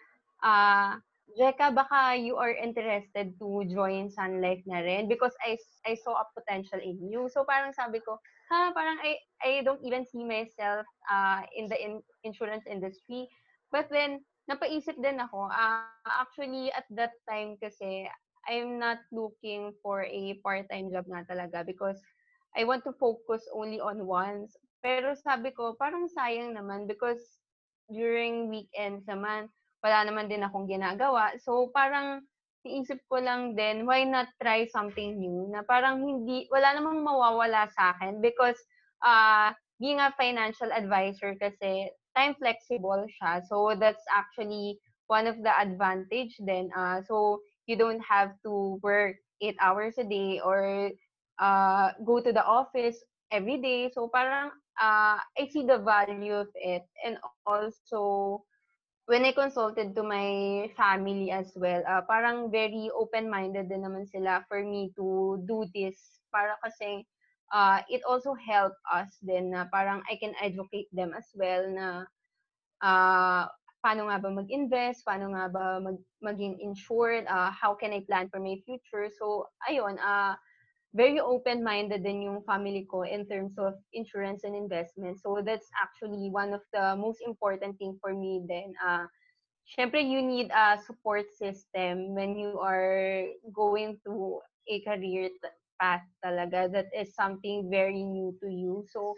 ah, 0.45 1.01
Jeka, 1.37 1.71
baka 1.71 2.17
you 2.17 2.41
are 2.41 2.51
interested 2.51 3.37
to 3.39 3.63
join 3.69 4.09
Sun 4.11 4.41
Life 4.41 4.65
na 4.65 4.81
rin 4.81 5.07
because 5.07 5.33
I 5.45 5.61
I 5.85 5.95
saw 5.95 6.19
a 6.19 6.27
potential 6.33 6.81
in 6.81 6.99
you. 7.05 7.29
So 7.29 7.45
parang 7.45 7.77
sabi 7.77 8.01
ko, 8.01 8.17
ha, 8.49 8.73
parang 8.73 8.97
I 9.05 9.21
I 9.45 9.51
don't 9.63 9.81
even 9.85 10.09
see 10.09 10.25
myself 10.25 10.89
uh, 11.07 11.45
in 11.53 11.69
the 11.69 11.77
in, 11.77 12.01
insurance 12.25 12.65
industry. 12.65 13.29
But 13.69 13.93
then 13.93 14.25
napaisip 14.49 14.97
din 14.97 15.21
ako, 15.21 15.53
ah, 15.53 15.85
actually 16.09 16.73
at 16.73 16.89
that 16.97 17.13
time 17.29 17.61
kasi 17.61 18.09
I'm 18.49 18.81
not 18.81 19.05
looking 19.13 19.77
for 19.85 20.09
a 20.09 20.41
part-time 20.41 20.89
job 20.89 21.05
na 21.05 21.21
talaga 21.29 21.61
because 21.69 22.01
I 22.57 22.65
want 22.65 22.83
to 22.89 22.97
focus 22.97 23.45
only 23.53 23.77
on 23.77 24.09
ones. 24.09 24.57
Pero 24.81 25.13
sabi 25.13 25.53
ko, 25.53 25.77
parang 25.77 26.09
sayang 26.09 26.57
naman 26.57 26.89
because 26.89 27.21
during 27.93 28.49
weekends 28.49 29.05
naman, 29.05 29.53
wala 29.85 29.99
naman 30.09 30.33
din 30.33 30.41
akong 30.41 30.65
ginagawa. 30.65 31.37
So 31.45 31.69
parang 31.77 32.25
iisip 32.65 33.05
ko 33.13 33.21
lang 33.21 33.53
din, 33.53 33.85
why 33.85 34.09
not 34.09 34.33
try 34.41 34.65
something 34.69 35.21
new 35.21 35.53
na 35.53 35.61
parang 35.63 36.01
hindi, 36.03 36.49
wala 36.49 36.73
namang 36.73 37.05
mawawala 37.05 37.69
sa 37.73 37.95
akin 37.95 38.25
because 38.25 38.59
uh, 39.05 39.53
being 39.77 40.01
a 40.03 40.13
financial 40.17 40.73
advisor 40.73 41.37
kasi 41.39 41.93
time 42.19 42.35
flexible 42.35 43.07
siya. 43.07 43.47
So 43.47 43.79
that's 43.79 44.03
actually 44.11 44.83
one 45.07 45.31
of 45.31 45.39
the 45.47 45.55
advantage 45.55 46.35
then. 46.43 46.75
Uh, 46.75 47.07
so 47.07 47.39
you 47.71 47.79
don't 47.79 48.03
have 48.03 48.35
to 48.43 48.83
work 48.83 49.23
eight 49.39 49.55
hours 49.63 49.95
a 50.03 50.05
day 50.05 50.43
or 50.43 50.91
uh, 51.39 51.95
go 52.03 52.19
to 52.19 52.35
the 52.35 52.43
office 52.43 52.99
every 53.31 53.63
day. 53.63 53.87
So 53.95 54.11
parang 54.11 54.51
uh, 54.83 55.23
I 55.23 55.47
see 55.47 55.63
the 55.63 55.79
value 55.79 56.35
of 56.35 56.51
it. 56.59 56.83
And 57.07 57.23
also, 57.47 58.43
when 59.07 59.25
I 59.25 59.33
consulted 59.33 59.95
to 59.95 60.03
my 60.03 60.69
family 60.77 61.31
as 61.31 61.53
well, 61.57 61.83
uh, 61.89 62.03
parang 62.03 62.51
very 62.51 62.91
open-minded 62.93 63.71
din 63.71 63.87
naman 63.87 64.11
sila 64.11 64.45
for 64.51 64.61
me 64.67 64.91
to 64.99 65.39
do 65.47 65.65
this. 65.73 66.21
Para 66.35 66.59
kasi 66.61 67.07
uh, 67.53 67.81
it 67.89 68.03
also 68.09 68.35
help 68.35 68.73
us 68.93 69.17
din 69.25 69.51
na 69.53 69.67
parang 69.73 70.03
I 70.11 70.17
can 70.17 70.35
educate 70.41 70.89
them 70.93 71.15
as 71.17 71.29
well 71.35 71.65
na 71.69 72.05
uh, 72.83 73.49
paano 73.85 74.11
nga 74.11 74.19
ba 74.19 74.31
mag-invest, 74.31 75.07
paano 75.07 75.33
nga 75.33 75.49
ba 75.49 75.79
mag, 75.81 75.99
maging 76.21 76.59
insured, 76.61 77.25
uh, 77.31 77.51
how 77.55 77.75
can 77.75 77.95
I 77.95 78.03
plan 78.05 78.29
for 78.29 78.43
my 78.43 78.59
future. 78.67 79.07
So, 79.15 79.47
ayun, 79.71 79.97
uh, 80.03 80.35
very 80.97 81.21
open-minded 81.21 82.03
din 82.03 82.27
yung 82.27 82.43
family 82.49 82.89
ko 82.89 83.05
in 83.05 83.29
terms 83.29 83.55
of 83.61 83.77
insurance 83.93 84.43
and 84.43 84.57
investment. 84.57 85.21
So 85.21 85.45
that's 85.45 85.69
actually 85.77 86.33
one 86.33 86.57
of 86.57 86.65
the 86.73 86.97
most 86.97 87.21
important 87.21 87.77
thing 87.79 88.01
for 88.01 88.15
me 88.17 88.43
then. 88.49 88.73
Uh, 88.81 89.07
Siyempre, 89.69 90.01
you 90.01 90.25
need 90.25 90.49
a 90.49 90.81
support 90.81 91.29
system 91.37 92.17
when 92.17 92.41
you 92.41 92.57
are 92.57 93.29
going 93.53 94.01
through 94.01 94.41
a 94.65 94.81
career 94.81 95.29
path 95.81 96.03
talaga 96.25 96.71
that 96.73 96.87
is 96.95 97.15
something 97.15 97.71
very 97.71 98.03
new 98.03 98.35
to 98.43 98.49
you. 98.51 98.85
So, 98.91 99.15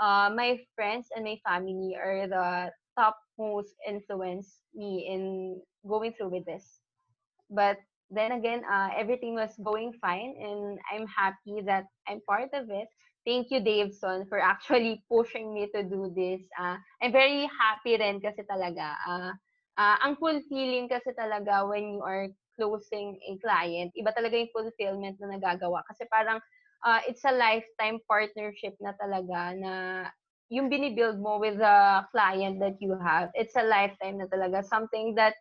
uh, 0.00 0.30
my 0.34 0.58
friends 0.74 1.08
and 1.14 1.24
my 1.24 1.38
family 1.46 1.96
are 1.96 2.26
the 2.28 2.72
top 2.98 3.18
most 3.38 3.74
influence 3.86 4.62
me 4.74 5.06
in 5.10 5.60
going 5.86 6.12
through 6.14 6.30
with 6.30 6.46
this. 6.46 6.80
But 7.50 7.78
then 8.10 8.32
again, 8.32 8.62
uh, 8.70 8.90
everything 8.96 9.34
was 9.34 9.54
going 9.62 9.92
fine, 10.00 10.34
and 10.38 10.78
I'm 10.92 11.06
happy 11.06 11.62
that 11.66 11.86
I'm 12.08 12.20
part 12.28 12.50
of 12.52 12.70
it. 12.70 12.88
Thank 13.26 13.50
you, 13.50 13.60
Daveson, 13.60 14.28
for 14.28 14.38
actually 14.38 15.02
pushing 15.10 15.52
me 15.54 15.68
to 15.74 15.82
do 15.82 16.12
this. 16.14 16.42
Uh, 16.58 16.76
I'm 17.02 17.12
very 17.12 17.48
happy 17.58 17.96
rin 17.96 18.20
kasi 18.20 18.44
talaga. 18.44 18.96
Uh, 19.08 19.32
uh, 19.80 19.96
ang 20.04 20.16
fulfilling 20.20 20.88
kasi 20.92 21.12
talaga 21.16 21.64
when 21.68 21.96
you 21.96 22.02
are 22.04 22.28
closing 22.56 23.18
a 23.22 23.38
client, 23.38 23.90
iba 23.94 24.10
talaga 24.14 24.38
yung 24.38 24.52
fulfillment 24.54 25.16
na 25.20 25.36
nagagawa. 25.36 25.82
Kasi 25.86 26.06
parang 26.10 26.38
uh, 26.84 27.00
it's 27.08 27.24
a 27.24 27.34
lifetime 27.34 27.98
partnership 28.06 28.74
na 28.80 28.92
talaga 28.98 29.56
na 29.58 29.72
yung 30.52 30.68
binibuild 30.68 31.18
mo 31.18 31.40
with 31.40 31.58
the 31.58 31.78
client 32.12 32.60
that 32.60 32.76
you 32.78 32.94
have. 33.00 33.32
It's 33.34 33.56
a 33.56 33.64
lifetime 33.64 34.20
na 34.20 34.28
talaga. 34.28 34.62
Something 34.62 35.16
that 35.16 35.34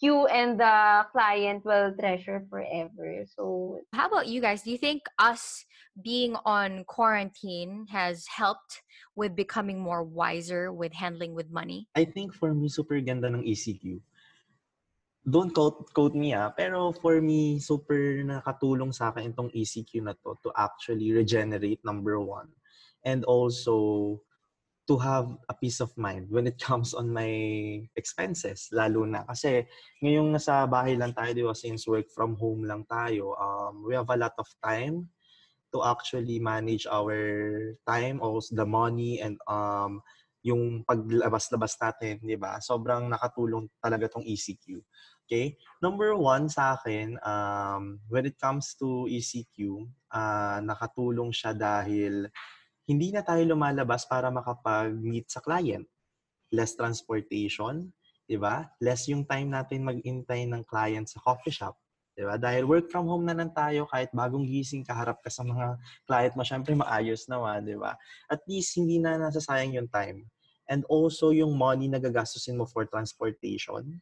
you 0.00 0.26
and 0.26 0.58
the 0.58 1.06
client 1.12 1.64
will 1.64 1.94
treasure 1.98 2.46
forever. 2.48 3.24
So, 3.26 3.80
how 3.92 4.08
about 4.08 4.26
you 4.26 4.40
guys? 4.40 4.62
Do 4.62 4.70
you 4.70 4.78
think 4.78 5.02
us 5.18 5.64
being 6.00 6.36
on 6.46 6.84
quarantine 6.84 7.86
has 7.90 8.26
helped 8.26 8.82
with 9.14 9.36
becoming 9.36 9.78
more 9.78 10.02
wiser 10.02 10.72
with 10.72 10.92
handling 10.92 11.34
with 11.34 11.50
money? 11.50 11.88
I 11.94 12.04
think 12.04 12.32
for 12.34 12.54
me, 12.54 12.68
super 12.68 12.98
ganda 13.00 13.28
ng 13.28 13.44
ECQ. 13.44 14.00
Don't 15.22 15.54
quote, 15.54 15.86
quote 15.94 16.18
me 16.18 16.34
ah, 16.34 16.50
pero 16.50 16.90
for 16.90 17.22
me, 17.22 17.62
super 17.62 18.26
nakatulong 18.26 18.90
sa 18.90 19.14
akin 19.14 19.30
itong 19.30 19.54
ECQ 19.54 20.02
na 20.02 20.18
to 20.18 20.34
to 20.42 20.50
actually 20.58 21.14
regenerate, 21.14 21.78
number 21.86 22.18
one. 22.18 22.50
And 23.06 23.22
also, 23.22 24.18
to 24.90 24.98
have 24.98 25.30
a 25.46 25.54
peace 25.54 25.78
of 25.78 25.94
mind 25.94 26.26
when 26.26 26.50
it 26.50 26.58
comes 26.68 26.94
on 26.94 27.14
my 27.14 27.30
expenses, 27.94 28.66
lalo 28.74 29.06
na. 29.06 29.22
Kasi 29.30 29.62
ngayong 30.02 30.34
nasa 30.34 30.66
bahay 30.66 30.98
lang 30.98 31.14
tayo, 31.14 31.30
di 31.30 31.46
ba, 31.46 31.54
since 31.54 31.86
work 31.86 32.10
from 32.10 32.34
home 32.34 32.66
lang 32.66 32.82
tayo, 32.90 33.38
um, 33.38 33.86
we 33.86 33.94
have 33.94 34.10
a 34.10 34.18
lot 34.18 34.34
of 34.42 34.48
time 34.58 35.06
to 35.72 35.80
actually 35.86 36.42
manage 36.42 36.84
our 36.90 37.14
time, 37.88 38.20
also 38.20 38.52
the 38.58 38.66
money, 38.66 39.22
and 39.22 39.38
um, 39.48 40.02
yung 40.42 40.82
paglabas-labas 40.82 41.78
natin, 41.78 42.18
di 42.20 42.34
ba? 42.34 42.58
Sobrang 42.58 43.06
nakatulong 43.06 43.70
talaga 43.78 44.10
tong 44.10 44.26
ECQ. 44.26 44.82
Okay? 45.32 45.56
Number 45.80 46.12
one 46.12 46.52
sa 46.52 46.76
akin, 46.76 47.16
um, 47.24 47.96
when 48.12 48.28
it 48.28 48.36
comes 48.36 48.76
to 48.76 49.08
ECQ, 49.08 49.88
uh, 50.12 50.60
nakatulong 50.60 51.32
siya 51.32 51.56
dahil 51.56 52.28
hindi 52.84 53.08
na 53.16 53.24
tayo 53.24 53.40
lumalabas 53.48 54.04
para 54.04 54.28
makapag-meet 54.28 55.32
sa 55.32 55.40
client. 55.40 55.88
Less 56.52 56.76
transportation, 56.76 57.88
di 58.28 58.36
ba? 58.36 58.68
Less 58.76 59.08
yung 59.08 59.24
time 59.24 59.48
natin 59.48 59.88
mag-intay 59.88 60.44
ng 60.44 60.68
client 60.68 61.08
sa 61.08 61.16
coffee 61.24 61.48
shop. 61.48 61.80
Di 62.12 62.28
ba? 62.28 62.36
Dahil 62.36 62.68
work 62.68 62.92
from 62.92 63.08
home 63.08 63.24
na 63.24 63.32
lang 63.32 63.56
tayo, 63.56 63.88
kahit 63.88 64.12
bagong 64.12 64.44
gising, 64.44 64.84
kaharap 64.84 65.24
ka 65.24 65.32
sa 65.32 65.40
mga 65.48 65.80
client 66.04 66.36
mo, 66.36 66.44
syempre 66.44 66.76
maayos 66.76 67.24
naman, 67.32 67.64
di 67.64 67.80
ba? 67.80 67.96
At 68.28 68.44
least 68.44 68.76
hindi 68.76 69.00
na 69.00 69.16
nasasayang 69.16 69.80
yung 69.80 69.88
time. 69.88 70.28
And 70.68 70.84
also 70.92 71.32
yung 71.32 71.56
money 71.56 71.88
na 71.88 71.96
gagastusin 71.96 72.60
mo 72.60 72.68
for 72.68 72.84
transportation, 72.84 73.96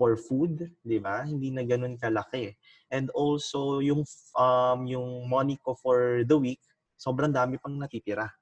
for 0.00 0.16
food, 0.16 0.64
di 0.80 0.96
ba? 0.96 1.28
Hindi 1.28 1.52
na 1.52 1.60
ganun 1.60 2.00
kalaki. 2.00 2.56
And 2.88 3.12
also 3.12 3.84
yung 3.84 4.08
um, 4.32 4.88
yung 4.88 5.28
money 5.28 5.60
ko 5.60 5.76
for 5.76 6.24
the 6.24 6.40
week, 6.40 6.64
sobrang 6.96 7.36
dami 7.36 7.60
pang 7.60 7.76
natitira. 7.76 8.32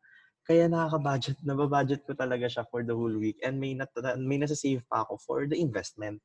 Kaya 0.46 0.70
nakaka-budget, 0.70 1.42
nababudget 1.42 2.06
ko 2.06 2.14
talaga 2.14 2.46
siya 2.46 2.62
for 2.70 2.86
the 2.86 2.94
whole 2.94 3.18
week 3.18 3.42
and 3.42 3.58
may, 3.58 3.74
nat- 3.74 3.92
may 4.22 4.38
nasa-save 4.38 4.86
pa 4.86 5.02
ako 5.02 5.18
for 5.18 5.38
the 5.50 5.58
investment. 5.58 6.22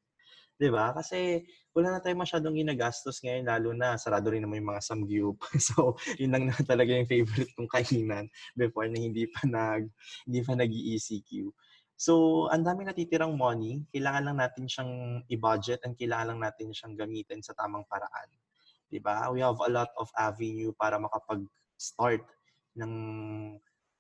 'di 0.58 0.70
ba? 0.70 0.94
Kasi 0.94 1.42
wala 1.74 1.98
na 1.98 2.00
tayong 2.00 2.24
masyadong 2.24 2.56
ginagastos 2.56 3.20
ngayon 3.26 3.46
lalo 3.50 3.70
na 3.74 3.98
sarado 3.98 4.30
rin 4.30 4.46
naman 4.46 4.62
yung 4.62 4.72
mga 4.72 4.86
samgyup. 4.86 5.38
so, 5.68 5.98
yun 6.22 6.34
lang 6.34 6.48
na 6.50 6.56
talaga 6.62 6.94
yung 6.94 7.10
favorite 7.10 7.52
kong 7.58 7.72
kainan 7.72 8.26
before 8.54 8.86
na 8.88 9.02
hindi 9.02 9.26
pa 9.28 9.44
nag 9.44 9.90
hindi 10.30 10.40
pa 10.46 10.54
nag-ECQ. 10.54 11.32
So, 11.96 12.46
ang 12.50 12.66
dami 12.66 12.84
natitirang 12.84 13.38
money, 13.38 13.86
kailangan 13.94 14.24
lang 14.32 14.38
natin 14.42 14.66
siyang 14.66 15.24
i-budget 15.30 15.86
and 15.86 15.94
kailangan 15.96 16.36
lang 16.36 16.42
natin 16.50 16.74
siyang 16.74 16.98
gamitin 16.98 17.40
sa 17.40 17.54
tamang 17.54 17.86
paraan. 17.88 18.30
'Di 18.94 19.00
ba? 19.02 19.30
We 19.34 19.42
have 19.42 19.58
a 19.58 19.72
lot 19.74 19.90
of 19.98 20.10
avenue 20.14 20.74
para 20.78 21.02
makapag 21.02 21.46
start 21.78 22.22
ng 22.78 22.94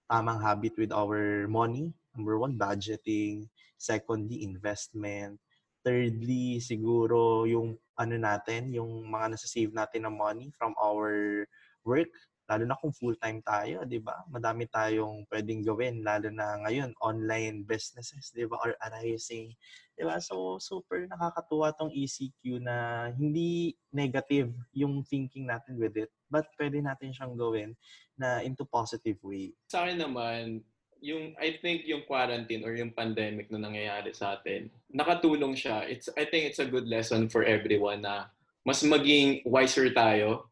tamang 0.05 0.39
habit 0.41 0.77
with 0.77 0.93
our 0.93 1.49
money. 1.49 1.89
Number 2.13 2.37
one, 2.37 2.53
budgeting. 2.53 3.49
Secondly, 3.81 4.45
investment. 4.45 5.41
Thirdly, 5.81 6.61
siguro 6.61 7.43
yung 7.49 7.75
ano 7.97 8.15
natin, 8.15 8.71
yung 8.71 9.09
mga 9.09 9.33
nasa-save 9.35 9.73
natin 9.73 10.05
ng 10.05 10.15
money 10.15 10.47
from 10.55 10.77
our 10.77 11.43
work. 11.83 12.13
Lalo 12.43 12.63
na 12.67 12.75
kung 12.75 12.91
full-time 12.91 13.39
tayo, 13.39 13.87
di 13.87 14.03
ba? 14.03 14.19
Madami 14.27 14.67
tayong 14.67 15.23
pwedeng 15.31 15.63
gawin, 15.63 16.03
lalo 16.03 16.27
na 16.27 16.59
ngayon, 16.67 16.91
online 16.99 17.63
businesses, 17.63 18.35
di 18.35 18.43
ba? 18.43 18.59
Are 18.59 18.75
arising. 18.91 19.55
Di 19.95 20.03
ba? 20.03 20.19
So, 20.19 20.59
super 20.59 21.07
nakakatuwa 21.07 21.71
tong 21.71 21.95
ECQ 21.95 22.59
na 22.59 23.07
hindi 23.15 23.79
negative 23.95 24.51
yung 24.75 25.07
thinking 25.07 25.47
natin 25.47 25.79
with 25.79 25.95
it, 25.95 26.11
but 26.27 26.43
pwede 26.59 26.83
natin 26.83 27.15
siyang 27.15 27.39
gawin 27.39 27.71
na 28.19 28.43
into 28.43 28.67
positive 28.67 29.17
way. 29.23 29.55
Sa 29.71 29.87
akin 29.87 30.03
naman, 30.03 30.61
yung 31.03 31.35
I 31.35 31.59
think 31.59 31.83
yung 31.83 32.07
quarantine 32.07 32.63
or 32.63 32.71
yung 32.75 32.95
pandemic 32.95 33.51
na 33.51 33.59
nangyayari 33.59 34.15
sa 34.15 34.39
atin, 34.39 34.71
nakatulong 34.87 35.51
siya. 35.51 35.83
It's 35.83 36.07
I 36.15 36.23
think 36.23 36.47
it's 36.47 36.63
a 36.63 36.67
good 36.67 36.87
lesson 36.87 37.27
for 37.27 37.43
everyone 37.43 38.07
na 38.07 38.31
mas 38.63 38.79
maging 38.87 39.43
wiser 39.43 39.91
tayo 39.91 40.47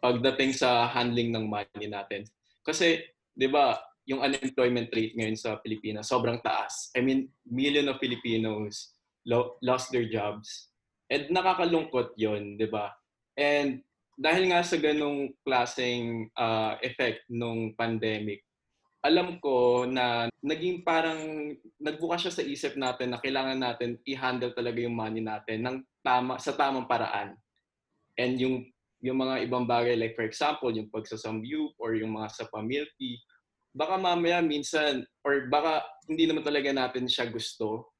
pagdating 0.00 0.52
sa 0.56 0.88
handling 0.90 1.32
ng 1.32 1.46
money 1.48 1.88
natin. 1.88 2.24
Kasi, 2.62 3.02
'di 3.32 3.48
ba, 3.50 3.76
yung 4.06 4.22
unemployment 4.22 4.90
rate 4.94 5.18
ngayon 5.18 5.34
sa 5.34 5.58
Pilipinas 5.58 6.06
sobrang 6.06 6.38
taas. 6.38 6.94
I 6.94 7.02
mean, 7.02 7.26
million 7.42 7.90
of 7.90 7.98
Filipinos 7.98 8.94
lo- 9.26 9.58
lost 9.60 9.90
their 9.90 10.06
jobs. 10.06 10.70
And 11.10 11.30
nakakalungkot 11.30 12.14
'yon, 12.18 12.58
'di 12.58 12.70
ba? 12.70 12.94
And 13.36 13.82
dahil 14.16 14.48
nga 14.48 14.64
sa 14.64 14.80
ganong 14.80 15.36
klaseng 15.44 16.32
uh, 16.32 16.80
effect 16.80 17.28
nung 17.28 17.76
pandemic, 17.76 18.46
alam 19.04 19.38
ko 19.38 19.86
na 19.86 20.26
naging 20.42 20.82
parang 20.82 21.52
nagbukas 21.78 22.26
siya 22.26 22.34
sa 22.34 22.42
isip 22.42 22.74
natin 22.74 23.12
na 23.14 23.22
kailangan 23.22 23.60
natin 23.60 24.00
i-handle 24.02 24.50
talaga 24.50 24.82
yung 24.82 24.96
money 24.98 25.22
natin 25.22 25.62
ng 25.62 25.76
tama 26.02 26.40
sa 26.42 26.56
tamang 26.58 26.90
paraan. 26.90 27.38
And 28.18 28.34
yung 28.40 28.66
yung 29.06 29.22
mga 29.22 29.46
ibang 29.46 29.64
bagay 29.64 29.94
like 29.94 30.18
for 30.18 30.26
example, 30.26 30.68
yung 30.74 30.90
pagsasambyup 30.90 31.78
or 31.78 31.94
yung 31.94 32.18
mga 32.18 32.28
sa 32.34 32.44
pamilti, 32.50 33.22
baka 33.70 33.94
mamaya 34.00 34.42
minsan 34.42 35.06
or 35.22 35.46
baka 35.46 35.84
hindi 36.10 36.26
naman 36.26 36.42
talaga 36.42 36.74
natin 36.74 37.06
siya 37.06 37.30
gusto 37.30 37.94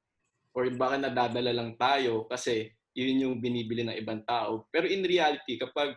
or 0.57 0.67
baka 0.73 0.97
nadadala 0.97 1.53
lang 1.53 1.77
tayo 1.77 2.25
kasi 2.27 2.73
yun 2.97 3.21
yung 3.29 3.35
binibili 3.37 3.85
ng 3.85 3.93
ibang 4.01 4.25
tao. 4.25 4.65
Pero 4.73 4.89
in 4.89 5.05
reality, 5.05 5.61
kapag 5.61 5.93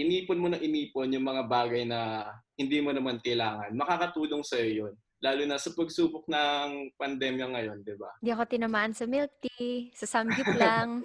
inipon 0.00 0.40
mo 0.40 0.48
na 0.48 0.56
inipon 0.56 1.12
yung 1.12 1.28
mga 1.28 1.44
bagay 1.44 1.84
na 1.84 2.24
hindi 2.56 2.80
mo 2.80 2.96
naman 2.96 3.20
kailangan, 3.20 3.76
makakatulong 3.76 4.40
sa'yo 4.40 4.88
yun. 4.88 4.94
Lalo 5.20 5.44
na 5.44 5.60
sa 5.60 5.68
pagsubok 5.76 6.24
ng 6.32 6.96
pandemya 6.96 7.52
ngayon, 7.52 7.84
di 7.84 7.92
ba? 7.92 8.08
Hindi 8.24 8.32
ako 8.32 8.44
tinamaan 8.48 8.96
sa 8.96 9.04
milk 9.04 9.28
tea. 9.44 9.92
Sa 9.92 10.08
samgyup 10.08 10.48
lang. 10.62 11.04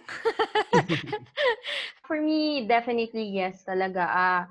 For 2.07 2.24
me, 2.24 2.63
definitely 2.63 3.28
yes 3.36 3.68
talaga. 3.68 4.07
Ah, 4.07 4.41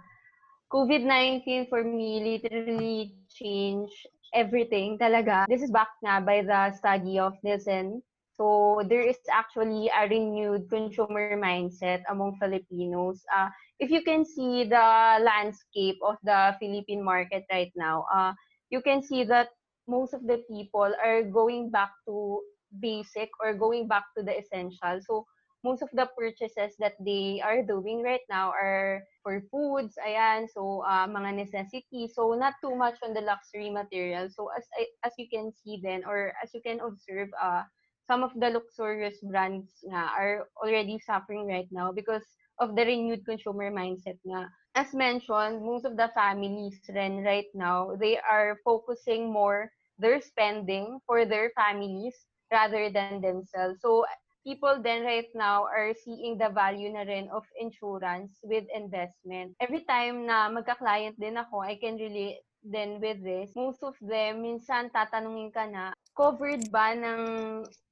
COVID-19 0.68 1.70
for 1.70 1.86
me 1.86 2.18
literally 2.18 3.14
changed 3.30 4.10
everything 4.34 4.98
talaga. 4.98 5.46
This 5.46 5.62
is 5.62 5.70
backed 5.70 6.02
na 6.02 6.18
by 6.18 6.42
the 6.42 6.74
study 6.74 7.16
of 7.22 7.38
Nielsen. 7.46 8.02
So 8.34 8.82
there 8.90 9.06
is 9.06 9.16
actually 9.30 9.86
a 9.94 10.10
renewed 10.10 10.66
consumer 10.66 11.38
mindset 11.38 12.02
among 12.10 12.42
Filipinos. 12.42 13.22
Uh, 13.30 13.46
if 13.78 13.94
you 13.94 14.02
can 14.02 14.26
see 14.26 14.66
the 14.66 15.22
landscape 15.22 16.02
of 16.02 16.18
the 16.26 16.58
Philippine 16.58 17.06
market 17.06 17.46
right 17.46 17.70
now, 17.78 18.02
uh, 18.10 18.34
you 18.74 18.82
can 18.82 18.98
see 19.06 19.22
that 19.22 19.54
most 19.86 20.10
of 20.18 20.26
the 20.26 20.42
people 20.50 20.90
are 20.98 21.22
going 21.22 21.70
back 21.70 21.94
to 22.10 22.42
basic 22.82 23.30
or 23.38 23.54
going 23.54 23.86
back 23.86 24.02
to 24.18 24.26
the 24.26 24.34
essential. 24.34 24.98
So 25.06 25.22
most 25.62 25.80
of 25.80 25.88
the 25.94 26.10
purchases 26.18 26.74
that 26.82 26.98
they 26.98 27.38
are 27.38 27.62
doing 27.62 28.02
right 28.02 28.26
now 28.28 28.50
are 28.50 29.06
for 29.22 29.46
foods, 29.46 29.94
ayan, 30.02 30.50
so 30.50 30.82
uh, 30.82 31.06
mga 31.06 31.46
necessities. 31.46 32.18
So 32.18 32.34
not 32.34 32.58
too 32.58 32.74
much 32.74 32.98
on 33.06 33.14
the 33.14 33.22
luxury 33.22 33.70
material. 33.70 34.26
So 34.34 34.50
as 34.50 34.66
as 35.06 35.14
you 35.16 35.30
can 35.30 35.54
see 35.54 35.78
then 35.78 36.02
or 36.02 36.34
as 36.42 36.50
you 36.50 36.60
can 36.60 36.82
observe, 36.82 37.30
uh, 37.38 37.62
some 38.10 38.26
of 38.26 38.34
the 38.34 38.50
luxurious 38.50 39.22
brands 39.22 39.70
nga 39.86 40.10
are 40.18 40.50
already 40.58 40.98
suffering 40.98 41.46
right 41.46 41.70
now 41.70 41.94
because 41.94 42.26
of 42.58 42.76
the 42.76 42.84
renewed 42.84 43.24
consumer 43.24 43.70
mindset 43.70 44.18
nga 44.26 44.50
as 44.74 44.92
mentioned, 44.92 45.62
most 45.62 45.86
of 45.86 45.96
the 45.96 46.10
families 46.14 46.82
then 46.90 47.22
right 47.22 47.46
now, 47.54 47.94
they 47.94 48.18
are 48.18 48.58
focusing 48.64 49.30
more 49.30 49.70
their 49.98 50.20
spending 50.20 50.98
for 51.06 51.24
their 51.24 51.50
families 51.54 52.14
rather 52.50 52.90
than 52.90 53.22
themselves. 53.22 53.78
So 53.80 54.04
people 54.42 54.82
then 54.82 55.04
right 55.06 55.30
now 55.34 55.62
are 55.64 55.94
seeing 55.94 56.38
the 56.38 56.50
value 56.50 56.90
na 56.90 57.06
rin 57.06 57.30
of 57.30 57.46
insurance 57.58 58.34
with 58.42 58.66
investment. 58.74 59.54
Every 59.62 59.86
time 59.86 60.26
na 60.26 60.50
magka-client 60.50 61.14
din 61.22 61.38
ako, 61.38 61.62
I 61.62 61.78
can 61.78 61.94
relate 61.94 62.42
then 62.66 62.98
with 62.98 63.22
this. 63.22 63.54
Most 63.54 63.78
of 63.86 63.94
them, 64.02 64.42
minsan 64.42 64.90
tatanungin 64.90 65.54
ka 65.54 65.70
na, 65.70 65.94
covered 66.14 66.70
ba 66.70 66.94
ng 66.94 67.22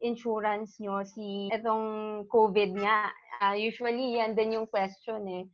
insurance 0.00 0.78
nyo 0.78 1.02
si 1.02 1.50
itong 1.50 2.22
COVID 2.30 2.78
nga? 2.78 3.10
Uh, 3.42 3.58
usually, 3.58 4.22
yan 4.22 4.38
din 4.38 4.56
yung 4.56 4.70
question 4.70 5.26
eh 5.26 5.44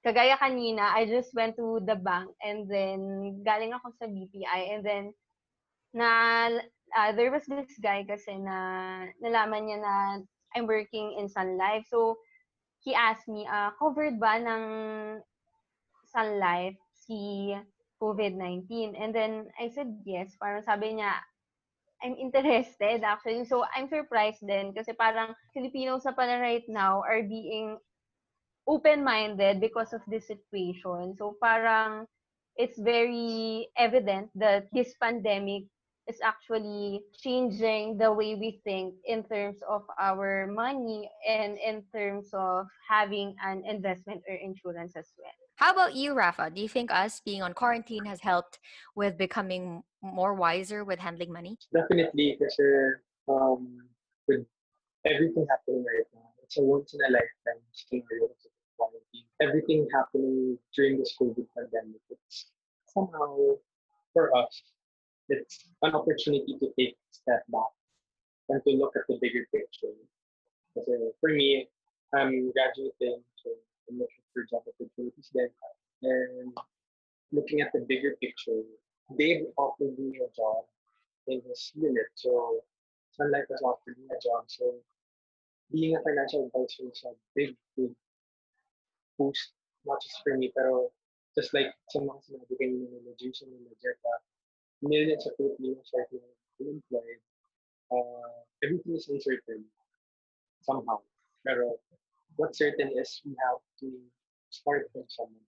kagaya 0.00 0.36
kanina, 0.40 0.96
I 0.96 1.04
just 1.04 1.32
went 1.36 1.56
to 1.60 1.80
the 1.84 1.96
bank 1.96 2.32
and 2.40 2.64
then 2.64 3.00
galing 3.44 3.76
ako 3.76 3.92
sa 4.00 4.08
BPI 4.08 4.60
and 4.72 4.82
then 4.84 5.04
na 5.92 6.08
uh, 6.96 7.10
there 7.12 7.28
was 7.28 7.44
this 7.44 7.76
guy 7.82 8.06
kasi 8.08 8.40
na 8.40 8.56
nalaman 9.20 9.68
niya 9.68 9.78
na 9.84 9.94
I'm 10.56 10.66
working 10.66 11.20
in 11.20 11.28
Sun 11.28 11.60
Life. 11.60 11.84
So 11.92 12.18
he 12.80 12.96
asked 12.96 13.28
me, 13.28 13.44
uh, 13.44 13.76
covered 13.76 14.16
ba 14.16 14.40
ng 14.40 14.64
Sun 16.08 16.40
Life 16.40 16.80
si 16.96 17.52
COVID-19? 18.00 18.96
And 18.96 19.12
then 19.12 19.52
I 19.60 19.68
said 19.68 20.00
yes. 20.08 20.32
Parang 20.40 20.64
sabi 20.64 20.96
niya, 20.96 21.20
I'm 22.02 22.16
interested 22.16 23.04
actually. 23.04 23.44
So 23.44 23.64
I'm 23.76 23.88
surprised 23.88 24.44
din 24.46 24.72
kasi 24.72 24.92
parang 24.96 25.36
Filipinos 25.52 26.04
na 26.04 26.16
pala 26.16 26.40
right 26.40 26.64
now 26.68 27.04
are 27.04 27.22
being 27.22 27.76
open-minded 28.68 29.60
because 29.60 29.92
of 29.92 30.00
this 30.08 30.26
situation. 30.26 31.16
So 31.18 31.36
parang 31.42 32.06
it's 32.56 32.78
very 32.78 33.68
evident 33.76 34.30
that 34.36 34.68
this 34.72 34.94
pandemic 35.00 35.64
is 36.08 36.18
actually 36.22 37.02
changing 37.22 37.98
the 37.98 38.12
way 38.12 38.34
we 38.34 38.60
think 38.64 38.94
in 39.04 39.22
terms 39.24 39.62
of 39.68 39.82
our 39.98 40.46
money 40.46 41.08
and 41.28 41.58
in 41.58 41.84
terms 41.94 42.30
of 42.32 42.66
having 42.88 43.36
an 43.44 43.62
investment 43.66 44.22
or 44.28 44.34
insurance 44.34 44.96
as 44.96 45.12
well. 45.18 45.49
How 45.60 45.72
about 45.72 45.94
you, 45.94 46.14
Rafa? 46.14 46.48
Do 46.48 46.62
you 46.62 46.70
think 46.70 46.90
us 46.90 47.20
being 47.20 47.42
on 47.42 47.52
quarantine 47.52 48.06
has 48.06 48.18
helped 48.22 48.58
with 48.96 49.18
becoming 49.18 49.82
more 50.00 50.32
wiser 50.32 50.84
with 50.84 50.98
handling 50.98 51.30
money? 51.30 51.58
Definitely, 51.70 52.38
because 52.40 52.56
um, 53.28 53.84
with 54.26 54.46
everything 55.04 55.46
happening 55.50 55.84
right 55.84 56.06
now, 56.14 56.30
it's 56.42 56.56
a 56.56 56.62
once 56.62 56.94
in 56.94 57.00
a 57.06 57.12
lifetime 57.12 57.60
scenario 57.72 58.30
quality. 58.78 59.26
Everything 59.42 59.86
happening 59.92 60.56
during 60.74 60.98
this 60.98 61.14
COVID 61.20 61.44
pandemic, 61.54 62.00
it's 62.08 62.46
somehow 62.86 63.36
for 64.14 64.34
us, 64.34 64.62
it's 65.28 65.66
an 65.82 65.94
opportunity 65.94 66.56
to 66.58 66.72
take 66.78 66.94
a 66.94 67.12
step 67.12 67.44
back 67.48 67.68
and 68.48 68.62
to 68.64 68.70
look 68.70 68.96
at 68.96 69.02
the 69.10 69.18
bigger 69.20 69.44
picture. 69.52 69.92
Because 70.74 70.88
for 71.20 71.28
me, 71.28 71.68
I'm 72.14 72.50
graduating, 72.52 73.20
so 73.36 73.50
Looking 73.90 74.24
for 74.32 74.44
job 74.46 74.62
opportunities 74.66 75.30
then. 75.34 75.50
And 76.02 76.56
looking 77.32 77.60
at 77.60 77.72
the 77.72 77.84
bigger 77.86 78.16
picture, 78.22 78.62
they've 79.18 79.46
offered 79.56 79.98
me 79.98 80.18
a 80.18 80.30
job 80.34 80.64
in 81.26 81.42
this 81.46 81.72
unit. 81.74 82.06
So 82.14 82.60
Sun 83.12 83.32
Life 83.32 83.50
has 83.50 83.62
offered 83.62 83.98
me 83.98 84.06
a 84.10 84.18
job. 84.22 84.44
So 84.46 84.74
being 85.72 85.96
a 85.96 86.02
financial 86.02 86.46
advisor 86.46 86.90
is 86.90 87.02
a 87.06 87.12
big, 87.34 87.56
big 87.76 87.90
boost, 89.18 89.52
not 89.84 90.02
just 90.02 90.22
for 90.22 90.36
me, 90.36 90.52
pero 90.56 90.90
just 91.36 91.54
like 91.54 91.70
sa 91.90 92.00
mga 92.02 92.20
sinabi 92.26 92.54
kanina 92.58 92.90
ni 92.90 92.98
Major 93.06 93.30
sa 93.34 93.46
manager 93.46 93.94
ka, 94.02 94.14
millions 94.82 95.26
of 95.26 95.34
Filipinos 95.38 95.90
are 95.94 96.06
being 96.10 96.30
unemployed. 96.58 97.22
Uh, 97.90 98.42
everything 98.62 98.94
is 98.94 99.06
uncertain 99.10 99.62
somehow. 100.62 100.98
Pero 101.46 101.78
what's 102.40 102.56
certain 102.58 102.88
is 102.96 103.20
we 103.24 103.36
have 103.44 103.60
to 103.80 103.92
start 104.48 104.88
from 104.92 105.04
someone. 105.08 105.44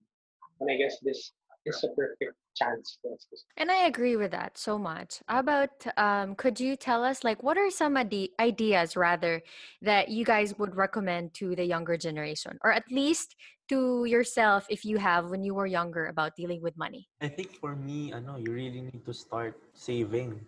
And 0.61 0.69
I 0.69 0.77
guess 0.77 1.01
this 1.01 1.33
is 1.65 1.83
a 1.83 1.89
perfect 1.97 2.37
chance 2.55 2.99
for 3.01 3.13
us. 3.13 3.25
And 3.57 3.71
I 3.71 3.89
agree 3.89 4.15
with 4.15 4.29
that 4.31 4.57
so 4.57 4.77
much. 4.77 5.21
How 5.27 5.39
about 5.39 5.73
um, 5.97 6.35
could 6.35 6.59
you 6.59 6.75
tell 6.75 7.03
us 7.03 7.23
like 7.23 7.41
what 7.41 7.57
are 7.57 7.71
some 7.71 7.97
ide- 7.97 8.29
ideas 8.39 8.95
rather 8.95 9.41
that 9.81 10.09
you 10.09 10.23
guys 10.23 10.53
would 10.59 10.75
recommend 10.75 11.33
to 11.41 11.55
the 11.55 11.65
younger 11.65 11.97
generation 11.97 12.59
or 12.63 12.71
at 12.71 12.85
least 12.91 13.35
to 13.69 14.05
yourself 14.05 14.67
if 14.69 14.85
you 14.85 14.97
have 14.97 15.31
when 15.31 15.43
you 15.43 15.55
were 15.55 15.65
younger 15.65 16.05
about 16.05 16.35
dealing 16.35 16.61
with 16.61 16.77
money? 16.77 17.09
I 17.21 17.27
think 17.27 17.57
for 17.57 17.75
me, 17.75 18.13
I 18.13 18.19
know 18.19 18.37
you 18.37 18.51
really 18.51 18.81
need 18.81 19.03
to 19.05 19.13
start 19.13 19.57
saving. 19.73 20.39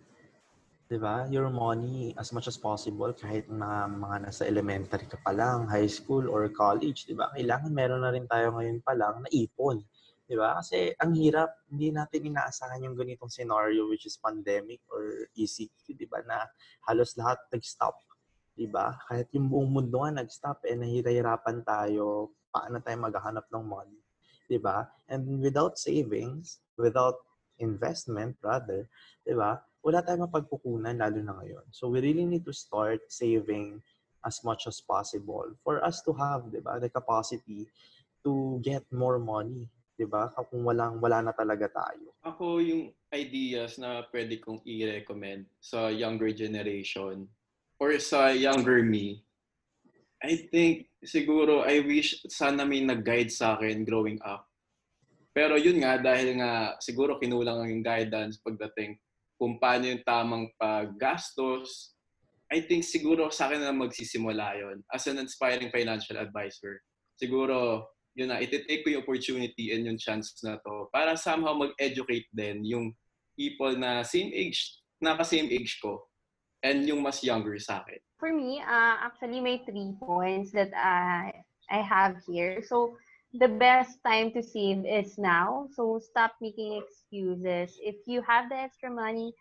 Diba? 0.86 1.26
Your 1.34 1.50
money 1.50 2.14
as 2.14 2.30
much 2.30 2.46
as 2.46 2.54
possible 2.54 3.10
kahit 3.10 3.50
na 3.50 3.90
mga 3.90 4.30
nasa 4.30 4.46
elementary 4.46 5.10
ka 5.10 5.18
pa 5.18 5.34
lang, 5.34 5.66
high 5.66 5.90
school 5.90 6.30
or 6.30 6.46
college, 6.54 7.10
diba? 7.10 7.26
Kailangan 7.34 7.74
meron 7.74 8.06
na 8.06 8.14
rin 8.14 8.30
tayo 8.30 8.54
ngayon 8.54 8.78
pa 8.86 8.94
lang 8.94 9.26
na 9.26 9.28
ipon. 9.34 9.82
Diba? 10.30 10.54
Kasi 10.54 10.94
ang 11.02 11.10
hirap, 11.18 11.50
hindi 11.66 11.90
natin 11.90 12.30
inaasahan 12.30 12.86
yung 12.86 12.94
ganitong 12.94 13.30
scenario 13.30 13.90
which 13.90 14.06
is 14.06 14.14
pandemic 14.14 14.78
or 14.86 15.26
ECQ, 15.34 15.90
diba? 15.98 16.22
Na 16.22 16.46
halos 16.86 17.18
lahat 17.18 17.42
nag-stop. 17.50 17.98
Diba? 18.54 18.94
Kahit 19.10 19.26
yung 19.34 19.50
buong 19.50 19.70
mundo 19.70 20.06
nga 20.06 20.22
nag-stop, 20.22 20.62
eh 20.70 20.78
nahihirapan 20.78 21.66
tayo 21.66 22.30
paano 22.54 22.78
tayo 22.78 22.96
maghahanap 23.02 23.46
ng 23.50 23.64
money. 23.66 24.00
Di 24.46 24.62
ba? 24.62 24.86
And 25.10 25.42
without 25.42 25.82
savings, 25.82 26.62
without 26.78 27.18
investment 27.58 28.38
rather, 28.38 28.86
di 29.26 29.34
ba? 29.34 29.60
Wala 29.86 30.02
tayong 30.02 30.26
mapagkukunan 30.26 30.98
lalo 30.98 31.22
na 31.22 31.38
ngayon. 31.38 31.62
So 31.70 31.86
we 31.86 32.02
really 32.02 32.26
need 32.26 32.42
to 32.42 32.50
start 32.50 33.06
saving 33.06 33.78
as 34.26 34.42
much 34.42 34.66
as 34.66 34.82
possible 34.82 35.46
for 35.62 35.78
us 35.78 36.02
to 36.02 36.10
have, 36.18 36.50
di 36.50 36.58
ba, 36.58 36.82
the 36.82 36.90
capacity 36.90 37.70
to 38.26 38.58
get 38.66 38.82
more 38.90 39.22
money. 39.22 39.70
Di 39.94 40.02
ba? 40.02 40.26
Kung 40.50 40.66
walang, 40.66 40.98
wala 40.98 41.22
na 41.22 41.30
talaga 41.30 41.70
tayo. 41.70 42.18
Ako 42.26 42.58
yung 42.58 42.90
ideas 43.14 43.78
na 43.78 44.02
pwede 44.10 44.42
kong 44.42 44.58
i-recommend 44.66 45.46
sa 45.62 45.86
younger 45.86 46.34
generation 46.34 47.30
or 47.78 47.94
sa 48.02 48.34
younger 48.34 48.82
me, 48.82 49.22
I 50.18 50.50
think 50.50 50.90
siguro 51.06 51.62
I 51.62 51.78
wish 51.86 52.26
sana 52.26 52.66
may 52.66 52.82
nag-guide 52.82 53.30
sa 53.30 53.54
akin 53.54 53.86
growing 53.86 54.18
up. 54.26 54.50
Pero 55.30 55.54
yun 55.54 55.78
nga, 55.78 55.94
dahil 56.02 56.42
nga 56.42 56.74
siguro 56.82 57.22
kinulang 57.22 57.70
yung 57.70 57.86
guidance 57.86 58.42
pagdating 58.42 58.98
kung 59.36 59.60
paano 59.60 59.88
yung 59.88 60.02
tamang 60.04 60.48
paggastos, 60.56 61.96
I 62.52 62.62
think 62.62 62.86
siguro 62.86 63.28
sa 63.28 63.50
akin 63.50 63.60
na 63.62 63.74
magsisimula 63.74 64.56
yon 64.56 64.78
as 64.94 65.06
an 65.10 65.18
inspiring 65.18 65.68
financial 65.74 66.16
advisor. 66.16 66.78
Siguro, 67.18 67.88
yun 68.14 68.30
na, 68.32 68.38
iti-take 68.38 68.86
ko 68.86 68.88
yung 68.96 69.02
opportunity 69.02 69.74
and 69.74 69.84
yung 69.84 69.98
chance 69.98 70.32
na 70.40 70.56
to 70.62 70.88
para 70.94 71.18
somehow 71.18 71.52
mag-educate 71.52 72.28
din 72.32 72.64
yung 72.64 72.94
people 73.34 73.74
na 73.76 74.06
same 74.06 74.30
age, 74.32 74.80
naka-same 75.02 75.50
age 75.52 75.76
ko 75.82 76.00
and 76.64 76.88
yung 76.88 77.04
mas 77.04 77.20
younger 77.20 77.58
sa 77.60 77.84
akin? 77.84 78.00
For 78.16 78.32
me, 78.32 78.64
uh, 78.64 78.96
actually, 79.04 79.44
may 79.44 79.60
three 79.68 79.92
points 80.00 80.54
that 80.56 80.72
I 80.72 81.44
I 81.68 81.82
have 81.82 82.22
here. 82.24 82.62
So, 82.64 82.96
the 83.38 83.48
best 83.48 83.98
time 84.04 84.32
to 84.32 84.42
save 84.42 84.84
is 84.86 85.18
now. 85.18 85.68
So, 85.74 85.98
stop 85.98 86.34
making 86.40 86.82
excuses. 86.82 87.78
If 87.82 87.96
you 88.06 88.22
have 88.22 88.48
the 88.48 88.56
extra 88.56 88.90
money, 88.90 89.34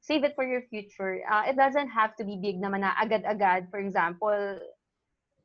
save 0.00 0.24
it 0.24 0.34
for 0.34 0.44
your 0.44 0.62
future. 0.62 1.22
Uh, 1.30 1.44
it 1.46 1.56
doesn't 1.56 1.88
have 1.88 2.16
to 2.16 2.24
be 2.24 2.36
big 2.36 2.60
naman 2.60 2.80
na 2.80 2.92
agad-agad. 3.00 3.70
For 3.70 3.78
example, 3.78 4.58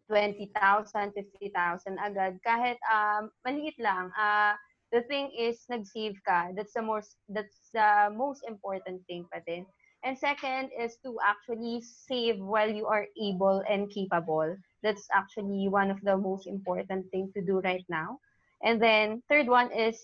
20,000, 0.10 1.14
50,000 1.14 1.98
agad. 2.00 2.40
Kahit 2.42 2.80
um, 2.88 3.30
maliit 3.46 3.76
lang. 3.78 4.10
Uh, 4.16 4.56
the 4.92 5.04
thing 5.06 5.30
is, 5.38 5.62
nag-save 5.70 6.18
ka. 6.26 6.52
That's 6.56 6.74
the 6.74 6.82
most, 6.82 7.20
that's 7.28 7.70
the 7.74 8.10
most 8.16 8.44
important 8.48 9.04
thing 9.06 9.28
pa 9.32 9.44
din. 9.46 9.68
And 10.04 10.18
second 10.18 10.72
is 10.78 10.96
to 11.04 11.18
actually 11.26 11.82
save 11.82 12.40
while 12.40 12.70
you 12.70 12.88
are 12.88 13.06
able 13.20 13.64
and 13.68 13.90
capable. 13.92 14.56
That's 14.88 15.12
actually 15.12 15.68
one 15.68 15.92
of 15.92 16.00
the 16.08 16.16
most 16.16 16.48
important 16.48 17.12
thing 17.12 17.36
to 17.36 17.44
do 17.44 17.60
right 17.60 17.84
now. 17.92 18.24
And 18.64 18.80
then 18.82 19.22
third 19.28 19.48
one 19.52 19.72
is, 19.76 20.00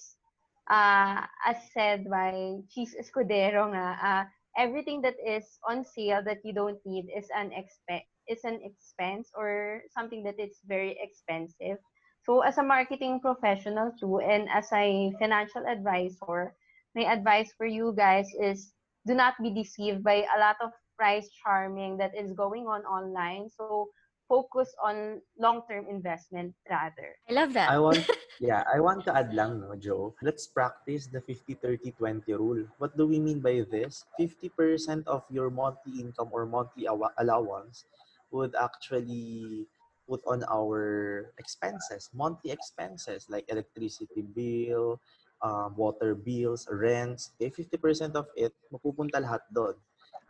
uh, 0.69 1.23
as 1.47 1.57
said 1.71 2.09
by 2.11 2.59
Cheese 2.69 2.95
Escudero 2.99 3.71
nga, 3.71 3.88
uh, 4.03 4.23
everything 4.59 5.01
that 5.07 5.15
is 5.23 5.59
on 5.67 5.86
sale 5.86 6.21
that 6.27 6.43
you 6.43 6.53
don't 6.53 6.84
need 6.86 7.07
is 7.15 7.31
an 7.36 7.51
expe- 7.55 8.07
is 8.27 8.43
an 8.43 8.59
expense 8.63 9.31
or 9.36 9.84
something 9.95 10.23
that 10.23 10.39
is 10.39 10.59
very 10.67 10.99
expensive. 10.99 11.79
So 12.23 12.41
as 12.41 12.57
a 12.57 12.63
marketing 12.63 13.21
professional 13.21 13.91
too, 13.99 14.19
and 14.19 14.49
as 14.51 14.71
a 14.73 15.13
financial 15.19 15.65
advisor, 15.67 16.55
my 16.95 17.03
advice 17.11 17.53
for 17.57 17.65
you 17.65 17.93
guys 17.95 18.29
is 18.41 18.73
do 19.07 19.15
not 19.15 19.36
be 19.41 19.51
deceived 19.53 20.03
by 20.03 20.27
a 20.36 20.39
lot 20.39 20.57
of 20.61 20.71
price 20.97 21.29
charming 21.43 21.97
that 21.97 22.15
is 22.15 22.34
going 22.34 22.67
on 22.67 22.84
online. 22.86 23.49
So 23.49 23.89
focus 24.34 24.73
on 24.81 25.21
long-term 25.38 25.86
investment 25.86 26.57
rather. 26.65 27.13
I 27.29 27.31
love 27.38 27.53
that. 27.53 27.69
I 27.69 27.77
want, 27.77 28.01
yeah, 28.41 28.65
I 28.65 28.81
want 28.81 29.05
to 29.05 29.13
add 29.13 29.29
lang, 29.29 29.61
no, 29.61 29.77
Joe. 29.77 30.17
Let's 30.25 30.49
practice 30.49 31.05
the 31.05 31.21
50-30-20 31.21 32.34
rule. 32.41 32.65
What 32.81 32.97
do 32.97 33.05
we 33.05 33.21
mean 33.21 33.45
by 33.45 33.61
this? 33.69 34.09
50% 34.17 35.05
of 35.05 35.21
your 35.29 35.53
monthly 35.53 36.01
income 36.01 36.34
or 36.34 36.49
monthly 36.49 36.89
awa- 36.89 37.13
allowance 37.21 37.86
would 38.34 38.57
actually 38.57 39.69
put 40.09 40.25
on 40.25 40.41
our 40.49 41.29
expenses, 41.38 42.09
monthly 42.17 42.49
expenses 42.49 43.29
like 43.29 43.45
electricity 43.53 44.25
bill, 44.34 44.97
um, 45.45 45.77
water 45.77 46.17
bills, 46.17 46.65
rents. 46.73 47.29
Okay, 47.38 47.53
50% 47.53 48.17
of 48.17 48.25
it, 48.34 48.51
mapupunta 48.73 49.21
lahat 49.21 49.45
doon. 49.53 49.77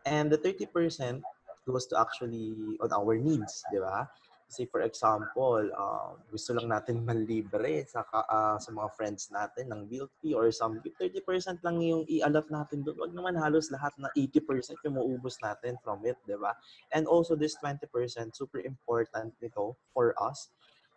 And 0.03 0.27
the 0.27 0.37
30% 0.37 1.23
goes 1.66 1.88
to 1.89 1.95
actually 1.99 2.78
on 2.80 2.91
our 2.91 3.16
needs, 3.16 3.64
di 3.72 3.80
ba? 3.80 4.07
Say 4.53 4.70
for 4.70 4.86
example, 4.86 5.66
um, 5.74 6.22
gusto 6.30 6.53
lang 6.53 6.70
natin 6.70 7.01
manlibre 7.07 7.82
sa, 7.89 8.05
ah, 8.14 8.61
sa 8.61 8.70
mga 8.70 8.89
friends 8.93 9.34
natin 9.34 9.74
ng 9.74 9.89
bill 9.89 10.05
fee 10.22 10.38
or 10.38 10.51
some 10.53 10.78
30% 10.84 11.24
lang 11.66 11.82
yung 11.82 12.05
i-allot 12.05 12.45
natin 12.53 12.86
doon. 12.86 12.99
Wag 13.01 13.14
naman 13.18 13.34
halos 13.39 13.74
lahat 13.74 13.95
na 13.97 14.14
80% 14.14 14.78
yung 14.86 15.01
maubos 15.01 15.41
natin 15.41 15.80
from 15.82 16.05
it, 16.05 16.20
di 16.30 16.38
ba? 16.38 16.53
And 16.93 17.09
also 17.09 17.34
this 17.34 17.57
20%, 17.57 17.89
super 18.38 18.61
important 18.61 19.34
nito 19.41 19.74
for 19.89 20.14
us 20.22 20.53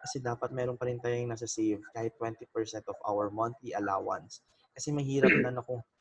kasi 0.07 0.21
dapat 0.21 0.53
meron 0.53 0.77
pa 0.77 0.87
rin 0.87 1.01
tayong 1.01 1.33
nasa 1.33 1.49
save 1.49 1.81
kahit 1.97 2.13
20% 2.21 2.45
of 2.87 2.99
our 3.09 3.33
monthly 3.33 3.73
allowance. 3.73 4.45
Kasi 4.77 4.93
mahirap 4.93 5.33
na 5.41 5.57
na 5.57 5.65
kung 5.65 5.81
100% 5.81 5.96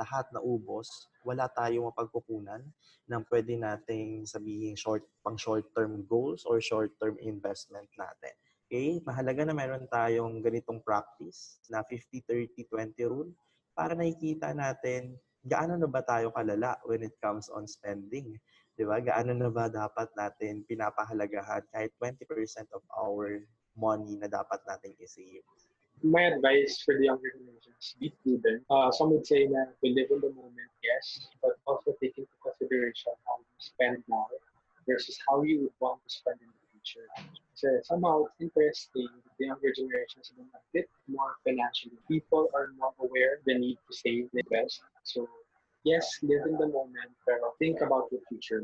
lahat 0.00 0.26
na 0.32 0.40
ubos, 0.40 1.08
wala 1.24 1.48
tayong 1.52 1.92
mapagkukunan 1.92 2.64
ng 3.04 3.22
pwede 3.28 3.60
nating 3.60 4.24
sabihin 4.24 4.72
short, 4.76 5.04
pang 5.20 5.36
short-term 5.36 6.08
goals 6.08 6.48
or 6.48 6.60
short-term 6.60 7.20
investment 7.20 7.88
natin. 8.00 8.34
Okay? 8.66 8.98
Mahalaga 9.04 9.44
na 9.44 9.54
meron 9.54 9.84
tayong 9.86 10.40
ganitong 10.40 10.80
practice 10.80 11.60
na 11.68 11.84
50-30-20 11.84 13.12
rule 13.12 13.30
para 13.76 13.92
nakikita 13.92 14.56
natin 14.56 15.18
gaano 15.44 15.76
na 15.76 15.84
ba 15.84 16.00
tayo 16.00 16.32
kalala 16.32 16.80
when 16.88 17.04
it 17.04 17.12
comes 17.20 17.52
on 17.52 17.68
spending. 17.68 18.40
'Di 18.74 18.82
ba? 18.88 18.98
Gaano 18.98 19.36
na 19.36 19.52
ba 19.52 19.68
dapat 19.68 20.08
natin 20.16 20.64
pinapahalagahan 20.64 21.62
kahit 21.68 21.92
20% 22.00 22.24
of 22.72 22.82
our 22.96 23.44
money 23.76 24.16
na 24.16 24.26
dapat 24.26 24.62
nating 24.64 24.96
i-save. 25.02 25.44
My 26.04 26.22
advice 26.22 26.82
for 26.84 26.96
the 26.98 27.04
younger 27.04 27.32
generations, 27.32 27.96
be 27.98 28.12
prudent. 28.22 28.62
Uh, 28.70 28.90
some 28.90 29.10
would 29.10 29.26
say 29.26 29.46
that 29.46 29.72
we 29.82 29.90
live 29.90 30.08
in 30.10 30.20
the 30.20 30.30
moment, 30.36 30.70
yes, 30.82 31.26
but 31.42 31.52
also 31.66 31.92
take 32.00 32.16
into 32.18 32.30
consideration 32.42 33.12
how 33.26 33.38
you 33.38 33.56
spend 33.58 34.04
now 34.08 34.26
versus 34.86 35.18
how 35.28 35.42
you 35.42 35.62
would 35.62 35.76
want 35.80 35.98
to 36.06 36.14
spend 36.14 36.36
in 36.40 36.48
the 36.48 36.64
future. 36.72 37.08
So 37.54 37.68
somehow 37.82 38.24
it's 38.24 38.40
interesting 38.40 39.08
the 39.38 39.46
younger 39.46 39.72
generations 39.74 40.32
are 40.38 40.44
a 40.44 40.62
bit 40.72 40.88
more 41.08 41.36
financially. 41.42 41.98
People 42.08 42.48
are 42.54 42.68
more 42.78 42.92
aware 43.00 43.40
the 43.46 43.58
need 43.58 43.78
to 43.88 43.96
save 43.96 44.28
and 44.32 44.42
invest. 44.44 44.82
So 45.02 45.26
yes, 45.84 46.06
live 46.22 46.46
in 46.46 46.56
the 46.58 46.68
moment, 46.68 47.10
but 47.26 47.40
think 47.58 47.80
about 47.80 48.10
the 48.10 48.20
future. 48.28 48.62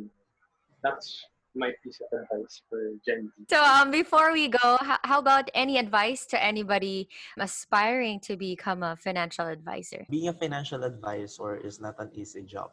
That's 0.82 1.24
my 1.54 1.72
piece 1.82 2.00
of 2.00 2.08
advice 2.12 2.62
for 2.68 2.94
Gen 3.04 3.30
Z. 3.36 3.46
So, 3.50 3.62
um, 3.62 3.90
before 3.90 4.32
we 4.32 4.48
go, 4.48 4.78
how, 4.80 5.18
about 5.18 5.50
any 5.54 5.78
advice 5.78 6.26
to 6.26 6.42
anybody 6.42 7.08
aspiring 7.38 8.20
to 8.20 8.36
become 8.36 8.82
a 8.82 8.96
financial 8.96 9.46
advisor? 9.46 10.06
Being 10.10 10.28
a 10.28 10.32
financial 10.32 10.84
advisor 10.84 11.56
is 11.56 11.80
not 11.80 11.96
an 11.98 12.10
easy 12.14 12.42
job. 12.42 12.70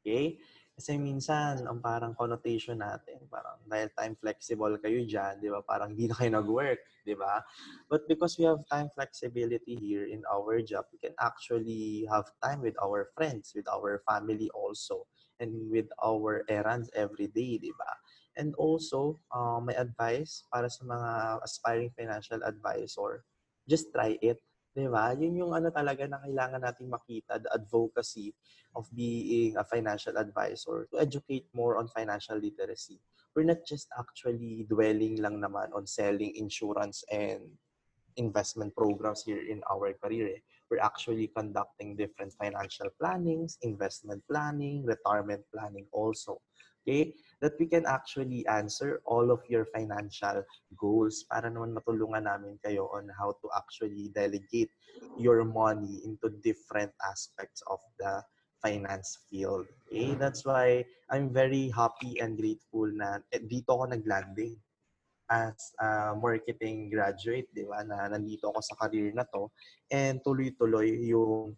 Okay? 0.00 0.38
Kasi 0.80 0.96
minsan, 0.96 1.68
ang 1.68 1.84
parang 1.84 2.16
connotation 2.16 2.80
natin, 2.80 3.20
parang 3.28 3.60
dahil 3.68 3.92
time 3.92 4.16
flexible 4.16 4.72
kayo 4.80 5.04
dyan, 5.04 5.36
di 5.36 5.52
ba? 5.52 5.60
Parang 5.60 5.92
hindi 5.92 6.08
na 6.08 6.16
kayo 6.16 6.40
nag-work, 6.40 6.80
di 7.04 7.12
ba? 7.12 7.44
But 7.92 8.08
because 8.08 8.40
we 8.40 8.48
have 8.48 8.64
time 8.72 8.88
flexibility 8.96 9.76
here 9.76 10.08
in 10.08 10.24
our 10.32 10.64
job, 10.64 10.88
we 10.88 10.96
can 10.96 11.12
actually 11.20 12.08
have 12.08 12.32
time 12.40 12.64
with 12.64 12.80
our 12.80 13.12
friends, 13.12 13.52
with 13.52 13.68
our 13.68 14.00
family 14.08 14.48
also, 14.56 15.04
and 15.36 15.52
with 15.68 15.92
our 16.00 16.48
errands 16.48 16.88
every 16.96 17.28
day, 17.28 17.60
di 17.60 17.72
ba? 17.76 17.92
And 18.36 18.54
also, 18.54 19.18
uh, 19.34 19.58
my 19.58 19.74
advice 19.74 20.46
para 20.52 20.70
sa 20.70 20.86
mga 20.86 21.10
aspiring 21.42 21.90
financial 21.94 22.40
advisor, 22.46 23.26
just 23.66 23.90
try 23.90 24.18
it. 24.22 24.38
Di 24.70 24.86
ba? 24.86 25.10
Yun 25.18 25.34
yung 25.34 25.52
ano 25.52 25.74
talaga 25.74 26.06
na 26.06 26.22
kailangan 26.22 26.62
nating 26.62 26.86
makita, 26.86 27.42
the 27.42 27.50
advocacy 27.50 28.30
of 28.78 28.86
being 28.94 29.58
a 29.58 29.66
financial 29.66 30.14
advisor 30.14 30.86
to 30.94 31.02
educate 31.02 31.50
more 31.50 31.74
on 31.74 31.90
financial 31.90 32.38
literacy. 32.38 33.02
We're 33.34 33.50
not 33.50 33.66
just 33.66 33.90
actually 33.98 34.66
dwelling 34.70 35.18
lang 35.18 35.42
naman 35.42 35.74
on 35.74 35.90
selling 35.90 36.38
insurance 36.38 37.02
and 37.10 37.50
investment 38.16 38.74
programs 38.74 39.22
here 39.26 39.42
in 39.42 39.62
our 39.70 39.90
career. 39.98 40.38
eh. 40.38 40.42
We're 40.70 40.82
actually 40.82 41.30
conducting 41.34 41.98
different 41.98 42.34
financial 42.38 42.90
plannings, 42.94 43.58
investment 43.62 44.22
planning, 44.30 44.86
retirement 44.86 45.42
planning 45.50 45.86
also. 45.90 46.42
Okay? 46.90 47.14
That 47.38 47.54
we 47.56 47.70
can 47.70 47.86
actually 47.86 48.44
answer 48.50 49.00
all 49.06 49.30
of 49.30 49.40
your 49.46 49.64
financial 49.70 50.42
goals 50.74 51.24
para 51.30 51.46
naman 51.46 51.78
matulungan 51.78 52.26
namin 52.26 52.58
kayo 52.60 52.90
on 52.90 53.08
how 53.14 53.32
to 53.40 53.46
actually 53.54 54.10
delegate 54.10 54.74
your 55.16 55.46
money 55.46 56.02
into 56.02 56.34
different 56.42 56.90
aspects 57.06 57.62
of 57.70 57.78
the 58.02 58.20
finance 58.58 59.22
field. 59.30 59.70
Okay? 59.88 60.18
That's 60.18 60.44
why 60.44 60.84
I'm 61.08 61.32
very 61.32 61.72
happy 61.72 62.18
and 62.18 62.36
grateful 62.36 62.90
na 62.92 63.22
eh, 63.32 63.40
dito 63.40 63.72
ako 63.72 63.94
naglanding 63.94 64.58
as 65.30 65.72
a 65.78 66.12
marketing 66.18 66.90
graduate, 66.90 67.46
di 67.54 67.62
ba, 67.62 67.86
na 67.86 68.10
nandito 68.10 68.50
ako 68.50 68.60
sa 68.66 68.74
career 68.74 69.14
na 69.14 69.22
to 69.30 69.46
and 69.88 70.18
tuloy-tuloy 70.26 70.90
yung 71.06 71.54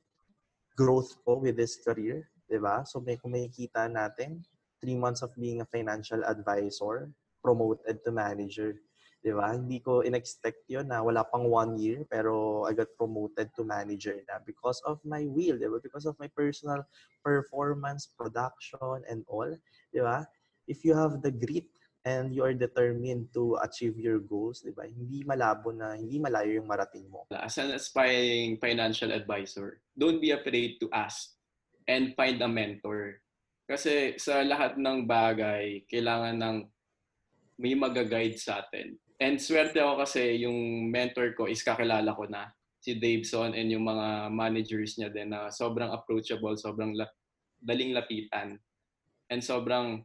growth 0.77 1.17
ko 1.25 1.41
with 1.41 1.57
this 1.57 1.81
career, 1.81 2.29
di 2.45 2.61
ba? 2.61 2.85
So 2.85 3.01
may 3.01 3.17
kung 3.17 3.33
makikita 3.33 3.89
natin, 3.89 4.45
three 4.83 4.99
months 4.99 5.23
of 5.23 5.31
being 5.39 5.63
a 5.63 5.71
financial 5.71 6.27
advisor, 6.27 7.07
promoted 7.39 8.03
to 8.03 8.11
manager, 8.11 8.75
di 9.23 9.31
ba? 9.31 9.55
Hindi 9.55 9.79
ko 9.79 10.03
in-expect 10.03 10.67
yun 10.67 10.91
na 10.91 10.99
wala 10.99 11.23
pang 11.23 11.47
one 11.47 11.79
year, 11.79 12.03
pero 12.11 12.67
I 12.67 12.75
got 12.75 12.91
promoted 12.99 13.55
to 13.55 13.63
manager 13.63 14.19
na 14.27 14.43
because 14.43 14.83
of 14.83 14.99
my 15.07 15.23
will, 15.31 15.55
di 15.55 15.71
ba? 15.71 15.79
Because 15.79 16.05
of 16.05 16.19
my 16.19 16.27
personal 16.27 16.83
performance, 17.23 18.11
production, 18.11 19.07
and 19.07 19.23
all, 19.31 19.51
di 19.95 20.03
ba? 20.03 20.27
If 20.67 20.83
you 20.83 20.99
have 20.99 21.23
the 21.23 21.31
grit 21.31 21.71
and 22.03 22.35
you 22.35 22.43
are 22.43 22.55
determined 22.55 23.31
to 23.31 23.63
achieve 23.63 23.95
your 23.95 24.19
goals, 24.19 24.67
di 24.67 24.75
ba? 24.75 24.91
Hindi 24.91 25.23
malabo 25.23 25.71
na, 25.71 25.95
hindi 25.95 26.19
malayo 26.19 26.59
yung 26.59 26.67
marating 26.67 27.07
mo. 27.07 27.31
As 27.31 27.55
an 27.63 27.71
aspiring 27.71 28.59
financial 28.59 29.15
advisor, 29.15 29.79
don't 29.95 30.19
be 30.19 30.35
afraid 30.35 30.83
to 30.83 30.91
ask 30.91 31.39
and 31.87 32.15
find 32.19 32.43
a 32.43 32.51
mentor. 32.51 33.23
Kasi 33.73 34.21
sa 34.21 34.45
lahat 34.45 34.77
ng 34.77 35.09
bagay, 35.09 35.89
kailangan 35.89 36.37
ng 36.37 36.57
may 37.57 37.73
mag-guide 37.73 38.37
sa 38.37 38.61
atin. 38.61 39.01
And 39.17 39.41
swerte 39.41 39.81
ako 39.81 40.05
kasi 40.05 40.45
yung 40.45 40.93
mentor 40.93 41.33
ko 41.33 41.49
is 41.49 41.65
kakilala 41.65 42.13
ko 42.13 42.29
na 42.29 42.53
si 42.85 43.01
Daveson 43.01 43.57
and 43.57 43.73
yung 43.73 43.89
mga 43.89 44.29
managers 44.29 45.01
niya 45.01 45.09
din 45.09 45.33
na 45.33 45.49
sobrang 45.49 45.89
approachable, 45.89 46.53
sobrang 46.61 46.93
la- 46.93 47.17
daling 47.65 47.97
lapitan. 47.97 48.61
And 49.33 49.41
sobrang 49.41 50.05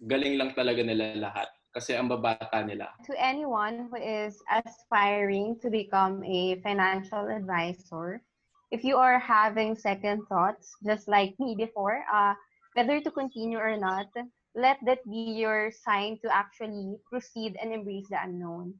galing 0.00 0.40
lang 0.40 0.56
talaga 0.56 0.80
nila 0.80 1.20
lahat. 1.20 1.52
Kasi 1.76 1.92
ang 1.92 2.08
babata 2.08 2.64
nila. 2.64 2.88
To 3.04 3.12
anyone 3.20 3.92
who 3.92 4.00
is 4.00 4.40
aspiring 4.48 5.60
to 5.60 5.68
become 5.68 6.24
a 6.24 6.56
financial 6.64 7.28
advisor, 7.28 8.24
if 8.72 8.80
you 8.80 8.96
are 8.96 9.20
having 9.20 9.76
second 9.76 10.24
thoughts, 10.24 10.72
just 10.80 11.04
like 11.04 11.36
me 11.36 11.52
before, 11.52 12.00
uh, 12.08 12.32
whether 12.74 13.00
to 13.00 13.10
continue 13.10 13.58
or 13.58 13.76
not, 13.76 14.06
let 14.54 14.78
that 14.84 15.04
be 15.04 15.24
your 15.28 15.62
sign 15.64 16.10
to 16.14 16.22
actually 16.24 16.90
proceed 17.02 17.54
and 17.56 17.70
embrace 17.72 18.08
the 18.08 18.18
unknown. 18.20 18.74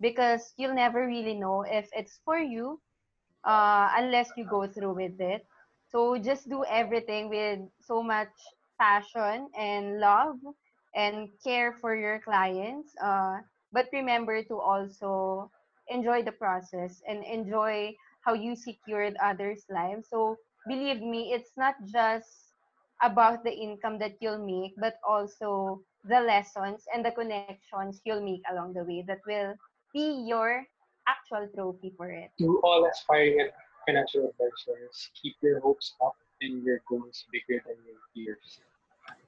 Because 0.00 0.52
you'll 0.56 0.74
never 0.74 1.06
really 1.06 1.34
know 1.34 1.62
if 1.62 1.88
it's 1.92 2.20
for 2.24 2.38
you 2.38 2.80
uh, 3.44 3.90
unless 3.96 4.30
you 4.36 4.44
go 4.44 4.66
through 4.66 4.94
with 4.94 5.20
it. 5.20 5.46
So 5.88 6.16
just 6.18 6.48
do 6.48 6.64
everything 6.64 7.28
with 7.28 7.60
so 7.80 8.02
much 8.02 8.32
passion 8.80 9.48
and 9.56 9.98
love 10.00 10.36
and 10.94 11.28
care 11.44 11.72
for 11.80 11.94
your 11.94 12.20
clients. 12.20 12.94
Uh, 13.02 13.38
but 13.72 13.86
remember 13.92 14.42
to 14.44 14.58
also 14.58 15.50
enjoy 15.88 16.22
the 16.22 16.32
process 16.32 17.02
and 17.08 17.24
enjoy 17.24 17.94
how 18.24 18.34
you 18.34 18.54
secured 18.56 19.16
others' 19.22 19.64
lives. 19.70 20.08
So 20.10 20.36
believe 20.68 21.00
me, 21.02 21.32
it's 21.32 21.52
not 21.56 21.74
just 21.86 22.51
about 23.02 23.44
the 23.44 23.52
income 23.52 23.98
that 23.98 24.16
you'll 24.20 24.44
make, 24.44 24.74
but 24.78 24.96
also 25.06 25.82
the 26.04 26.20
lessons 26.20 26.84
and 26.94 27.04
the 27.04 27.10
connections 27.10 28.00
you'll 28.04 28.22
make 28.24 28.42
along 28.50 28.74
the 28.74 28.84
way 28.84 29.04
that 29.06 29.20
will 29.26 29.54
be 29.92 30.24
your 30.26 30.64
actual 31.06 31.48
trophy 31.54 31.92
for 31.96 32.10
it. 32.10 32.30
To 32.38 32.60
all 32.62 32.86
aspiring 32.86 33.50
financial 33.86 34.30
advisors, 34.30 35.10
keep 35.20 35.34
your 35.42 35.60
hopes 35.60 35.94
up 36.04 36.16
and 36.40 36.62
your 36.64 36.80
goals 36.88 37.24
bigger 37.32 37.62
than 37.66 37.76
your 37.86 37.98
fears. 38.14 38.60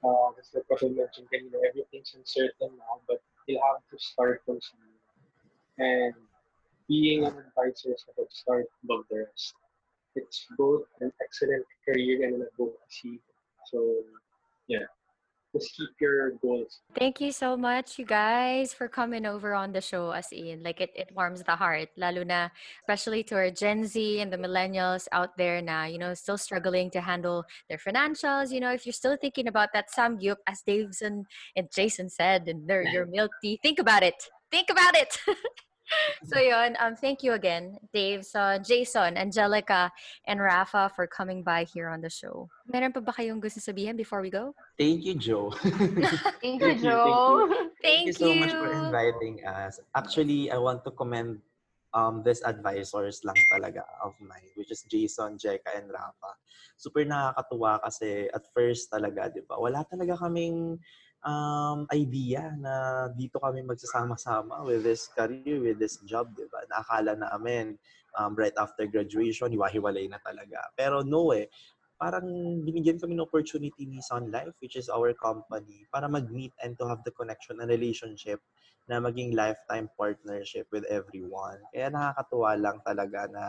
Uh, 0.03 0.31
just 0.37 0.55
like 0.55 0.65
I 0.71 0.87
mentioned 0.87 1.27
kanina, 1.33 1.59
everything's 1.67 2.15
uncertain 2.15 2.71
now, 2.79 3.01
but 3.07 3.21
you'll 3.47 3.61
have 3.61 3.83
to 3.91 3.97
start 3.99 4.41
from 4.45 4.59
somewhere. 4.61 4.95
And 5.77 6.15
being 6.87 7.25
an 7.25 7.33
advisor 7.35 7.93
is 7.93 8.05
a 8.17 8.23
start 8.29 8.65
above 8.83 9.05
the 9.09 9.25
rest. 9.27 9.53
It's 10.15 10.45
both 10.57 10.83
an 11.01 11.11
excellent 11.21 11.65
career 11.83 12.25
and 12.25 12.35
an 12.35 12.47
advocacy. 12.53 13.19
So, 13.71 14.03
yeah, 14.67 14.85
just 15.55 15.75
keep 15.75 15.89
your 16.01 16.31
goals. 16.41 16.81
Thank 16.99 17.21
you 17.21 17.31
so 17.31 17.55
much, 17.55 17.97
you 17.97 18.05
guys, 18.05 18.73
for 18.73 18.87
coming 18.87 19.25
over 19.25 19.53
on 19.55 19.71
the 19.71 19.79
show 19.79 20.11
as 20.11 20.27
in. 20.31 20.63
Like, 20.63 20.81
it, 20.81 20.91
it 20.95 21.09
warms 21.15 21.43
the 21.43 21.55
heart. 21.55 21.89
Lalo 21.95 22.23
na, 22.23 22.49
especially 22.83 23.23
to 23.23 23.35
our 23.35 23.49
Gen 23.49 23.85
Z 23.85 24.19
and 24.19 24.31
the 24.31 24.37
millennials 24.37 25.07
out 25.11 25.37
there 25.37 25.61
now, 25.61 25.85
you 25.85 25.97
know, 25.97 26.13
still 26.13 26.37
struggling 26.37 26.89
to 26.91 27.01
handle 27.01 27.45
their 27.69 27.77
financials. 27.77 28.51
You 28.51 28.59
know, 28.59 28.71
if 28.73 28.85
you're 28.85 28.93
still 28.93 29.17
thinking 29.19 29.47
about 29.47 29.69
that 29.73 29.87
samgyup, 29.95 30.37
as 30.47 30.61
Daveson 30.67 31.23
and 31.55 31.69
Jason 31.73 32.09
said, 32.09 32.47
and 32.47 32.67
their, 32.67 32.83
your 32.83 33.05
milk 33.05 33.31
tea, 33.41 33.59
think 33.63 33.79
about 33.79 34.03
it. 34.03 34.15
Think 34.51 34.69
about 34.69 34.95
it. 34.95 35.17
so 36.29 36.39
yun, 36.39 36.75
um, 36.79 36.95
thank 36.95 37.23
you 37.23 37.33
again, 37.33 37.77
Dave, 37.93 38.25
so 38.25 38.57
Jason, 38.61 39.17
Angelica, 39.17 39.91
and 40.25 40.41
Rafa 40.41 40.91
for 40.95 41.07
coming 41.07 41.43
by 41.43 41.63
here 41.63 41.89
on 41.89 42.01
the 42.01 42.09
show. 42.09 42.49
Meron 42.65 42.91
pa 42.91 42.99
ba 42.99 43.13
kayong 43.13 43.41
gusto 43.41 43.59
sabihin 43.61 43.97
before 43.97 44.21
we 44.21 44.29
go? 44.29 44.53
Thank 44.77 45.05
you, 45.05 45.15
Joe. 45.15 45.51
Thank 45.61 46.01
you, 46.01 46.19
Thank 46.41 46.61
you, 46.61 46.73
thank 46.73 46.81
Joe. 46.81 47.49
Thank, 47.85 48.05
you 48.07 48.13
so 48.13 48.33
much 48.33 48.51
for 48.51 48.69
inviting 48.71 49.45
us. 49.45 49.79
Actually, 49.95 50.51
I 50.51 50.57
want 50.57 50.83
to 50.85 50.91
commend 50.91 51.39
um 51.95 52.19
these 52.27 52.43
advisors 52.43 53.23
lang 53.23 53.39
talaga 53.47 53.87
of 54.03 54.13
mine, 54.19 54.51
which 54.59 54.69
is 54.69 54.83
Jason, 54.91 55.39
Jeka, 55.39 55.71
and 55.79 55.87
Rafa. 55.87 56.31
Super 56.75 57.07
nakakatuwa 57.07 57.79
kasi 57.87 58.27
at 58.35 58.43
first 58.51 58.91
talaga, 58.91 59.31
di 59.31 59.39
ba, 59.47 59.55
wala 59.55 59.87
talaga 59.87 60.19
kaming 60.19 60.75
um, 61.25 61.89
idea 61.91 62.53
na 62.55 63.07
dito 63.11 63.41
kami 63.41 63.65
magsasama-sama 63.65 64.61
with 64.63 64.85
this 64.85 65.09
career, 65.11 65.59
with 65.59 65.81
this 65.81 65.99
job, 66.05 66.31
di 66.37 66.45
ba? 66.47 66.61
Nakakala 66.69 67.17
namin 67.17 67.75
um, 68.15 68.37
right 68.37 68.55
after 68.55 68.85
graduation, 68.85 69.51
hiwa-hiwalay 69.51 70.07
na 70.07 70.21
talaga. 70.21 70.61
Pero 70.77 71.01
no 71.01 71.33
eh, 71.33 71.49
parang 71.97 72.27
binigyan 72.61 73.01
kami 73.01 73.17
ng 73.17 73.25
opportunity 73.25 73.89
ni 73.89 73.99
Sun 73.99 74.29
Life, 74.29 74.55
which 74.61 74.77
is 74.77 74.87
our 74.87 75.11
company, 75.17 75.83
para 75.89 76.05
mag-meet 76.05 76.53
and 76.61 76.77
to 76.77 76.85
have 76.85 77.01
the 77.03 77.11
connection 77.11 77.59
and 77.59 77.73
relationship 77.73 78.39
na 78.85 79.01
maging 79.01 79.33
lifetime 79.33 79.89
partnership 79.97 80.69
with 80.69 80.85
everyone. 80.93 81.57
Kaya 81.73 81.89
nakakatuwa 81.89 82.53
lang 82.53 82.77
talaga 82.85 83.25
na 83.33 83.43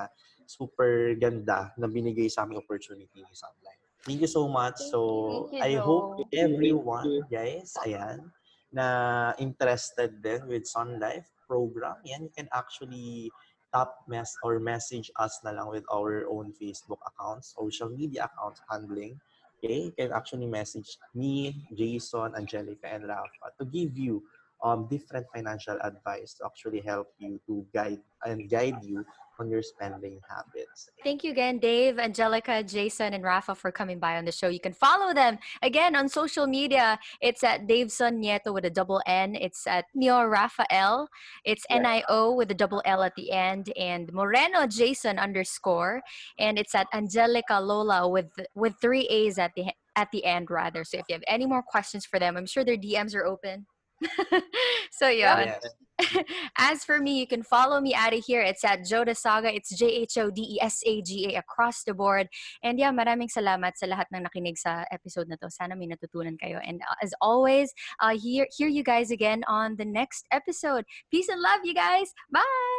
super 0.48 1.12
ganda 1.20 1.76
na 1.76 1.84
binigay 1.84 2.32
sa 2.32 2.48
aming 2.48 2.56
opportunity 2.56 3.20
ni 3.20 3.34
Sun 3.36 3.52
Life. 3.60 3.86
Thank 4.07 4.22
you 4.22 4.30
so 4.30 4.46
much. 4.46 4.78
So, 4.94 5.50
Thank 5.50 5.66
you, 5.66 5.78
I 5.78 5.82
hope 5.82 6.30
everyone, 6.30 7.26
guys, 7.26 7.74
ayan, 7.82 8.30
na 8.70 9.34
interested 9.42 10.22
din 10.22 10.46
with 10.46 10.62
Sun 10.70 11.02
Life 11.02 11.26
program, 11.50 11.98
yan, 12.07 12.30
you 12.30 12.32
can 12.34 12.46
actually 12.54 13.34
tap 13.74 13.90
mess 14.07 14.38
or 14.46 14.62
message 14.62 15.11
us 15.18 15.42
na 15.42 15.50
lang 15.50 15.66
with 15.74 15.82
our 15.90 16.22
own 16.30 16.54
Facebook 16.54 17.02
accounts, 17.02 17.59
social 17.59 17.90
media 17.90 18.30
accounts 18.30 18.62
handling. 18.70 19.18
Okay, 19.59 19.90
you 19.90 19.94
can 19.98 20.14
actually 20.14 20.46
message 20.46 21.02
me, 21.11 21.66
Jason, 21.74 22.30
Angelica, 22.38 22.86
and 22.86 23.11
Rafa 23.11 23.59
to 23.59 23.64
give 23.66 23.98
you 23.98 24.22
um, 24.62 24.86
different 24.86 25.26
financial 25.34 25.82
advice 25.82 26.38
to 26.38 26.46
actually 26.46 26.78
help 26.80 27.11
you 27.18 27.40
to 27.50 27.66
guide 27.74 28.00
and 28.22 28.46
guide 28.46 28.78
you 28.86 29.02
on 29.39 29.51
your 29.51 29.62
spending 29.62 30.20
habits. 30.28 30.91
Thank 31.05 31.24
you 31.24 31.30
again, 31.30 31.59
Dave, 31.59 31.99
Angelica, 31.99 32.62
Jason, 32.62 33.14
and 33.14 33.22
Rafa 33.22 33.55
for 33.55 33.70
coming 33.70 33.99
by 33.99 34.16
on 34.16 34.24
the 34.24 34.32
show. 34.32 34.49
You 34.49 34.61
can 34.61 34.72
follow 34.72 35.12
them 35.14 35.39
again 35.62 35.95
on 35.97 36.09
social 36.09 36.47
media. 36.47 36.99
It's 37.20 37.45
at 37.45 37.66
Daveson 37.66 38.22
Nieto 38.24 38.53
with 38.53 38.64
a 38.64 38.70
double 38.70 39.03
N. 39.07 39.34
It's 39.34 39.66
at 39.66 39.87
Neo 39.95 40.24
Rafael. 40.24 41.09
It's 41.45 41.64
Yeah. 41.70 41.76
N 41.76 41.87
I 41.87 42.05
O 42.09 42.32
with 42.34 42.51
a 42.51 42.55
double 42.55 42.82
L 42.84 43.03
at 43.03 43.14
the 43.14 43.32
end, 43.32 43.72
and 43.76 44.12
Moreno 44.12 44.66
Jason 44.66 45.18
underscore, 45.18 46.03
and 46.39 46.59
it's 46.59 46.74
at 46.74 46.87
Angelica 46.93 47.61
Lola 47.61 48.09
with 48.09 48.30
with 48.55 48.74
three 48.80 49.07
A's 49.09 49.39
at 49.39 49.53
the 49.55 49.66
at 49.97 50.11
the 50.12 50.24
end 50.24 50.51
rather. 50.51 50.84
So 50.84 50.99
if 50.99 51.07
you 51.09 51.14
have 51.14 51.24
any 51.26 51.47
more 51.47 51.62
questions 51.62 52.05
for 52.05 52.18
them, 52.18 52.37
I'm 52.37 52.47
sure 52.47 52.64
their 52.64 52.76
DMs 52.76 53.14
are 53.14 53.24
open. 53.24 53.66
so 54.92 55.09
yeah. 55.09 55.57
Yes. 55.57 55.66
As 56.59 56.84
for 56.84 56.99
me, 57.01 57.18
you 57.18 57.26
can 57.26 57.42
follow 57.42 57.80
me 57.80 57.94
out 57.94 58.12
of 58.12 58.24
here. 58.24 58.42
It's 58.42 58.64
at 58.64 58.80
Joda 58.80 59.16
Saga. 59.16 59.55
It's 59.55 59.74
J-H-O-D-E-S-A-G-A 59.76 61.38
across 61.38 61.84
the 61.84 61.94
board. 61.94 62.28
And 62.62 62.78
yeah, 62.78 62.92
maraming 62.92 63.32
salamat 63.32 63.72
sa 63.76 63.86
lahat 63.86 64.07
ng 64.12 64.28
nakinig 64.28 64.59
sa 64.59 64.84
episode 64.92 65.28
na 65.28 65.36
to. 65.40 65.49
Sana 65.51 65.74
may 65.74 65.88
natutunan 65.88 66.36
kayo. 66.36 66.61
And 66.61 66.80
uh, 66.84 67.01
as 67.03 67.14
always, 67.20 67.72
uh, 68.01 68.16
hear, 68.16 68.47
hear 68.57 68.68
you 68.68 68.84
guys 68.84 69.11
again 69.11 69.42
on 69.49 69.76
the 69.76 69.86
next 69.86 70.26
episode. 70.32 70.84
Peace 71.11 71.28
and 71.28 71.40
love, 71.40 71.61
you 71.64 71.72
guys. 71.72 72.12
Bye! 72.30 72.75